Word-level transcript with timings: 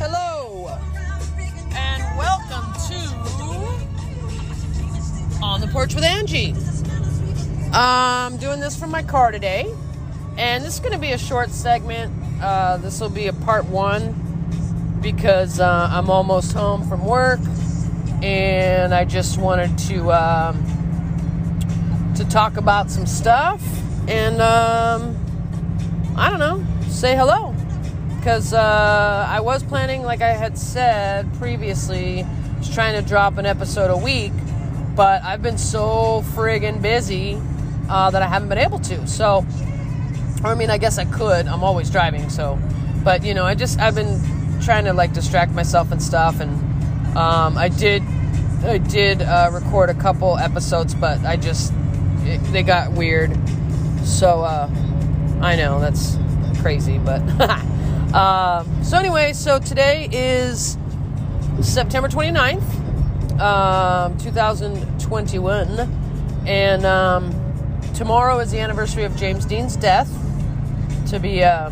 Hello, 0.00 0.68
and 1.74 2.16
welcome 2.16 2.72
to 2.86 2.94
On 5.42 5.60
the 5.60 5.66
Porch 5.72 5.92
with 5.92 6.04
Angie. 6.04 6.54
I'm 7.72 8.36
doing 8.36 8.60
this 8.60 8.78
from 8.78 8.92
my 8.92 9.02
car 9.02 9.32
today, 9.32 9.74
and 10.36 10.64
this 10.64 10.74
is 10.74 10.80
going 10.80 10.92
to 10.92 11.00
be 11.00 11.10
a 11.10 11.18
short 11.18 11.50
segment. 11.50 12.12
Uh, 12.40 12.76
this 12.76 13.00
will 13.00 13.08
be 13.08 13.26
a 13.26 13.32
part 13.32 13.64
one 13.64 14.14
because 15.02 15.58
uh, 15.58 15.88
I'm 15.90 16.10
almost 16.10 16.52
home 16.52 16.88
from 16.88 17.04
work, 17.04 17.40
and 18.22 18.94
I 18.94 19.04
just 19.04 19.36
wanted 19.36 19.76
to 19.88 20.12
um, 20.12 20.62
to 22.14 22.24
talk 22.24 22.56
about 22.56 22.88
some 22.88 23.04
stuff 23.04 23.60
and 24.06 24.40
um, 24.40 25.16
I 26.16 26.30
don't 26.30 26.38
know, 26.38 26.64
say 26.88 27.16
hello 27.16 27.47
because 28.18 28.52
uh, 28.52 29.26
I 29.28 29.40
was 29.40 29.62
planning, 29.62 30.02
like 30.02 30.22
I 30.22 30.32
had 30.32 30.58
said 30.58 31.32
previously, 31.34 32.26
was 32.58 32.68
trying 32.68 33.00
to 33.00 33.08
drop 33.08 33.38
an 33.38 33.46
episode 33.46 33.90
a 33.90 33.96
week, 33.96 34.32
but 34.96 35.22
I've 35.22 35.40
been 35.40 35.56
so 35.56 36.24
friggin' 36.34 36.82
busy 36.82 37.40
uh, 37.88 38.10
that 38.10 38.20
I 38.20 38.26
haven't 38.26 38.48
been 38.48 38.58
able 38.58 38.80
to. 38.80 39.06
So, 39.06 39.46
I 40.42 40.54
mean, 40.56 40.68
I 40.68 40.78
guess 40.78 40.98
I 40.98 41.04
could. 41.04 41.46
I'm 41.46 41.62
always 41.62 41.90
driving, 41.90 42.28
so, 42.28 42.58
but 43.04 43.24
you 43.24 43.34
know, 43.34 43.44
I 43.44 43.54
just 43.54 43.78
I've 43.78 43.94
been 43.94 44.20
trying 44.60 44.84
to 44.86 44.92
like 44.92 45.12
distract 45.12 45.52
myself 45.52 45.92
and 45.92 46.02
stuff, 46.02 46.40
and 46.40 46.52
um, 47.16 47.56
I 47.56 47.68
did 47.68 48.02
I 48.64 48.78
did 48.78 49.22
uh, 49.22 49.50
record 49.52 49.90
a 49.90 49.94
couple 49.94 50.36
episodes, 50.36 50.92
but 50.92 51.24
I 51.24 51.36
just 51.36 51.72
it, 52.24 52.38
they 52.52 52.64
got 52.64 52.92
weird. 52.92 53.38
So 54.04 54.42
uh, 54.42 54.68
I 55.40 55.54
know 55.54 55.78
that's 55.78 56.18
crazy, 56.60 56.98
but. 56.98 57.22
Um, 58.14 58.82
so, 58.82 58.96
anyway, 58.96 59.34
so 59.34 59.58
today 59.58 60.08
is 60.10 60.78
September 61.60 62.08
29th, 62.08 63.38
um, 63.38 64.16
2021. 64.18 65.80
And 66.46 66.86
um, 66.86 67.34
tomorrow 67.94 68.38
is 68.38 68.50
the 68.50 68.60
anniversary 68.60 69.04
of 69.04 69.14
James 69.16 69.44
Dean's 69.44 69.76
death. 69.76 70.10
To 71.10 71.18
be, 71.18 71.44
uh, 71.44 71.68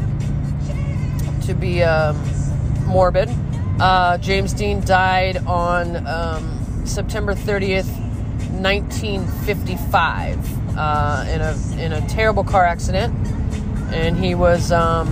to 1.46 1.54
be 1.54 1.82
um, 1.82 2.22
morbid, 2.84 3.30
uh, 3.80 4.18
James 4.18 4.52
Dean 4.52 4.82
died 4.82 5.38
on 5.46 6.06
um, 6.06 6.84
September 6.84 7.34
30th, 7.34 7.88
1955, 8.60 10.76
uh, 10.76 11.24
in 11.28 11.40
a 11.40 11.56
in 11.84 11.92
a 11.92 12.06
terrible 12.08 12.44
car 12.44 12.64
accident, 12.64 13.14
and 13.92 14.18
he 14.18 14.34
was 14.34 14.72
um, 14.72 15.08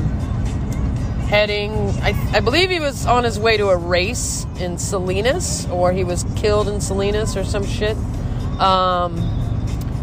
heading. 1.34 1.72
I, 2.00 2.14
I, 2.32 2.38
believe 2.38 2.70
he 2.70 2.78
was 2.78 3.06
on 3.06 3.24
his 3.24 3.40
way 3.40 3.56
to 3.56 3.70
a 3.70 3.76
race 3.76 4.46
in 4.60 4.78
Salinas, 4.78 5.66
or 5.66 5.92
he 5.92 6.04
was 6.04 6.24
killed 6.36 6.68
in 6.68 6.80
Salinas 6.80 7.36
or 7.36 7.42
some 7.42 7.66
shit. 7.66 7.96
Um, 8.60 9.16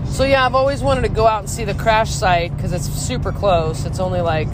so 0.06 0.26
yeah, 0.26 0.46
I've 0.46 0.56
always 0.56 0.84
wanted 0.84 1.04
to 1.04 1.08
go 1.08 1.26
out 1.26 1.40
and 1.40 1.50
see 1.50 1.64
the 1.64 1.73
crash 1.73 2.12
site 2.12 2.54
because 2.54 2.73
it's 2.73 2.86
super 2.86 3.32
close. 3.32 3.86
It's 3.86 4.02
only 4.02 4.20
like 4.20 4.50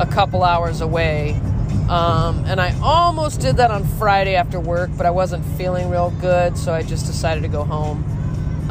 a 0.00 0.06
couple 0.06 0.42
hours 0.42 0.80
away. 0.80 1.40
Um, 1.88 2.44
and 2.46 2.60
I 2.60 2.76
almost 2.82 3.40
did 3.40 3.58
that 3.58 3.70
on 3.70 3.84
Friday 3.84 4.34
after 4.34 4.58
work, 4.58 4.90
but 4.96 5.06
I 5.06 5.10
wasn't 5.10 5.44
feeling 5.56 5.88
real 5.88 6.10
good, 6.20 6.58
so 6.58 6.74
I 6.74 6.82
just 6.82 7.06
decided 7.06 7.42
to 7.42 7.48
go 7.48 7.62
home. 7.62 8.02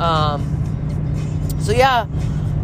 Um, 0.02 0.42
so 1.62 1.72
yeah, 1.72 2.08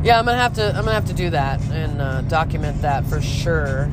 yeah, 0.04 0.20
I'm 0.20 0.26
gonna 0.26 0.36
have 0.36 0.56
to 0.56 0.68
I'm 0.68 0.84
gonna 0.84 0.92
have 0.92 1.08
to 1.08 1.14
do 1.14 1.30
that 1.30 1.62
and 1.72 2.02
uh, 2.02 2.22
document 2.24 2.82
that 2.82 3.06
for 3.06 3.22
sure. 3.22 3.90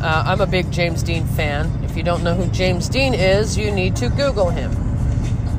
Uh, 0.00 0.24
I'm 0.26 0.40
a 0.42 0.46
big 0.46 0.70
James 0.70 1.02
Dean 1.02 1.26
fan. 1.26 1.72
If 1.82 1.96
you 1.96 2.02
don't 2.02 2.22
know 2.22 2.34
who 2.34 2.46
James 2.52 2.88
Dean 2.88 3.14
is, 3.14 3.56
you 3.56 3.70
need 3.70 3.96
to 3.96 4.10
Google 4.10 4.50
him. 4.50 4.72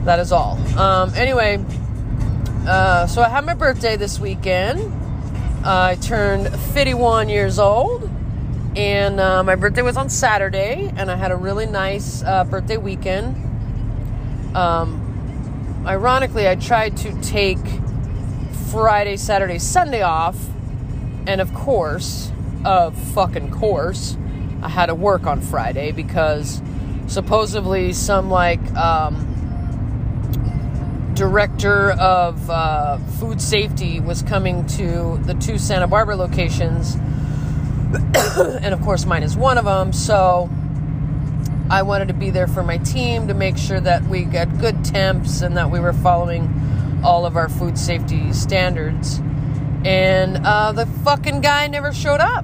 That 0.06 0.20
is 0.20 0.32
all. 0.32 0.58
Um, 0.78 1.12
anyway, 1.16 1.64
uh, 2.68 3.08
so 3.08 3.24
I 3.24 3.30
had 3.30 3.46
my 3.46 3.56
birthday 3.56 3.96
this 3.96 4.20
weekend. 4.20 4.94
I 5.66 5.96
turned 5.96 6.54
51 6.74 7.30
years 7.30 7.58
old, 7.58 8.10
and 8.76 9.20
uh, 9.20 9.44
my 9.44 9.56
birthday 9.56 9.82
was 9.82 9.98
on 9.98 10.08
Saturday, 10.08 10.94
and 10.96 11.10
I 11.10 11.16
had 11.16 11.32
a 11.32 11.36
really 11.36 11.66
nice 11.66 12.22
uh, 12.24 12.44
birthday 12.44 12.78
weekend. 12.78 13.36
Um, 14.56 15.84
ironically, 15.86 16.48
I 16.48 16.56
tried 16.56 16.96
to 16.98 17.22
take 17.22 17.58
Friday, 18.72 19.18
Saturday, 19.18 19.58
Sunday 19.58 20.04
off, 20.04 20.38
and 21.26 21.42
of 21.42 21.52
course, 21.56 22.32
of 22.64 22.96
fucking 23.14 23.50
course, 23.50 24.16
I 24.68 24.70
had 24.70 24.88
to 24.88 24.96
work 24.96 25.26
on 25.26 25.40
Friday 25.40 25.94
because 25.94 26.62
supposedly 27.08 27.94
some 27.94 28.30
like 28.30 28.60
um, 28.76 29.16
director 31.14 31.92
of 31.92 32.50
uh, 32.50 32.98
food 33.18 33.42
safety 33.42 34.02
was 34.02 34.24
coming 34.24 34.66
to 34.66 35.22
the 35.24 35.36
two 35.36 35.58
Santa 35.58 35.88
Barbara 35.88 36.18
locations, 36.18 36.96
and 38.36 38.74
of 38.74 38.82
course 38.82 39.06
mine 39.06 39.24
is 39.24 39.38
one 39.38 39.58
of 39.58 39.64
them. 39.64 39.94
So 39.94 40.50
I 41.70 41.84
wanted 41.84 42.10
to 42.10 42.14
be 42.14 42.30
there 42.30 42.48
for 42.48 42.62
my 42.62 42.78
team 42.80 43.30
to 43.30 43.34
make 43.34 43.58
sure 43.58 43.80
that 43.80 44.04
we 44.04 44.26
got 44.26 44.58
good 44.60 44.84
temps 44.84 45.42
and 45.42 45.56
that 45.56 45.72
we 45.72 45.80
were 45.80 45.94
following 45.94 47.00
all 47.06 47.26
of 47.26 47.38
our 47.38 47.48
food 47.48 47.78
safety 47.78 48.34
standards. 48.34 49.20
And 49.86 50.46
uh, 50.46 50.74
the 50.74 50.88
fucking 51.06 51.40
guy 51.40 51.68
never 51.68 51.94
showed 51.94 52.20
up. 52.20 52.44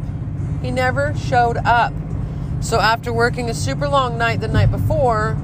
He 0.61 0.71
never 0.71 1.13
showed 1.17 1.57
up. 1.57 1.91
So 2.63 2.79
after 2.79 3.11
working 3.11 3.49
a 3.49 3.53
super 3.53 3.89
long 3.89 4.17
night 4.17 4.39
the 4.39 4.47
night 4.47 4.71
before, 4.71 5.37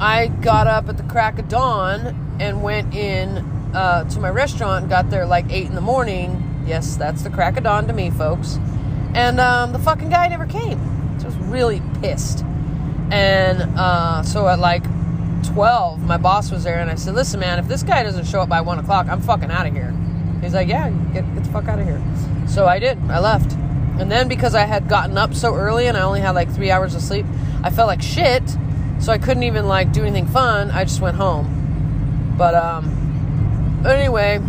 I 0.00 0.28
got 0.28 0.66
up 0.66 0.88
at 0.88 0.96
the 0.96 1.02
crack 1.02 1.38
of 1.38 1.46
dawn 1.46 2.38
and 2.40 2.62
went 2.62 2.94
in 2.94 3.36
uh, 3.74 4.04
to 4.08 4.18
my 4.18 4.30
restaurant. 4.30 4.88
Got 4.88 5.10
there 5.10 5.26
like 5.26 5.44
eight 5.50 5.66
in 5.66 5.74
the 5.74 5.82
morning. 5.82 6.64
Yes, 6.66 6.96
that's 6.96 7.22
the 7.22 7.28
crack 7.28 7.58
of 7.58 7.64
dawn 7.64 7.86
to 7.86 7.92
me, 7.92 8.10
folks. 8.10 8.58
And 9.14 9.38
um, 9.38 9.72
the 9.72 9.78
fucking 9.78 10.08
guy 10.08 10.26
never 10.28 10.46
came. 10.46 10.78
So 11.20 11.26
I 11.26 11.28
was 11.28 11.36
really 11.36 11.82
pissed. 12.00 12.42
And 13.10 13.60
uh, 13.78 14.22
so 14.22 14.48
at 14.48 14.58
like 14.58 14.84
12, 15.44 16.00
my 16.00 16.16
boss 16.16 16.50
was 16.50 16.64
there, 16.64 16.80
and 16.80 16.90
I 16.90 16.94
said, 16.94 17.14
"Listen, 17.14 17.40
man, 17.40 17.58
if 17.58 17.68
this 17.68 17.82
guy 17.82 18.02
doesn't 18.02 18.24
show 18.24 18.40
up 18.40 18.48
by 18.48 18.62
one 18.62 18.78
o'clock, 18.78 19.06
I'm 19.08 19.20
fucking 19.20 19.50
out 19.50 19.66
of 19.66 19.74
here." 19.74 19.94
He's 20.40 20.54
like, 20.54 20.68
"Yeah, 20.68 20.88
get 21.12 21.34
get 21.34 21.44
the 21.44 21.50
fuck 21.50 21.68
out 21.68 21.78
of 21.78 21.86
here." 21.86 22.02
So 22.46 22.66
I 22.66 22.78
did. 22.78 22.98
I 23.10 23.18
left. 23.18 23.57
And 23.98 24.10
then 24.10 24.28
because 24.28 24.54
I 24.54 24.64
had 24.64 24.88
gotten 24.88 25.18
up 25.18 25.34
so 25.34 25.54
early 25.54 25.86
and 25.86 25.96
I 25.96 26.02
only 26.02 26.20
had 26.20 26.30
like 26.34 26.50
three 26.50 26.70
hours 26.70 26.94
of 26.94 27.02
sleep, 27.02 27.26
I 27.62 27.70
felt 27.70 27.88
like 27.88 28.02
shit. 28.02 28.42
So 29.00 29.12
I 29.12 29.18
couldn't 29.18 29.44
even 29.44 29.66
like 29.66 29.92
do 29.92 30.02
anything 30.02 30.26
fun. 30.26 30.70
I 30.70 30.84
just 30.84 31.00
went 31.00 31.16
home. 31.16 32.34
But 32.38 32.54
um 32.54 33.82
anyway, 33.86 34.40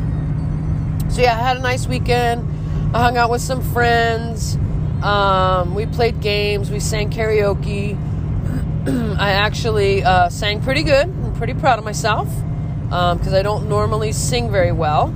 so 1.09 1.21
yeah, 1.21 1.33
I 1.33 1.41
had 1.41 1.57
a 1.57 1.61
nice 1.61 1.87
weekend. 1.87 2.47
I 2.95 3.01
hung 3.01 3.17
out 3.17 3.29
with 3.29 3.41
some 3.41 3.61
friends. 3.61 4.57
Um, 5.03 5.75
we 5.75 5.85
played 5.85 6.21
games. 6.21 6.69
We 6.69 6.79
sang 6.79 7.09
karaoke. 7.09 7.97
I 9.19 9.31
actually 9.31 10.03
uh, 10.03 10.29
sang 10.29 10.61
pretty 10.61 10.83
good. 10.83 11.07
I'm 11.07 11.33
pretty 11.35 11.53
proud 11.53 11.79
of 11.79 11.85
myself 11.85 12.27
because 12.83 13.27
um, 13.27 13.35
I 13.35 13.41
don't 13.41 13.69
normally 13.69 14.11
sing 14.11 14.51
very 14.51 14.71
well. 14.71 15.13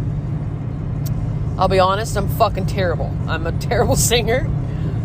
I'll 1.57 1.67
be 1.67 1.79
honest, 1.79 2.17
I'm 2.17 2.27
fucking 2.27 2.65
terrible. 2.65 3.15
I'm 3.27 3.45
a 3.45 3.51
terrible 3.59 3.95
singer. 3.95 4.49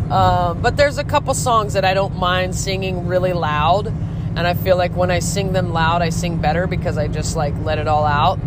Um, 0.09 0.61
but 0.61 0.75
there's 0.75 0.97
a 0.97 1.03
couple 1.03 1.33
songs 1.35 1.73
that 1.73 1.85
I 1.85 1.93
don't 1.93 2.15
mind 2.17 2.55
singing 2.55 3.07
really 3.07 3.33
loud. 3.33 3.87
And 3.87 4.39
I 4.39 4.53
feel 4.53 4.77
like 4.77 4.95
when 4.95 5.11
I 5.11 5.19
sing 5.19 5.53
them 5.53 5.71
loud, 5.73 6.01
I 6.01 6.09
sing 6.09 6.37
better 6.37 6.65
because 6.65 6.97
I 6.97 7.07
just 7.07 7.35
like 7.35 7.53
let 7.63 7.77
it 7.77 7.87
all 7.87 8.05
out. 8.05 8.39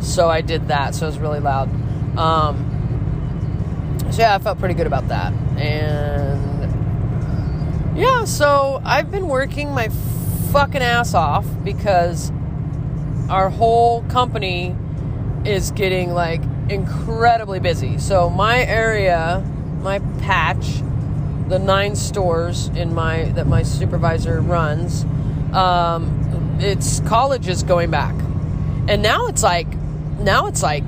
So 0.00 0.30
I 0.30 0.40
did 0.40 0.68
that. 0.68 0.94
So 0.94 1.06
it 1.06 1.08
was 1.10 1.18
really 1.18 1.40
loud. 1.40 1.68
Um, 2.16 2.70
so 4.10 4.22
yeah, 4.22 4.34
I 4.34 4.38
felt 4.38 4.58
pretty 4.58 4.74
good 4.74 4.86
about 4.86 5.08
that. 5.08 5.32
And 5.58 6.54
yeah, 7.98 8.24
so 8.24 8.80
I've 8.84 9.10
been 9.10 9.28
working 9.28 9.72
my 9.72 9.88
fucking 10.52 10.82
ass 10.82 11.14
off 11.14 11.46
because 11.64 12.30
our 13.28 13.50
whole 13.50 14.02
company 14.04 14.76
is 15.44 15.70
getting 15.72 16.12
like 16.12 16.40
incredibly 16.68 17.60
busy. 17.60 17.98
So 17.98 18.30
my 18.30 18.64
area, 18.64 19.44
my 19.82 19.98
patch, 20.20 20.82
the 21.48 21.58
nine 21.58 21.94
stores 21.94 22.68
in 22.68 22.94
my 22.94 23.24
that 23.32 23.46
my 23.46 23.62
supervisor 23.62 24.40
runs, 24.40 25.04
um, 25.52 26.56
it's 26.60 27.00
colleges 27.00 27.62
going 27.62 27.90
back, 27.90 28.14
and 28.88 29.02
now 29.02 29.26
it's 29.26 29.42
like 29.42 29.66
now 30.18 30.46
it's 30.46 30.62
like 30.62 30.84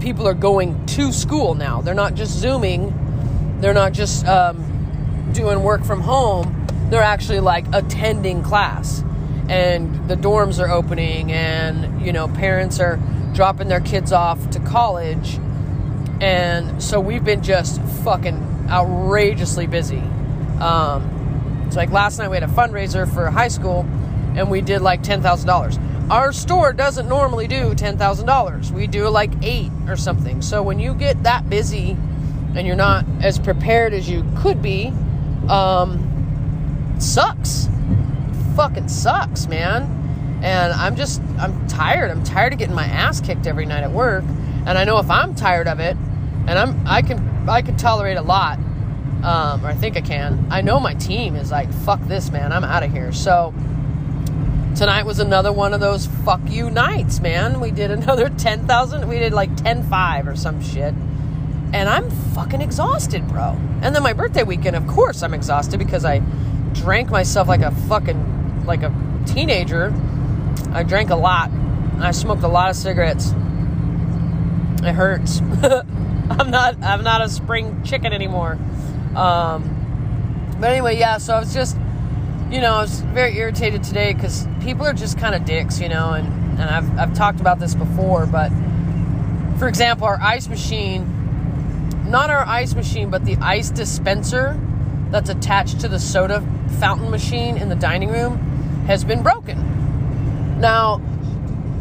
people 0.00 0.28
are 0.28 0.34
going 0.34 0.86
to 0.86 1.12
school 1.12 1.54
now. 1.54 1.80
They're 1.80 1.94
not 1.94 2.14
just 2.14 2.38
zooming, 2.38 3.58
they're 3.60 3.74
not 3.74 3.92
just 3.92 4.26
um, 4.26 5.30
doing 5.32 5.62
work 5.62 5.84
from 5.84 6.00
home. 6.00 6.66
They're 6.88 7.02
actually 7.02 7.40
like 7.40 7.64
attending 7.72 8.44
class, 8.44 9.02
and 9.48 10.08
the 10.08 10.14
dorms 10.14 10.60
are 10.60 10.70
opening, 10.70 11.32
and 11.32 12.00
you 12.06 12.12
know 12.12 12.28
parents 12.28 12.78
are 12.78 13.00
dropping 13.36 13.68
their 13.68 13.80
kids 13.80 14.10
off 14.12 14.50
to 14.50 14.58
college. 14.60 15.38
And 16.20 16.82
so 16.82 16.98
we've 16.98 17.22
been 17.22 17.42
just 17.42 17.80
fucking 18.02 18.66
outrageously 18.70 19.66
busy. 19.66 20.02
Um, 20.60 21.12
So 21.70 21.76
like 21.76 21.90
last 21.90 22.18
night 22.18 22.30
we 22.30 22.36
had 22.36 22.42
a 22.42 22.52
fundraiser 22.52 23.12
for 23.12 23.30
high 23.30 23.48
school 23.48 23.80
and 24.34 24.50
we 24.50 24.62
did 24.62 24.80
like 24.80 25.02
$10,000. 25.02 26.10
Our 26.10 26.32
store 26.32 26.72
doesn't 26.72 27.08
normally 27.08 27.46
do 27.48 27.74
$10,000. 27.74 28.70
We 28.70 28.86
do 28.86 29.08
like 29.08 29.32
8 29.42 29.70
or 29.88 29.96
something. 29.96 30.40
So 30.40 30.62
when 30.62 30.78
you 30.78 30.94
get 30.94 31.22
that 31.24 31.50
busy 31.50 31.96
and 32.54 32.66
you're 32.66 32.76
not 32.76 33.04
as 33.20 33.38
prepared 33.38 33.92
as 33.92 34.08
you 34.08 34.24
could 34.38 34.62
be, 34.62 34.92
um 35.48 36.96
sucks. 36.98 37.68
Fucking 38.56 38.88
sucks, 38.88 39.46
man. 39.48 39.95
And 40.42 40.72
I'm 40.72 40.96
just 40.96 41.20
I'm 41.38 41.66
tired. 41.66 42.10
I'm 42.10 42.22
tired 42.24 42.52
of 42.52 42.58
getting 42.58 42.74
my 42.74 42.84
ass 42.84 43.20
kicked 43.20 43.46
every 43.46 43.66
night 43.66 43.82
at 43.82 43.92
work. 43.92 44.24
And 44.66 44.76
I 44.76 44.84
know 44.84 44.98
if 44.98 45.10
I'm 45.10 45.34
tired 45.34 45.68
of 45.68 45.80
it, 45.80 45.96
and 46.46 46.58
I'm 46.58 46.86
I 46.86 47.02
can 47.02 47.48
I 47.48 47.62
can 47.62 47.76
tolerate 47.76 48.16
a 48.16 48.22
lot, 48.22 48.58
um, 49.22 49.64
or 49.64 49.68
I 49.68 49.74
think 49.74 49.96
I 49.96 50.00
can. 50.00 50.46
I 50.50 50.60
know 50.60 50.78
my 50.80 50.94
team 50.94 51.36
is 51.36 51.50
like 51.50 51.72
fuck 51.72 52.00
this, 52.02 52.30
man. 52.30 52.52
I'm 52.52 52.64
out 52.64 52.82
of 52.82 52.92
here. 52.92 53.12
So 53.12 53.54
tonight 54.76 55.06
was 55.06 55.20
another 55.20 55.52
one 55.52 55.72
of 55.72 55.80
those 55.80 56.06
fuck 56.06 56.40
you 56.46 56.70
nights, 56.70 57.20
man. 57.20 57.60
We 57.60 57.70
did 57.70 57.90
another 57.90 58.28
ten 58.38 58.66
thousand. 58.66 59.08
We 59.08 59.18
did 59.18 59.32
like 59.32 59.54
ten 59.56 59.82
five 59.84 60.28
or 60.28 60.36
some 60.36 60.62
shit, 60.62 60.94
and 61.72 61.88
I'm 61.88 62.10
fucking 62.34 62.60
exhausted, 62.60 63.26
bro. 63.28 63.56
And 63.82 63.94
then 63.94 64.02
my 64.02 64.12
birthday 64.12 64.42
weekend, 64.42 64.76
of 64.76 64.86
course, 64.86 65.22
I'm 65.22 65.34
exhausted 65.34 65.78
because 65.78 66.04
I 66.04 66.20
drank 66.72 67.10
myself 67.10 67.48
like 67.48 67.62
a 67.62 67.70
fucking 67.70 68.64
like 68.66 68.82
a 68.82 68.92
teenager. 69.26 69.94
I 70.72 70.82
drank 70.82 71.10
a 71.10 71.16
lot. 71.16 71.50
I 72.00 72.10
smoked 72.10 72.42
a 72.42 72.48
lot 72.48 72.70
of 72.70 72.76
cigarettes. 72.76 73.30
It 74.82 74.94
hurts. 74.94 75.40
I'm 76.30 76.50
not 76.50 76.82
I'm 76.82 77.02
not 77.02 77.22
a 77.22 77.28
spring 77.28 77.82
chicken 77.82 78.12
anymore. 78.12 78.58
Um, 79.14 80.56
but 80.60 80.70
anyway, 80.70 80.98
yeah. 80.98 81.18
So 81.18 81.34
I 81.34 81.40
was 81.40 81.54
just, 81.54 81.76
you 82.50 82.60
know, 82.60 82.74
I 82.74 82.82
was 82.82 83.00
very 83.00 83.36
irritated 83.36 83.82
today 83.82 84.12
because 84.12 84.46
people 84.60 84.86
are 84.86 84.92
just 84.92 85.18
kind 85.18 85.34
of 85.34 85.44
dicks, 85.44 85.80
you 85.80 85.88
know, 85.88 86.12
and 86.12 86.26
and 86.60 86.70
I've 86.70 86.98
I've 86.98 87.14
talked 87.14 87.40
about 87.40 87.58
this 87.58 87.74
before, 87.74 88.26
but 88.26 88.50
for 89.58 89.68
example, 89.68 90.06
our 90.06 90.20
ice 90.20 90.48
machine, 90.48 92.04
not 92.10 92.30
our 92.30 92.44
ice 92.46 92.74
machine, 92.74 93.10
but 93.10 93.24
the 93.24 93.36
ice 93.36 93.70
dispenser 93.70 94.60
that's 95.10 95.30
attached 95.30 95.80
to 95.80 95.88
the 95.88 95.98
soda 95.98 96.46
fountain 96.78 97.10
machine 97.10 97.56
in 97.56 97.68
the 97.68 97.74
dining 97.74 98.10
room 98.10 98.36
has 98.86 99.04
been 99.04 99.22
broken. 99.22 99.75
Now, 100.56 101.02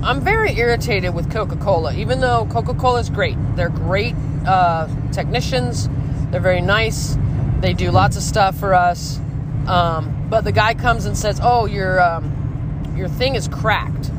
I'm 0.03 0.19
very 0.19 0.51
irritated 0.57 1.15
with 1.15 1.31
Coca 1.31 1.55
Cola, 1.55 1.93
even 1.93 2.19
though 2.19 2.45
Coca 2.51 2.73
Cola 2.73 2.99
is 2.99 3.09
great. 3.09 3.37
They're 3.55 3.69
great 3.69 4.15
uh, 4.45 4.89
technicians, 5.11 5.89
they're 6.29 6.41
very 6.41 6.61
nice, 6.61 7.17
they 7.61 7.73
do 7.73 7.89
lots 7.89 8.17
of 8.17 8.23
stuff 8.23 8.57
for 8.59 8.73
us. 8.73 9.17
Um, 9.65 10.27
but 10.29 10.43
the 10.43 10.51
guy 10.51 10.73
comes 10.73 11.05
and 11.05 11.17
says, 11.17 11.39
"Oh, 11.41 11.65
your 11.65 12.01
um, 12.01 12.93
your 12.95 13.07
thing 13.07 13.35
is 13.35 13.47
cracked, 13.47 14.11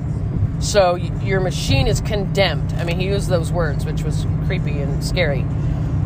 so 0.58 0.96
your 0.96 1.40
machine 1.40 1.86
is 1.86 2.00
condemned." 2.00 2.72
I 2.78 2.84
mean, 2.84 2.98
he 2.98 3.06
used 3.06 3.28
those 3.28 3.52
words, 3.52 3.84
which 3.84 4.02
was 4.02 4.26
creepy 4.46 4.80
and 4.80 5.04
scary. 5.04 5.44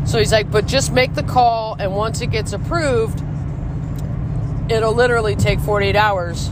So 0.05 0.19
he's 0.19 0.31
like, 0.31 0.51
"But 0.51 0.67
just 0.67 0.91
make 0.91 1.15
the 1.15 1.23
call, 1.23 1.75
and 1.79 1.95
once 1.95 2.21
it 2.21 2.27
gets 2.27 2.53
approved, 2.53 3.23
it'll 4.69 4.93
literally 4.93 5.35
take 5.35 5.59
48 5.59 5.95
hours 5.95 6.51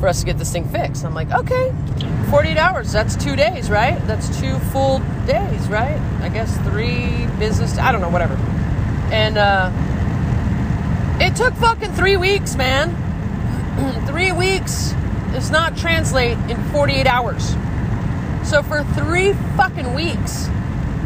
for 0.00 0.08
us 0.08 0.20
to 0.20 0.26
get 0.26 0.38
this 0.38 0.52
thing 0.52 0.68
fixed." 0.68 1.04
I'm 1.04 1.14
like, 1.14 1.30
"Okay, 1.30 1.72
48 2.30 2.56
hours. 2.56 2.90
That's 2.90 3.14
two 3.16 3.36
days, 3.36 3.70
right? 3.70 3.98
That's 4.06 4.28
two 4.40 4.58
full 4.72 5.00
days, 5.26 5.68
right? 5.68 6.00
I 6.22 6.28
guess 6.28 6.56
three 6.68 7.26
business. 7.38 7.78
I 7.78 7.92
don't 7.92 8.00
know, 8.00 8.10
whatever." 8.10 8.34
And 9.12 9.38
uh, 9.38 9.70
it 11.20 11.36
took 11.36 11.54
fucking 11.54 11.92
three 11.92 12.16
weeks, 12.16 12.56
man. 12.56 12.96
three 14.06 14.32
weeks 14.32 14.94
does 15.32 15.50
not 15.50 15.76
translate 15.76 16.38
in 16.50 16.56
48 16.70 17.06
hours. 17.06 17.54
So 18.42 18.62
for 18.62 18.82
three 18.94 19.34
fucking 19.56 19.94
weeks, 19.94 20.48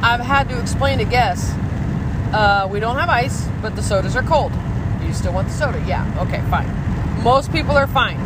I've 0.03 0.21
had 0.21 0.49
to 0.49 0.61
explain 0.61 0.99
to 0.99 1.05
guests, 1.05 1.51
uh, 2.33 2.69
we 2.71 2.81
don't 2.81 2.97
have 2.97 3.09
ice, 3.09 3.47
but 3.61 3.77
the 3.77 3.83
sodas 3.83 4.17
are 4.17 4.23
cold. 4.23 4.53
Do 5.01 5.07
you 5.07 5.13
still 5.13 5.33
want 5.33 5.49
the 5.49 5.55
soda? 5.55 5.83
Yeah. 5.87 6.05
Okay, 6.27 6.43
fine. 6.51 6.69
Most 7.23 7.53
people 7.53 7.77
are 7.77 7.87
fine. 7.87 8.19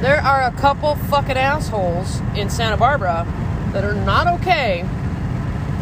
There 0.00 0.20
are 0.20 0.44
a 0.44 0.52
couple 0.52 0.94
fucking 0.94 1.36
assholes 1.36 2.20
in 2.36 2.50
Santa 2.50 2.76
Barbara 2.76 3.26
that 3.72 3.84
are 3.84 3.94
not 3.94 4.28
okay 4.40 4.82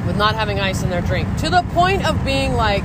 with 0.06 0.16
not 0.16 0.34
having 0.34 0.58
ice 0.58 0.82
in 0.82 0.88
their 0.88 1.02
drink 1.02 1.28
to 1.38 1.50
the 1.50 1.62
point 1.74 2.08
of 2.08 2.24
being 2.24 2.54
like 2.54 2.82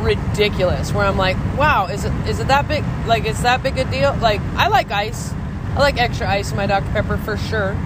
ridiculous 0.00 0.90
where 0.92 1.04
I'm 1.04 1.18
like, 1.18 1.36
wow, 1.58 1.86
is 1.86 2.06
it 2.06 2.12
is 2.26 2.40
it 2.40 2.48
that 2.48 2.66
big 2.66 2.82
like 3.06 3.26
is 3.26 3.42
that 3.42 3.62
big 3.62 3.76
a 3.76 3.84
deal? 3.84 4.16
Like 4.22 4.40
I 4.56 4.68
like 4.68 4.90
ice. 4.90 5.34
I 5.74 5.80
like 5.80 5.98
extra 5.98 6.30
ice 6.30 6.50
in 6.50 6.56
my 6.56 6.66
Dr. 6.66 6.90
Pepper 6.92 7.18
for 7.18 7.36
sure. 7.36 7.76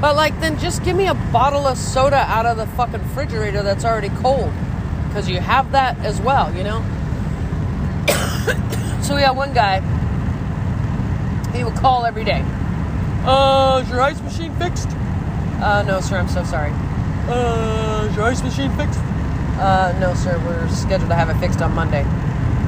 But 0.00 0.14
like 0.14 0.38
then 0.40 0.56
just 0.60 0.84
give 0.84 0.96
me 0.96 1.08
a 1.08 1.14
bottle 1.14 1.66
of 1.66 1.76
soda 1.76 2.18
out 2.28 2.46
of 2.46 2.56
the 2.56 2.66
fucking 2.76 3.02
refrigerator 3.02 3.64
that's 3.64 3.84
already 3.84 4.10
cold. 4.20 4.52
Cause 5.12 5.28
you 5.28 5.40
have 5.40 5.72
that 5.72 5.98
as 5.98 6.20
well, 6.20 6.54
you 6.54 6.62
know? 6.62 6.80
so 9.02 9.16
we 9.16 9.22
have 9.22 9.36
one 9.36 9.52
guy, 9.52 9.80
he 11.54 11.64
would 11.64 11.76
call 11.76 12.04
every 12.04 12.24
day. 12.24 12.42
Uh, 13.24 13.80
is 13.82 13.90
your 13.90 14.00
ice 14.00 14.20
machine 14.20 14.54
fixed? 14.56 14.88
Uh, 15.60 15.82
no, 15.86 16.00
sir, 16.00 16.18
I'm 16.18 16.28
so 16.28 16.44
sorry. 16.44 16.72
Uh, 17.26 18.06
is 18.10 18.16
your 18.16 18.24
ice 18.26 18.42
machine 18.42 18.70
fixed? 18.76 18.98
Uh, 19.58 19.96
no, 20.00 20.12
sir. 20.14 20.38
We're 20.44 20.68
scheduled 20.68 21.08
to 21.10 21.14
have 21.14 21.30
it 21.30 21.38
fixed 21.38 21.62
on 21.62 21.72
Monday. 21.72 22.04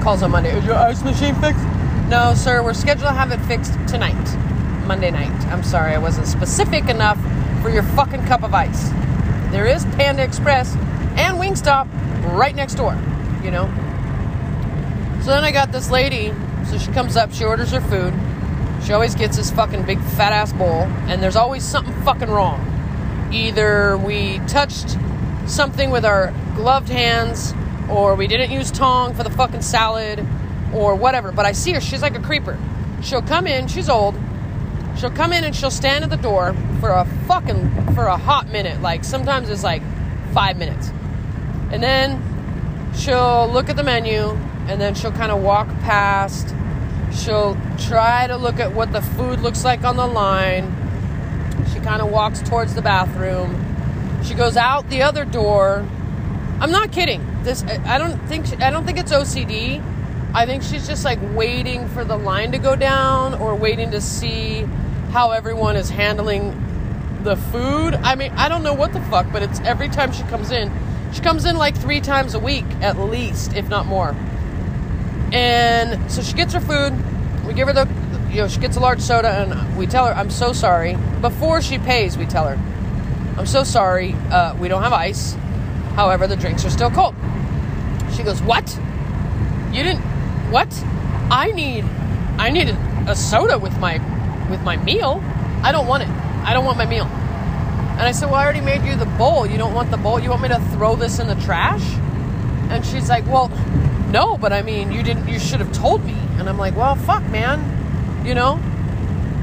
Calls 0.02 0.22
on 0.22 0.30
Monday. 0.30 0.56
Is 0.56 0.64
your 0.64 0.76
ice 0.76 1.02
machine 1.02 1.34
fixed? 1.34 1.62
No, 2.08 2.32
sir. 2.34 2.62
We're 2.62 2.74
scheduled 2.74 3.08
to 3.08 3.12
have 3.12 3.32
it 3.32 3.40
fixed 3.46 3.72
tonight, 3.88 4.14
Monday 4.86 5.10
night. 5.10 5.34
I'm 5.48 5.64
sorry, 5.64 5.92
I 5.92 5.98
wasn't 5.98 6.28
specific 6.28 6.88
enough 6.88 7.18
for 7.60 7.70
your 7.70 7.82
fucking 7.82 8.24
cup 8.26 8.44
of 8.44 8.54
ice. 8.54 8.90
There 9.50 9.66
is 9.66 9.84
Panda 9.96 10.22
Express 10.22 10.74
and 11.16 11.38
Wingstop 11.38 11.88
right 12.32 12.54
next 12.54 12.76
door. 12.76 12.96
You 13.42 13.50
know. 13.50 13.66
So 15.22 15.32
then 15.32 15.44
I 15.44 15.50
got 15.50 15.72
this 15.72 15.90
lady. 15.90 16.32
So 16.66 16.78
she 16.78 16.92
comes 16.92 17.16
up. 17.16 17.32
She 17.32 17.44
orders 17.44 17.72
her 17.72 17.80
food. 17.80 18.14
She 18.86 18.92
always 18.92 19.16
gets 19.16 19.36
this 19.36 19.50
fucking 19.50 19.82
big 19.82 20.00
fat 20.00 20.32
ass 20.32 20.52
bowl, 20.52 20.82
and 21.08 21.20
there's 21.20 21.34
always 21.34 21.64
something 21.64 21.92
fucking 22.02 22.30
wrong. 22.30 22.60
Either 23.32 23.98
we 23.98 24.38
touched 24.46 24.96
something 25.48 25.90
with 25.90 26.04
our 26.04 26.32
gloved 26.54 26.88
hands, 26.88 27.52
or 27.90 28.14
we 28.14 28.28
didn't 28.28 28.52
use 28.52 28.70
tong 28.70 29.12
for 29.12 29.24
the 29.24 29.30
fucking 29.30 29.62
salad, 29.62 30.24
or 30.72 30.94
whatever. 30.94 31.32
But 31.32 31.46
I 31.46 31.50
see 31.50 31.72
her, 31.72 31.80
she's 31.80 32.00
like 32.00 32.16
a 32.16 32.22
creeper. 32.22 32.56
She'll 33.02 33.22
come 33.22 33.48
in, 33.48 33.66
she's 33.66 33.88
old. 33.88 34.14
She'll 34.96 35.10
come 35.10 35.32
in 35.32 35.43
and 35.43 35.55
she'll 35.55 35.72
stand 35.72 36.05
at 36.05 36.10
the 36.10 36.16
door 36.16 36.55
for 36.78 36.90
a 36.90 37.05
fucking 37.26 37.93
for 37.93 38.05
a 38.05 38.16
hot 38.16 38.46
minute. 38.50 38.81
Like 38.82 39.02
sometimes 39.02 39.50
it's 39.50 39.64
like 39.64 39.82
five 40.32 40.58
minutes. 40.58 40.93
And 41.72 41.82
then 41.82 42.22
she'll 42.96 43.48
look 43.48 43.69
at 43.69 43.74
the 43.74 43.82
menu 43.82 44.31
and 44.69 44.81
then 44.81 44.94
she'll 44.94 45.10
kind 45.10 45.32
of 45.32 45.43
walk 45.43 45.66
past. 45.81 46.55
She'll 47.12 47.56
try 47.76 48.26
to 48.26 48.36
look 48.36 48.58
at 48.58 48.72
what 48.72 48.92
the 48.92 49.02
food 49.02 49.40
looks 49.40 49.64
like 49.64 49.84
on 49.84 49.96
the 49.96 50.06
line. 50.06 50.74
She 51.72 51.80
kind 51.80 52.02
of 52.02 52.10
walks 52.10 52.42
towards 52.42 52.74
the 52.74 52.82
bathroom. 52.82 53.62
She 54.24 54.34
goes 54.34 54.56
out 54.56 54.88
the 54.88 55.02
other 55.02 55.24
door. 55.24 55.86
I'm 56.60 56.70
not 56.70 56.90
kidding. 56.92 57.24
This 57.42 57.62
I 57.64 57.98
don't 57.98 58.18
think 58.26 58.62
I 58.62 58.70
don't 58.70 58.84
think 58.84 58.98
it's 58.98 59.12
OCD. 59.12 59.82
I 60.34 60.46
think 60.46 60.62
she's 60.62 60.86
just 60.86 61.04
like 61.04 61.18
waiting 61.34 61.88
for 61.88 62.04
the 62.04 62.16
line 62.16 62.52
to 62.52 62.58
go 62.58 62.76
down 62.76 63.34
or 63.34 63.54
waiting 63.54 63.90
to 63.92 64.00
see 64.00 64.66
how 65.12 65.30
everyone 65.30 65.76
is 65.76 65.90
handling 65.90 66.52
the 67.22 67.36
food. 67.36 67.94
I 67.94 68.14
mean, 68.14 68.32
I 68.32 68.48
don't 68.48 68.62
know 68.62 68.74
what 68.74 68.92
the 68.92 69.00
fuck, 69.02 69.26
but 69.32 69.42
it's 69.42 69.60
every 69.60 69.88
time 69.88 70.12
she 70.12 70.22
comes 70.24 70.50
in. 70.50 70.70
She 71.12 71.20
comes 71.20 71.44
in 71.44 71.56
like 71.56 71.76
3 71.76 72.00
times 72.00 72.34
a 72.34 72.38
week 72.38 72.66
at 72.80 72.98
least, 72.98 73.54
if 73.54 73.68
not 73.68 73.86
more. 73.86 74.14
And 75.32 76.10
so 76.10 76.22
she 76.22 76.34
gets 76.34 76.52
her 76.52 76.60
food. 76.60 76.92
We 77.46 77.55
give 77.55 77.69
her 77.69 77.74
the 77.74 77.88
you 78.31 78.43
know, 78.43 78.48
she 78.48 78.60
gets 78.60 78.76
a 78.76 78.81
large 78.81 79.00
soda 79.00 79.29
and 79.29 79.76
we 79.76 79.86
tell 79.86 80.06
her, 80.06 80.12
"I'm 80.12 80.31
so 80.31 80.53
sorry." 80.53 80.96
Before 81.20 81.62
she 81.62 81.79
pays, 81.79 82.19
we 82.19 82.26
tell 82.26 82.46
her, 82.46 82.58
I'm 83.38 83.46
so 83.46 83.65
sorry, 83.65 84.15
uh, 84.31 84.56
we 84.56 84.69
don't 84.69 84.82
have 84.82 84.94
ice. 84.94 85.34
However, 85.94 86.26
the 86.26 86.36
drinks 86.36 86.65
are 86.65 86.70
still 86.70 86.91
cold. 86.91 87.15
She 88.15 88.22
goes, 88.22 88.41
What? 88.41 88.79
You 89.72 89.82
didn't 89.82 90.00
what? 90.50 90.72
I 91.31 91.53
need 91.53 91.84
I 92.38 92.50
need 92.50 92.69
a, 93.06 93.15
soda 93.15 93.58
with 93.58 93.79
my 93.79 93.98
with 94.50 94.62
my 94.62 94.76
meal. 94.79 95.22
I 95.62 95.70
don't 95.70 95.86
want 95.86 96.03
it. 96.03 96.08
I 96.08 96.55
don't 96.55 96.65
want 96.65 96.79
my 96.79 96.86
meal. 96.86 97.05
And 97.05 98.03
I 98.03 98.12
said, 98.12 98.26
Well, 98.26 98.36
I 98.36 98.44
already 98.44 98.62
made 98.62 98.82
you 98.82 98.96
the 98.96 99.06
bowl. 99.06 99.46
You 99.46 99.58
don't 99.58 99.74
want 99.74 99.91
the 99.91 99.96
bowl? 99.98 100.19
You 100.19 100.31
want 100.31 100.43
me 100.43 100.48
to 100.48 100.60
throw 100.72 100.96
this 100.96 101.19
in 101.19 101.26
the 101.26 101.34
trash? 101.36 101.84
And 102.70 102.84
she's 102.86 103.10
like, 103.10 103.26
Well, 103.26 103.48
no, 104.10 104.36
but 104.39 104.53
I 104.53 104.63
mean 104.63 104.93
you 104.93 105.03
didn't 105.03 105.29
you 105.29 105.39
should 105.39 105.60
have 105.60 105.72
told 105.72 106.05
me. 106.05 106.17
And 106.39 106.48
I'm 106.48 106.58
like, 106.58 106.77
Well, 106.77 106.96
fuck 106.96 107.22
man. 107.31 108.25
You 108.27 108.34
know? 108.34 108.60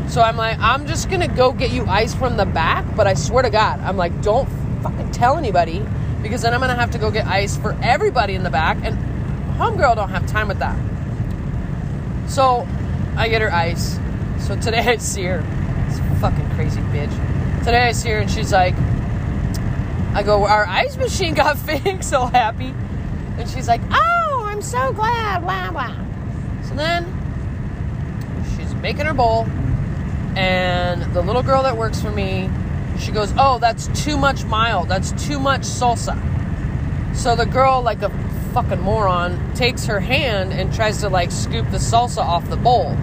So 0.09 0.21
I'm 0.21 0.37
like, 0.37 0.59
I'm 0.59 0.85
just 0.85 1.09
gonna 1.09 1.27
go 1.27 1.51
get 1.51 1.71
you 1.71 1.85
ice 1.85 2.13
from 2.13 2.37
the 2.37 2.45
back, 2.45 2.85
but 2.95 3.07
I 3.07 3.13
swear 3.13 3.43
to 3.43 3.49
God, 3.49 3.79
I'm 3.79 3.97
like, 3.97 4.21
don't 4.21 4.47
fucking 4.81 5.11
tell 5.11 5.37
anybody 5.37 5.83
because 6.21 6.41
then 6.41 6.53
I'm 6.53 6.59
gonna 6.59 6.75
have 6.75 6.91
to 6.91 6.97
go 6.97 7.09
get 7.09 7.25
ice 7.25 7.57
for 7.57 7.77
everybody 7.81 8.35
in 8.35 8.43
the 8.43 8.49
back, 8.49 8.77
and 8.83 8.97
homegirl 9.57 9.95
don't 9.95 10.09
have 10.09 10.27
time 10.27 10.47
with 10.47 10.59
that. 10.59 10.77
So 12.29 12.67
I 13.15 13.27
get 13.27 13.41
her 13.41 13.51
ice. 13.51 13.99
So 14.39 14.55
today 14.59 14.79
I 14.87 14.97
see 14.97 15.23
her. 15.23 15.41
This 15.87 15.99
fucking 16.19 16.49
crazy 16.51 16.81
bitch. 16.81 17.11
Today 17.59 17.87
I 17.87 17.91
see 17.91 18.09
her 18.09 18.19
and 18.19 18.29
she's 18.29 18.51
like, 18.51 18.75
I 20.13 20.21
go, 20.23 20.45
our 20.45 20.65
ice 20.67 20.97
machine 20.97 21.33
got 21.33 21.57
fixed. 21.59 22.09
So 22.09 22.25
happy. 22.25 22.73
And 23.37 23.49
she's 23.49 23.67
like, 23.67 23.81
I'm 23.89 24.12
so 24.63 24.93
glad. 24.93 25.41
Blah, 25.41 25.71
blah. 25.71 25.95
So 26.67 26.75
then 26.75 27.05
she's 28.55 28.73
making 28.75 29.05
her 29.05 29.13
bowl. 29.13 29.45
And 30.35 31.13
the 31.13 31.21
little 31.21 31.43
girl 31.43 31.63
that 31.63 31.77
works 31.77 32.01
for 32.01 32.11
me, 32.11 32.49
she 32.99 33.11
goes, 33.11 33.33
oh, 33.37 33.59
that's 33.59 33.87
too 34.03 34.17
much 34.17 34.43
mild. 34.45 34.89
That's 34.89 35.11
too 35.27 35.39
much 35.39 35.61
salsa. 35.61 36.17
So 37.15 37.35
the 37.35 37.45
girl, 37.45 37.81
like 37.81 38.01
a 38.01 38.09
fucking 38.53 38.81
moron, 38.81 39.53
takes 39.53 39.85
her 39.85 39.99
hand 39.99 40.53
and 40.53 40.73
tries 40.73 41.01
to 41.01 41.09
like 41.09 41.31
scoop 41.31 41.69
the 41.69 41.77
salsa 41.77 42.19
off 42.19 42.49
the 42.49 42.57
bowl. 42.57 42.97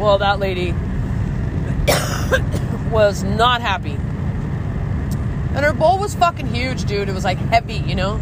Well, 0.00 0.18
that 0.18 0.40
lady 0.40 0.72
was 2.90 3.22
not 3.22 3.60
happy. 3.60 3.98
And 5.54 5.64
her 5.64 5.72
bowl 5.72 5.98
was 5.98 6.14
fucking 6.14 6.46
huge, 6.46 6.84
dude. 6.84 7.08
It 7.08 7.14
was 7.14 7.24
like 7.24 7.38
heavy, 7.38 7.74
you 7.74 7.94
know? 7.94 8.14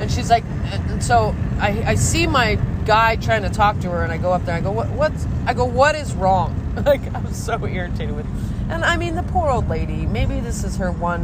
And 0.00 0.10
she's 0.10 0.28
like, 0.28 0.44
and 0.44 1.02
so 1.02 1.34
I, 1.58 1.84
I 1.90 1.94
see 1.94 2.26
my 2.26 2.56
guy 2.84 3.16
trying 3.16 3.42
to 3.42 3.50
talk 3.50 3.80
to 3.80 3.90
her, 3.90 4.02
and 4.02 4.12
I 4.12 4.18
go 4.18 4.32
up 4.32 4.44
there. 4.44 4.54
I 4.54 4.60
go, 4.60 4.70
what, 4.70 4.88
what's? 4.90 5.26
I 5.46 5.54
go, 5.54 5.64
what 5.64 5.94
is 5.94 6.14
wrong? 6.14 6.60
Like 6.84 7.02
I'm 7.14 7.32
so 7.32 7.64
irritated 7.66 8.16
with. 8.16 8.26
And 8.68 8.84
I 8.84 8.96
mean, 8.96 9.14
the 9.14 9.22
poor 9.22 9.48
old 9.48 9.68
lady. 9.68 10.06
Maybe 10.06 10.40
this 10.40 10.64
is 10.64 10.76
her 10.78 10.90
one, 10.90 11.22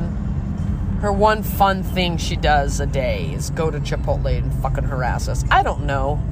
her 1.01 1.13
one 1.13 1.43
fun 1.43 1.83
thing 1.83 2.19
she 2.19 2.37
does 2.37 2.79
a 2.79 2.87
day 2.87 3.33
is 3.33 3.51
go 3.51 3.69
to 3.69 3.81
Chipotle 3.81 4.39
and 4.39 4.55
fucking 4.63 4.85
harass 4.85 5.27
us. 5.27 5.45
I 5.51 5.65
don't 5.65 5.87
know, 5.87 6.23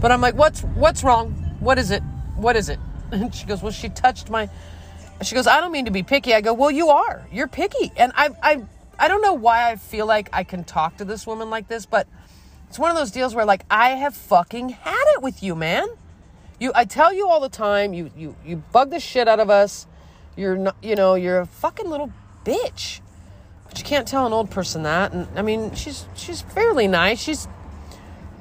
but 0.00 0.10
I'm 0.10 0.22
like, 0.22 0.36
what's 0.36 0.62
what's 0.62 1.04
wrong? 1.04 1.32
What 1.60 1.78
is 1.78 1.90
it? 1.90 2.02
What 2.34 2.56
is 2.56 2.70
it? 2.70 2.78
And 3.12 3.32
she 3.34 3.44
goes, 3.44 3.62
well, 3.62 3.72
she 3.72 3.90
touched 3.90 4.30
my. 4.30 4.48
She 5.22 5.34
goes, 5.34 5.46
I 5.46 5.60
don't 5.60 5.70
mean 5.70 5.84
to 5.84 5.90
be 5.90 6.02
picky. 6.02 6.32
I 6.32 6.40
go, 6.40 6.54
well, 6.54 6.70
you 6.70 6.88
are. 6.88 7.26
You're 7.30 7.48
picky, 7.48 7.92
and 7.94 8.10
I 8.16 8.30
I 8.42 8.64
I 8.98 9.08
don't 9.08 9.20
know 9.20 9.34
why 9.34 9.70
I 9.70 9.76
feel 9.76 10.06
like 10.06 10.30
I 10.32 10.44
can 10.44 10.64
talk 10.64 10.96
to 10.96 11.04
this 11.04 11.26
woman 11.26 11.50
like 11.50 11.68
this, 11.68 11.84
but 11.84 12.08
it's 12.76 12.80
one 12.82 12.90
of 12.90 12.96
those 12.98 13.10
deals 13.10 13.34
where 13.34 13.46
like 13.46 13.64
I 13.70 13.92
have 13.92 14.14
fucking 14.14 14.68
had 14.68 15.04
it 15.14 15.22
with 15.22 15.42
you, 15.42 15.54
man. 15.54 15.88
You, 16.60 16.72
I 16.74 16.84
tell 16.84 17.10
you 17.10 17.26
all 17.26 17.40
the 17.40 17.48
time, 17.48 17.94
you, 17.94 18.10
you, 18.14 18.36
you 18.44 18.56
bug 18.70 18.90
the 18.90 19.00
shit 19.00 19.28
out 19.28 19.40
of 19.40 19.48
us. 19.48 19.86
You're 20.36 20.58
not, 20.58 20.76
you 20.82 20.94
know, 20.94 21.14
you're 21.14 21.40
a 21.40 21.46
fucking 21.46 21.88
little 21.88 22.12
bitch. 22.44 23.00
But 23.64 23.78
you 23.78 23.84
can't 23.86 24.06
tell 24.06 24.26
an 24.26 24.34
old 24.34 24.50
person 24.50 24.82
that. 24.82 25.14
And 25.14 25.26
I 25.38 25.40
mean, 25.40 25.74
she's, 25.74 26.06
she's 26.14 26.42
fairly 26.42 26.86
nice. 26.86 27.18
She's, 27.18 27.48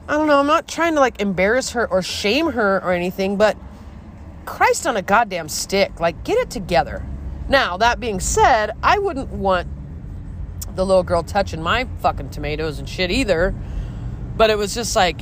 I 0.10 0.18
don't 0.18 0.28
know, 0.28 0.38
I'm 0.38 0.48
not 0.48 0.68
trying 0.68 0.96
to 0.96 1.00
like 1.00 1.22
embarrass 1.22 1.70
her 1.70 1.90
or 1.90 2.02
shame 2.02 2.52
her 2.52 2.84
or 2.84 2.92
anything, 2.92 3.38
but 3.38 3.56
Christ 4.46 4.86
on 4.86 4.98
a 4.98 5.02
goddamn 5.02 5.48
stick. 5.48 6.02
Like, 6.02 6.26
get 6.26 6.38
it 6.40 6.50
together. 6.50 7.06
Now, 7.48 7.78
that 7.78 8.02
being 8.02 8.20
said, 8.20 8.72
I 8.84 8.98
wouldn't 9.00 9.30
want 9.30 9.70
the 10.76 10.86
little 10.86 11.04
girl 11.04 11.24
touching 11.24 11.62
my 11.62 11.88
fucking 12.02 12.32
tomatoes 12.32 12.80
and 12.80 12.90
shit 12.90 13.12
either. 13.12 13.56
But 14.38 14.50
it 14.50 14.58
was 14.58 14.74
just 14.74 14.96
like, 14.96 15.22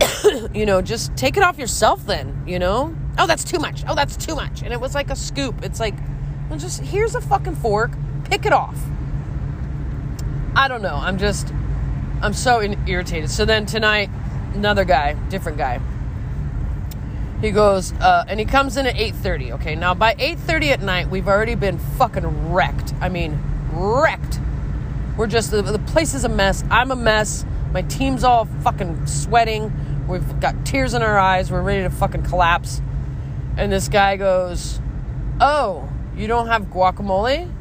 you 0.54 0.66
know, 0.66 0.80
just 0.82 1.16
take 1.16 1.36
it 1.36 1.42
off 1.42 1.58
yourself 1.58 2.06
then, 2.06 2.44
you 2.46 2.58
know? 2.58 2.94
Oh, 3.18 3.26
that's 3.26 3.44
too 3.44 3.58
much. 3.58 3.84
Oh, 3.88 3.94
that's 3.94 4.16
too 4.16 4.34
much. 4.34 4.62
And 4.62 4.72
it 4.72 4.80
was 4.80 4.94
like 4.94 5.10
a 5.10 5.16
scoop. 5.16 5.64
It's 5.64 5.80
like, 5.80 5.94
well, 6.48 6.58
just 6.58 6.80
here's 6.80 7.14
a 7.14 7.20
fucking 7.20 7.56
fork, 7.56 7.92
pick 8.24 8.46
it 8.46 8.52
off. 8.52 8.78
I 10.54 10.68
don't 10.68 10.82
know. 10.82 10.94
I'm 10.94 11.18
just, 11.18 11.52
I'm 12.22 12.32
so 12.32 12.60
in- 12.60 12.78
irritated. 12.88 13.30
So 13.30 13.44
then 13.44 13.66
tonight, 13.66 14.10
another 14.54 14.84
guy, 14.84 15.14
different 15.28 15.58
guy. 15.58 15.80
He 17.40 17.52
goes, 17.52 17.92
uh, 17.94 18.24
and 18.26 18.40
he 18.40 18.46
comes 18.46 18.76
in 18.76 18.86
at 18.86 18.96
8:30. 18.96 19.52
Okay, 19.52 19.76
now 19.76 19.94
by 19.94 20.14
8:30 20.14 20.72
at 20.72 20.82
night, 20.82 21.08
we've 21.08 21.28
already 21.28 21.54
been 21.54 21.78
fucking 21.78 22.52
wrecked. 22.52 22.94
I 23.00 23.08
mean, 23.08 23.38
wrecked. 23.72 24.40
We're 25.16 25.28
just 25.28 25.52
the, 25.52 25.62
the 25.62 25.78
place 25.78 26.14
is 26.14 26.24
a 26.24 26.28
mess. 26.28 26.64
I'm 26.70 26.90
a 26.90 26.96
mess. 26.96 27.44
My 27.72 27.82
team's 27.82 28.24
all 28.24 28.46
fucking 28.46 29.06
sweating. 29.06 30.06
We've 30.08 30.40
got 30.40 30.64
tears 30.64 30.94
in 30.94 31.02
our 31.02 31.18
eyes. 31.18 31.50
We're 31.50 31.62
ready 31.62 31.82
to 31.82 31.90
fucking 31.90 32.22
collapse. 32.22 32.80
And 33.56 33.70
this 33.70 33.88
guy 33.88 34.16
goes, 34.16 34.80
Oh, 35.40 35.88
you 36.16 36.26
don't 36.26 36.46
have 36.46 36.62
guacamole? 36.64 37.52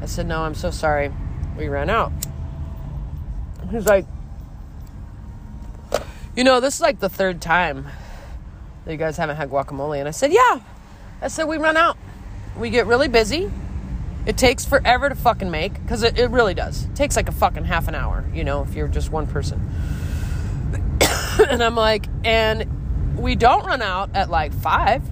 I 0.00 0.06
said, 0.06 0.26
No, 0.26 0.42
I'm 0.42 0.54
so 0.54 0.70
sorry. 0.70 1.12
We 1.56 1.68
ran 1.68 1.88
out. 1.88 2.12
He's 3.70 3.86
like, 3.86 4.06
You 6.36 6.44
know, 6.44 6.60
this 6.60 6.74
is 6.74 6.80
like 6.80 7.00
the 7.00 7.08
third 7.08 7.40
time 7.40 7.86
that 8.84 8.92
you 8.92 8.98
guys 8.98 9.16
haven't 9.16 9.36
had 9.36 9.50
guacamole. 9.50 9.98
And 9.98 10.08
I 10.08 10.10
said, 10.10 10.32
Yeah. 10.32 10.60
I 11.22 11.28
said, 11.28 11.44
We 11.44 11.56
run 11.56 11.76
out. 11.76 11.96
We 12.58 12.68
get 12.70 12.86
really 12.86 13.08
busy. 13.08 13.50
It 14.26 14.38
takes 14.38 14.64
forever 14.64 15.08
to 15.08 15.14
fucking 15.14 15.50
make 15.50 15.74
because 15.82 16.02
it, 16.02 16.18
it 16.18 16.30
really 16.30 16.54
does. 16.54 16.84
It 16.84 16.96
takes 16.96 17.16
like 17.16 17.28
a 17.28 17.32
fucking 17.32 17.64
half 17.64 17.88
an 17.88 17.94
hour, 17.94 18.24
you 18.32 18.44
know, 18.44 18.62
if 18.62 18.74
you're 18.74 18.88
just 18.88 19.10
one 19.10 19.26
person. 19.26 19.60
and 21.50 21.62
I'm 21.62 21.74
like, 21.74 22.06
and 22.24 23.16
we 23.18 23.34
don't 23.34 23.64
run 23.66 23.82
out 23.82 24.10
at 24.14 24.30
like 24.30 24.52
five 24.52 25.02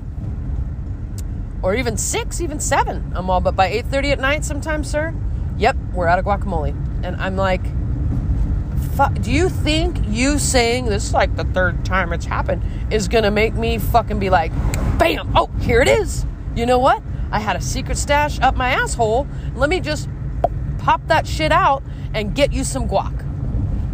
or 1.62 1.74
even 1.74 1.96
six, 1.96 2.40
even 2.40 2.58
seven. 2.58 3.12
I'm 3.14 3.30
all, 3.30 3.40
but 3.40 3.54
by 3.54 3.70
8:30 3.70 4.12
at 4.12 4.20
night, 4.20 4.44
sometimes, 4.44 4.90
sir. 4.90 5.14
Yep, 5.58 5.76
we're 5.92 6.08
out 6.08 6.18
of 6.18 6.24
guacamole, 6.24 6.74
and 7.04 7.16
I'm 7.16 7.36
like, 7.36 7.62
do 9.22 9.30
you 9.30 9.48
think 9.48 9.98
you 10.08 10.38
saying 10.38 10.86
this 10.86 11.04
is 11.04 11.14
like 11.14 11.36
the 11.36 11.44
third 11.44 11.84
time 11.84 12.12
it's 12.12 12.26
happened 12.26 12.62
is 12.90 13.08
gonna 13.08 13.30
make 13.30 13.54
me 13.54 13.78
fucking 13.78 14.18
be 14.18 14.30
like, 14.30 14.52
bam? 14.98 15.32
Oh, 15.36 15.48
here 15.60 15.80
it 15.80 15.88
is. 15.88 16.26
You 16.54 16.66
know 16.66 16.78
what? 16.78 17.02
I 17.32 17.40
had 17.40 17.56
a 17.56 17.62
secret 17.62 17.96
stash 17.96 18.38
up 18.40 18.54
my 18.54 18.70
asshole. 18.70 19.26
Let 19.56 19.70
me 19.70 19.80
just 19.80 20.08
pop 20.78 21.00
that 21.06 21.26
shit 21.26 21.50
out 21.50 21.82
and 22.14 22.34
get 22.34 22.52
you 22.52 22.62
some 22.62 22.86
guac. 22.86 23.26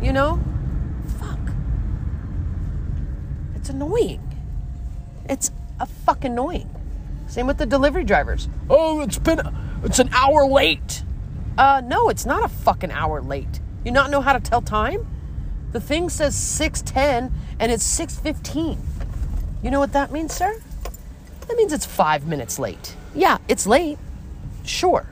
You 0.03 0.13
know? 0.13 0.41
Fuck. 1.19 1.39
It's 3.55 3.71
annoying. 3.71 4.21
It's 5.29 5.53
a 5.79 5.87
fucking 5.87 6.33
annoying. 6.33 6.69
Same 7.29 7.47
with 7.47 7.59
the 7.59 7.67
delivery 7.67 8.05
drivers. 8.05 8.49
Oh, 8.69 9.01
it's 9.03 9.19
been 9.19 9.41
it's 9.85 10.01
an 10.01 10.09
hour 10.13 10.47
late. 10.47 11.05
Uh 11.57 11.81
no, 11.85 12.09
it's 12.09 12.27
not 12.27 12.45
a 12.45 12.49
fucking 12.49 12.91
hour 12.91 13.23
late. 13.23 13.61
You 13.85 13.93
not 13.93 14.11
know 14.11 14.21
how 14.21 14.33
to 14.33 14.41
tell 14.41 14.63
time? 14.63 15.07
The 15.73 15.81
thing 15.81 16.09
says 16.09 16.35
6:10 16.35 17.31
and 17.61 17.71
it's 17.71 17.85
6:15. 17.85 18.79
You 19.63 19.71
know 19.71 19.79
what 19.79 19.93
that 19.93 20.11
means, 20.11 20.33
sir? 20.35 20.61
That 21.47 21.57
means 21.57 21.73
it's 21.73 21.87
5 21.87 22.27
minutes 22.27 22.59
late. 22.59 22.97
Yeah, 23.19 23.39
it's 23.49 23.67
late. 23.67 23.99
Sure. 24.65 25.05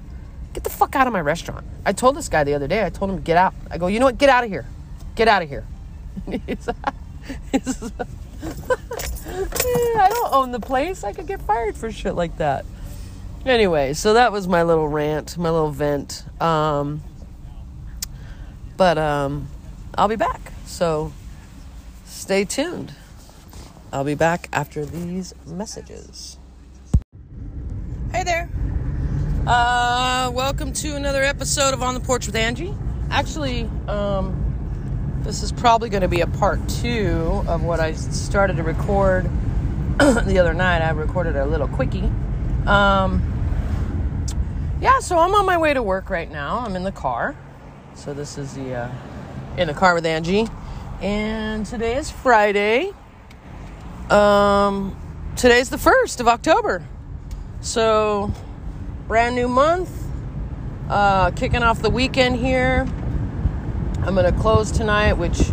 Get 0.55 0.63
the 0.63 0.71
fuck 0.71 0.95
out 0.95 1.09
of 1.09 1.13
my 1.13 1.21
restaurant. 1.21 1.67
I 1.85 1.93
told 1.93 2.17
this 2.17 2.29
guy 2.29 2.45
the 2.45 2.55
other 2.55 2.69
day, 2.69 2.87
I 2.87 2.89
told 2.89 3.11
him, 3.11 3.21
get 3.21 3.37
out. 3.37 3.53
I 3.69 3.79
go, 3.79 3.89
you 3.89 3.99
know 3.99 4.07
what? 4.07 4.17
Get 4.17 4.29
out 4.29 4.45
of 4.45 4.49
here. 4.49 4.65
Get 5.17 5.27
out 5.27 5.43
of 5.43 5.49
here. 5.49 5.67
he's, 6.31 6.69
he's, 7.51 7.93
I 9.99 10.09
don't 10.09 10.33
own 10.33 10.53
the 10.53 10.61
place. 10.61 11.03
I 11.03 11.13
could 11.13 11.27
get 11.27 11.43
fired 11.43 11.77
for 11.77 11.91
shit 11.91 12.15
like 12.15 12.39
that. 12.39 12.65
Anyway, 13.45 13.93
so 13.93 14.15
that 14.15 14.31
was 14.31 14.47
my 14.47 14.63
little 14.63 14.87
rant, 14.87 15.37
my 15.37 15.51
little 15.51 15.73
vent. 15.73 16.25
Um, 16.41 17.03
but 18.77 18.99
um, 18.99 19.49
I'll 19.99 20.07
be 20.07 20.15
back. 20.15 20.53
So 20.65 21.13
stay 22.05 22.45
tuned. 22.45 22.95
I'll 23.93 24.05
be 24.05 24.15
back 24.15 24.49
after 24.53 24.87
these 24.87 25.35
messages. 25.45 26.36
Hey 28.13 28.23
there. 28.23 28.49
Uh, 29.47 30.31
welcome 30.33 30.73
to 30.75 30.95
another 30.95 31.25
episode 31.25 31.75
of 31.75 31.83
On 31.83 31.93
the 31.93 32.01
Porch 32.01 32.27
with 32.27 32.37
Angie. 32.37 32.73
Actually, 33.11 33.69
um, 33.89 35.21
this 35.23 35.43
is 35.43 35.51
probably 35.51 35.91
going 35.91 36.03
to 36.03 36.09
be 36.09 36.21
a 36.21 36.27
part 36.27 36.67
two 36.69 37.43
of 37.49 37.65
what 37.65 37.81
I 37.81 37.93
started 37.93 38.57
to 38.59 38.63
record 38.63 39.25
the 39.99 40.39
other 40.39 40.55
night. 40.55 40.83
I 40.83 40.91
recorded 40.91 41.35
a 41.37 41.45
little 41.45 41.67
quickie. 41.67 42.11
Um, 42.65 43.23
yeah, 44.81 45.01
so 45.01 45.19
I'm 45.19 45.35
on 45.35 45.45
my 45.45 45.59
way 45.59 45.75
to 45.75 45.83
work 45.83 46.09
right 46.09 46.31
now. 46.31 46.61
I'm 46.61 46.77
in 46.77 46.85
the 46.85 46.93
car. 46.93 47.37
So 47.95 48.15
this 48.15 48.39
is 48.39 48.55
the 48.55 48.75
uh, 48.75 48.91
in 49.59 49.67
the 49.67 49.75
car 49.75 49.95
with 49.95 50.07
Angie, 50.07 50.47
and 51.03 51.67
today 51.67 51.97
is 51.97 52.09
Friday. 52.11 52.93
Um, 54.11 54.97
today's 55.35 55.71
the 55.71 55.79
first 55.79 56.21
of 56.21 56.29
October. 56.29 56.85
So, 57.61 58.33
brand 59.09 59.35
new 59.35 59.49
month, 59.49 59.91
uh, 60.89 61.31
kicking 61.33 61.63
off 61.63 61.83
the 61.83 61.91
weekend 61.91 62.37
here. 62.37 62.87
I'm 64.03 64.15
gonna 64.15 64.33
close 64.33 64.71
tonight, 64.71 65.15
which 65.15 65.51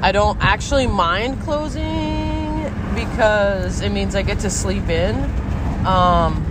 I 0.00 0.12
don't 0.12 0.38
actually 0.40 0.86
mind 0.86 1.40
closing 1.42 2.72
because 2.94 3.80
it 3.82 3.90
means 3.90 4.14
I 4.14 4.22
get 4.22 4.40
to 4.40 4.50
sleep 4.50 4.88
in. 4.88 5.14
Um, 5.86 6.42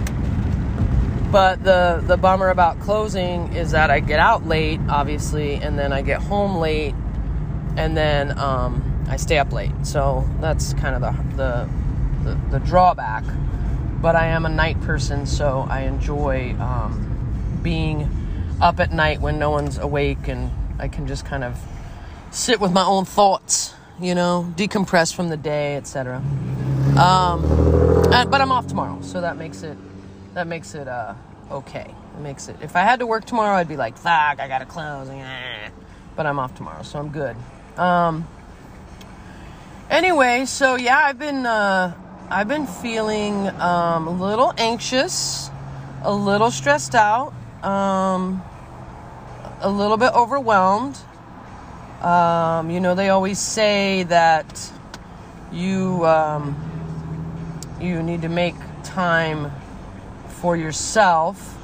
but 1.32 1.63
the 1.63 2.03
the 2.05 2.17
bummer 2.17 2.50
about 2.50 2.79
closing 2.79 3.53
is 3.55 3.72
that 3.72 3.89
I 3.89 4.00
get 4.00 4.20
out 4.20 4.46
late, 4.46 4.79
obviously, 4.88 5.55
and 5.55 5.77
then 5.77 5.91
I 5.91 6.01
get 6.01 6.22
home 6.22 6.58
late, 6.58 6.94
and 7.75 7.98
then 7.98 8.38
um, 8.38 9.05
I 9.10 9.17
stay 9.17 9.38
up 9.39 9.51
late. 9.51 9.72
So 9.84 10.29
that's 10.39 10.74
kind 10.75 10.96
of 10.96 11.01
the 11.01 11.36
the 11.36 11.70
the, 12.24 12.60
the 12.60 12.60
drawback. 12.65 13.24
But 14.05 14.15
I 14.15 14.27
am 14.27 14.45
a 14.45 14.50
night 14.50 14.79
person, 14.81 15.25
so 15.25 15.65
I 15.67 15.81
enjoy 15.81 16.55
um, 16.59 17.59
being 17.63 18.07
up 18.62 18.79
at 18.79 18.91
night 18.91 19.19
when 19.19 19.39
no 19.39 19.50
one's 19.50 19.79
awake 19.79 20.27
and 20.27 20.51
I 20.77 20.89
can 20.89 21.07
just 21.07 21.25
kind 21.25 21.43
of 21.43 21.59
sit 22.29 22.59
with 22.59 22.71
my 22.71 22.85
own 22.85 23.05
thoughts, 23.05 23.74
you 24.00 24.13
know, 24.13 24.53
decompress 24.55 25.12
from 25.12 25.29
the 25.29 25.38
day, 25.38 25.75
etc. 25.75 26.17
Um, 27.00 27.41
but 28.12 28.41
I'm 28.41 28.51
off 28.51 28.67
tomorrow, 28.67 29.01
so 29.01 29.21
that 29.21 29.38
makes 29.38 29.63
it 29.63 29.75
that 30.35 30.45
makes 30.45 30.75
it 30.75 30.88
uh, 30.88 31.15
okay. 31.50 31.91
It 32.15 32.21
makes 32.21 32.47
it. 32.47 32.57
If 32.62 32.75
I 32.75 32.81
had 32.81 33.00
to 33.00 33.07
work 33.07 33.25
tomorrow, 33.25 33.55
I'd 33.55 33.67
be 33.67 33.75
like, 33.75 33.97
"Fuck, 33.97 34.39
I 34.39 34.47
gotta 34.47 34.67
close." 34.67 35.09
But 36.15 36.27
I'm 36.27 36.38
off 36.38 36.53
tomorrow, 36.53 36.83
so 36.83 37.00
I'm 37.00 37.09
good. 37.09 37.35
Um, 37.75 38.27
anyway, 39.89 40.45
so 40.45 40.75
yeah, 40.75 41.00
I've 41.00 41.17
been 41.17 41.47
uh, 41.47 41.95
I've 42.29 42.48
been 42.48 42.65
feeling 42.65 43.50
um, 43.62 44.08
a 44.08 44.12
little 44.12 44.51
anxious, 44.58 45.51
a 46.01 46.13
little 46.13 46.50
stressed 46.50 46.96
out, 46.96 47.34
um, 47.63 48.44
a 49.62 49.70
little 49.70 49.98
bit 49.98 50.12
overwhelmed. 50.13 50.98
Um, 52.01 52.72
you 52.72 52.79
know, 52.79 52.96
they 52.96 53.10
always 53.10 53.38
say 53.38 54.03
that 54.03 54.72
you 55.53 56.03
um, 56.08 56.55
you 57.79 58.01
need 58.01 58.24
to 58.24 58.29
make 58.29 58.55
time 58.84 59.51
for 60.27 60.58
yourself 60.58 61.55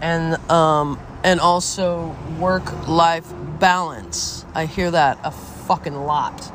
and 0.00 0.36
um, 0.52 1.00
and 1.24 1.40
also 1.40 2.14
work 2.38 2.86
life 2.86 3.26
balance. 3.58 4.44
I 4.54 4.66
hear 4.66 4.92
that 4.92 5.18
a 5.24 5.32
fucking 5.32 5.96
lot. 5.96 6.53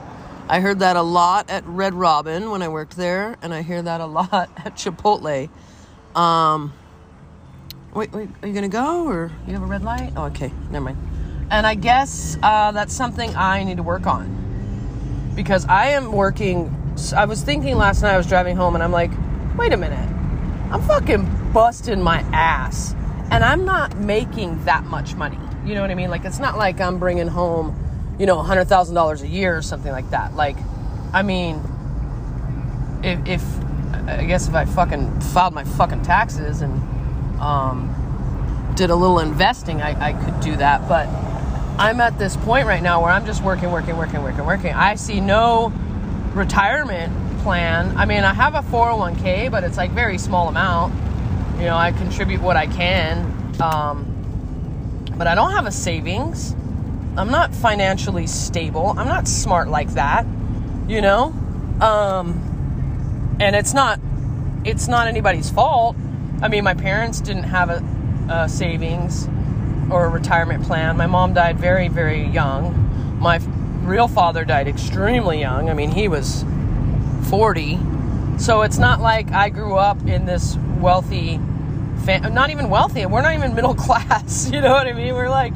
I 0.50 0.62
heard 0.62 0.80
that 0.80 0.96
a 0.96 1.02
lot 1.04 1.52
at 1.52 1.64
Red 1.68 1.94
Robin 1.94 2.50
when 2.50 2.64
I 2.64 2.70
worked 2.70 2.98
there, 2.98 3.38
and 3.44 3.54
I 3.54 3.62
hear 3.62 3.84
that 3.84 4.02
a 4.02 4.08
lot 4.08 4.50
at 4.58 4.76
Chipotle. 4.76 5.48
Um, 6.16 6.74
wait, 7.94 8.12
wait, 8.12 8.30
are 8.42 8.48
you 8.48 8.54
gonna 8.56 8.68
go 8.68 9.06
or 9.06 9.32
you 9.46 9.54
have 9.54 9.62
a 9.62 9.68
red 9.68 9.84
light? 9.84 10.12
Oh, 10.18 10.26
okay, 10.26 10.52
never 10.72 10.86
mind. 10.86 10.98
And 11.52 11.68
I 11.68 11.76
guess 11.76 12.36
uh, 12.42 12.72
that's 12.72 12.96
something 12.96 13.36
I 13.36 13.64
need 13.64 13.78
to 13.78 13.84
work 13.84 14.08
on 14.08 15.34
because 15.36 15.68
I 15.68 15.90
am 15.90 16.12
working. 16.12 16.76
I 17.16 17.26
was 17.26 17.44
thinking 17.44 17.78
last 17.78 18.02
night 18.02 18.16
I 18.16 18.18
was 18.18 18.28
driving 18.28 18.56
home 18.56 18.74
and 18.74 18.84
I'm 18.84 18.92
like, 18.92 19.12
wait 19.56 19.72
a 19.72 19.78
minute, 19.78 20.10
I'm 20.72 20.82
fucking 20.82 21.52
busting 21.54 22.02
my 22.02 22.22
ass 22.34 22.96
and 23.30 23.44
I'm 23.44 23.66
not 23.66 23.98
making 23.98 24.66
that 24.66 24.84
much 24.86 25.14
money. 25.14 25.38
You 25.64 25.76
know 25.76 25.82
what 25.82 25.92
I 25.92 25.96
mean? 25.96 26.10
Like, 26.10 26.26
it's 26.26 26.40
not 26.40 26.58
like 26.58 26.82
I'm 26.82 26.98
bringing 26.98 27.28
home, 27.28 27.76
you 28.20 28.26
know, 28.26 28.36
$100,000 28.38 29.22
a 29.22 29.28
year 29.28 29.58
or 29.58 29.62
something 29.62 29.92
like 29.92 30.10
that. 30.12 30.36
Like, 30.36 30.58
I 31.14 31.24
mean, 31.24 31.64
if, 33.02 33.26
if 33.26 33.60
I 34.08 34.26
guess 34.26 34.48
if 34.48 34.54
I 34.54 34.66
fucking 34.66 35.22
filed 35.22 35.54
my 35.54 35.64
fucking 35.64 36.04
taxes 36.04 36.62
and 36.62 36.74
um, 37.40 38.74
did 38.76 38.90
a 38.90 38.96
little 38.96 39.20
investing, 39.20 39.82
I, 39.82 40.10
I 40.10 40.14
could 40.14 40.40
do 40.42 40.58
that. 40.58 40.88
But 40.90 41.08
I'm 41.80 42.02
at 42.02 42.20
this 42.20 42.36
point 42.36 42.68
right 42.68 42.84
now 42.84 43.02
where 43.02 43.12
I'm 43.12 43.26
just 43.26 43.42
working, 43.42 43.72
working, 43.72 43.96
working, 43.98 44.22
working, 44.22 44.46
working. 44.46 44.74
I 44.74 44.96
see 44.96 45.22
no 45.22 45.72
retirement 46.34 47.14
plan. 47.40 47.96
I 47.96 48.06
mean, 48.06 48.26
I 48.26 48.34
have 48.34 48.54
a 48.54 48.62
401k, 48.62 49.50
but 49.50 49.64
it's 49.64 49.78
like 49.78 49.92
very 49.92 50.18
small 50.18 50.50
amount. 50.50 50.94
You 51.58 51.66
know, 51.66 51.78
I 51.78 51.94
contribute 51.94 52.42
what 52.42 52.58
I 52.58 52.68
can, 52.68 53.26
um, 53.62 54.06
but 55.18 55.28
I 55.28 55.36
don't 55.36 55.52
have 55.52 55.66
a 55.66 55.72
savings. 55.72 56.54
I'm 57.20 57.32
not 57.32 57.54
financially 57.54 58.28
stable. 58.28 58.94
I'm 58.98 59.10
not 59.10 59.28
smart 59.28 59.68
like 59.68 59.90
that. 59.96 60.26
You 60.88 61.02
know, 61.02 61.34
um, 61.82 63.38
and 63.42 63.58
it's 63.58 63.74
not 63.74 64.00
it's 64.64 64.88
not 64.88 65.08
anybody's 65.08 65.50
fault. 65.50 65.98
I 66.42 66.48
mean, 66.48 66.64
my 66.64 66.74
parents 66.74 67.20
didn't 67.20 67.44
have 67.44 67.70
a, 67.70 67.84
a 68.30 68.48
savings 68.48 69.28
or 69.92 70.06
a 70.06 70.10
retirement 70.10 70.64
plan. 70.64 70.96
My 70.96 71.08
mom 71.08 71.34
died 71.34 71.60
very, 71.60 71.90
very 71.90 72.24
young. 72.24 73.20
My 73.20 73.42
real 73.84 74.08
father 74.08 74.46
died 74.46 74.70
extremely 74.70 75.42
young. 75.42 75.70
I 75.70 75.74
mean, 75.74 75.92
he 75.92 76.08
was 76.08 76.46
40. 77.30 77.80
So 78.38 78.62
it's 78.62 78.78
not 78.78 79.02
like 79.02 79.30
I 79.34 79.50
grew 79.50 79.76
up 79.76 80.08
in 80.08 80.26
this 80.26 80.56
wealthy, 80.80 81.38
fam- 82.06 82.34
not 82.34 82.50
even 82.50 82.70
wealthy. 82.70 83.06
We're 83.06 83.24
not 83.24 83.34
even 83.34 83.56
middle 83.56 83.76
class. 83.76 84.50
You 84.50 84.62
know 84.62 84.72
what 84.72 84.88
I 84.88 84.94
mean? 84.94 85.14
We're 85.14 85.30
like, 85.30 85.54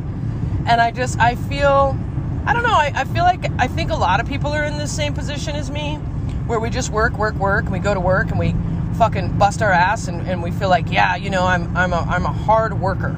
and 0.68 0.82
I 0.82 0.92
just, 0.92 1.20
I 1.20 1.36
feel, 1.36 1.98
I 2.46 2.54
don't 2.54 2.64
know, 2.64 2.74
I, 2.74 2.92
I 2.96 3.04
feel 3.06 3.24
like, 3.24 3.46
I 3.60 3.68
think 3.68 3.92
a 3.92 3.96
lot 3.96 4.20
of 4.20 4.28
people 4.28 4.52
are 4.52 4.64
in 4.64 4.78
the 4.78 4.88
same 4.88 5.14
position 5.14 5.56
as 5.56 5.70
me, 5.70 5.96
where 6.48 6.60
we 6.60 6.70
just 6.70 6.90
work, 6.90 7.18
work, 7.18 7.36
work, 7.36 7.64
and 7.64 7.72
we 7.72 7.80
go 7.80 7.94
to 7.94 8.00
work 8.00 8.30
and 8.30 8.40
we 8.40 8.56
fucking 8.98 9.38
bust 9.38 9.62
our 9.62 9.72
ass 9.72 10.08
and, 10.08 10.28
and 10.28 10.44
we 10.44 10.52
feel 10.52 10.70
like, 10.70 10.92
yeah, 10.92 11.16
you 11.16 11.30
know, 11.30 11.46
I'm, 11.46 11.76
I'm, 11.76 11.94
a, 11.94 12.00
I'm 12.00 12.26
a 12.26 12.32
hard 12.32 12.80
worker 12.80 13.18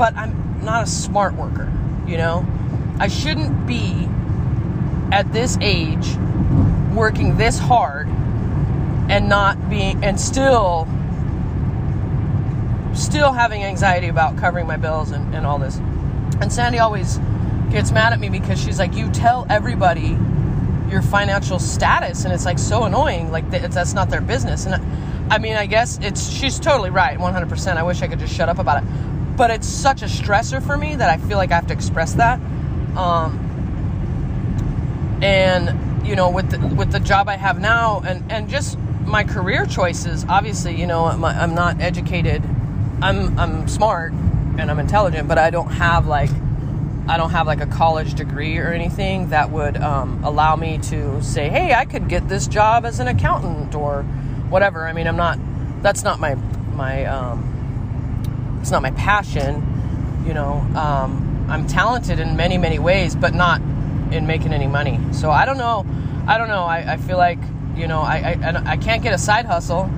but 0.00 0.16
I'm 0.16 0.64
not 0.64 0.82
a 0.82 0.86
smart 0.86 1.34
worker, 1.34 1.70
you 2.06 2.16
know? 2.16 2.46
I 2.98 3.08
shouldn't 3.08 3.66
be 3.66 4.08
at 5.12 5.30
this 5.30 5.58
age 5.60 6.16
working 6.94 7.36
this 7.36 7.58
hard 7.58 8.08
and 9.10 9.28
not 9.28 9.68
being 9.68 10.02
and 10.02 10.18
still 10.18 10.88
still 12.94 13.32
having 13.32 13.62
anxiety 13.62 14.08
about 14.08 14.38
covering 14.38 14.66
my 14.66 14.78
bills 14.78 15.10
and, 15.10 15.34
and 15.34 15.44
all 15.44 15.58
this. 15.58 15.78
And 16.40 16.52
Sandy 16.52 16.78
always 16.78 17.18
gets 17.70 17.92
mad 17.92 18.12
at 18.12 18.20
me 18.20 18.28
because 18.28 18.62
she's 18.62 18.78
like, 18.78 18.94
you 18.94 19.10
tell 19.10 19.46
everybody 19.48 20.16
your 20.90 21.02
financial 21.02 21.58
status 21.58 22.24
and 22.24 22.34
it's 22.34 22.44
like 22.44 22.58
so 22.58 22.82
annoying 22.82 23.30
like 23.30 23.48
that's 23.48 23.94
not 23.94 24.10
their 24.10 24.20
business 24.20 24.66
and 24.66 24.74
I, 24.74 25.36
I 25.36 25.38
mean 25.38 25.54
i 25.54 25.64
guess 25.64 26.00
it's 26.02 26.28
she's 26.28 26.58
totally 26.58 26.90
right 26.90 27.16
100% 27.16 27.76
i 27.76 27.82
wish 27.84 28.02
i 28.02 28.08
could 28.08 28.18
just 28.18 28.34
shut 28.34 28.48
up 28.48 28.58
about 28.58 28.82
it 28.82 28.88
but 29.40 29.50
it's 29.50 29.66
such 29.66 30.02
a 30.02 30.04
stressor 30.04 30.62
for 30.62 30.76
me 30.76 30.96
that 30.96 31.08
I 31.08 31.16
feel 31.16 31.38
like 31.38 31.50
I 31.50 31.54
have 31.54 31.66
to 31.68 31.72
express 31.72 32.12
that. 32.16 32.38
Um, 32.94 33.38
and 35.22 36.06
you 36.06 36.14
know, 36.14 36.28
with 36.28 36.50
the, 36.50 36.58
with 36.74 36.92
the 36.92 37.00
job 37.00 37.26
I 37.26 37.36
have 37.36 37.58
now, 37.58 38.02
and 38.04 38.30
and 38.30 38.50
just 38.50 38.78
my 39.06 39.24
career 39.24 39.64
choices. 39.64 40.26
Obviously, 40.28 40.78
you 40.78 40.86
know, 40.86 41.06
I'm, 41.06 41.24
I'm 41.24 41.54
not 41.54 41.80
educated. 41.80 42.44
I'm 43.00 43.38
I'm 43.38 43.66
smart 43.66 44.12
and 44.60 44.70
I'm 44.70 44.78
intelligent, 44.78 45.26
but 45.26 45.38
I 45.38 45.50
don't 45.50 45.70
have 45.70 46.06
like 46.06 46.30
I 47.08 47.16
don't 47.16 47.30
have 47.30 47.46
like 47.46 47.60
a 47.60 47.66
college 47.66 48.14
degree 48.14 48.58
or 48.58 48.68
anything 48.68 49.30
that 49.30 49.50
would 49.50 49.76
um, 49.78 50.22
allow 50.22 50.54
me 50.54 50.78
to 50.78 51.20
say, 51.22 51.48
hey, 51.48 51.74
I 51.74 51.84
could 51.84 52.08
get 52.08 52.28
this 52.28 52.46
job 52.46 52.84
as 52.84 53.00
an 53.00 53.08
accountant 53.08 53.74
or 53.74 54.02
whatever. 54.48 54.86
I 54.86 54.92
mean, 54.92 55.08
I'm 55.08 55.16
not. 55.16 55.38
That's 55.82 56.04
not 56.04 56.20
my 56.20 56.34
my 56.76 57.06
um, 57.06 58.58
it's 58.60 58.70
not 58.70 58.82
my 58.82 58.92
passion. 58.92 59.66
You 60.26 60.34
know, 60.34 60.52
um, 60.76 61.46
I'm 61.48 61.66
talented 61.66 62.20
in 62.20 62.36
many, 62.36 62.58
many 62.58 62.78
ways, 62.78 63.16
but 63.16 63.34
not 63.34 63.60
in 64.12 64.26
making 64.26 64.52
any 64.52 64.66
money. 64.66 65.00
So 65.12 65.30
I 65.30 65.46
don't 65.46 65.58
know. 65.58 65.86
I 66.26 66.38
don't 66.38 66.48
know. 66.48 66.64
I, 66.64 66.92
I 66.92 66.96
feel 66.98 67.16
like, 67.16 67.38
you 67.74 67.88
know, 67.88 68.00
I, 68.00 68.38
I, 68.40 68.72
I 68.72 68.76
can't 68.76 69.02
get 69.02 69.14
a 69.14 69.18
side 69.18 69.46
hustle 69.46 69.90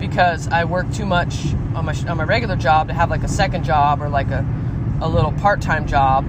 because 0.00 0.48
I 0.48 0.64
work 0.64 0.90
too 0.92 1.06
much 1.06 1.52
on 1.74 1.84
my, 1.84 1.94
on 2.08 2.16
my 2.16 2.24
regular 2.24 2.56
job 2.56 2.88
to 2.88 2.94
have 2.94 3.10
like 3.10 3.22
a 3.22 3.28
second 3.28 3.64
job 3.64 4.02
or 4.02 4.08
like 4.08 4.28
a, 4.30 4.44
a 5.00 5.08
little 5.08 5.32
part-time 5.32 5.86
job. 5.86 6.24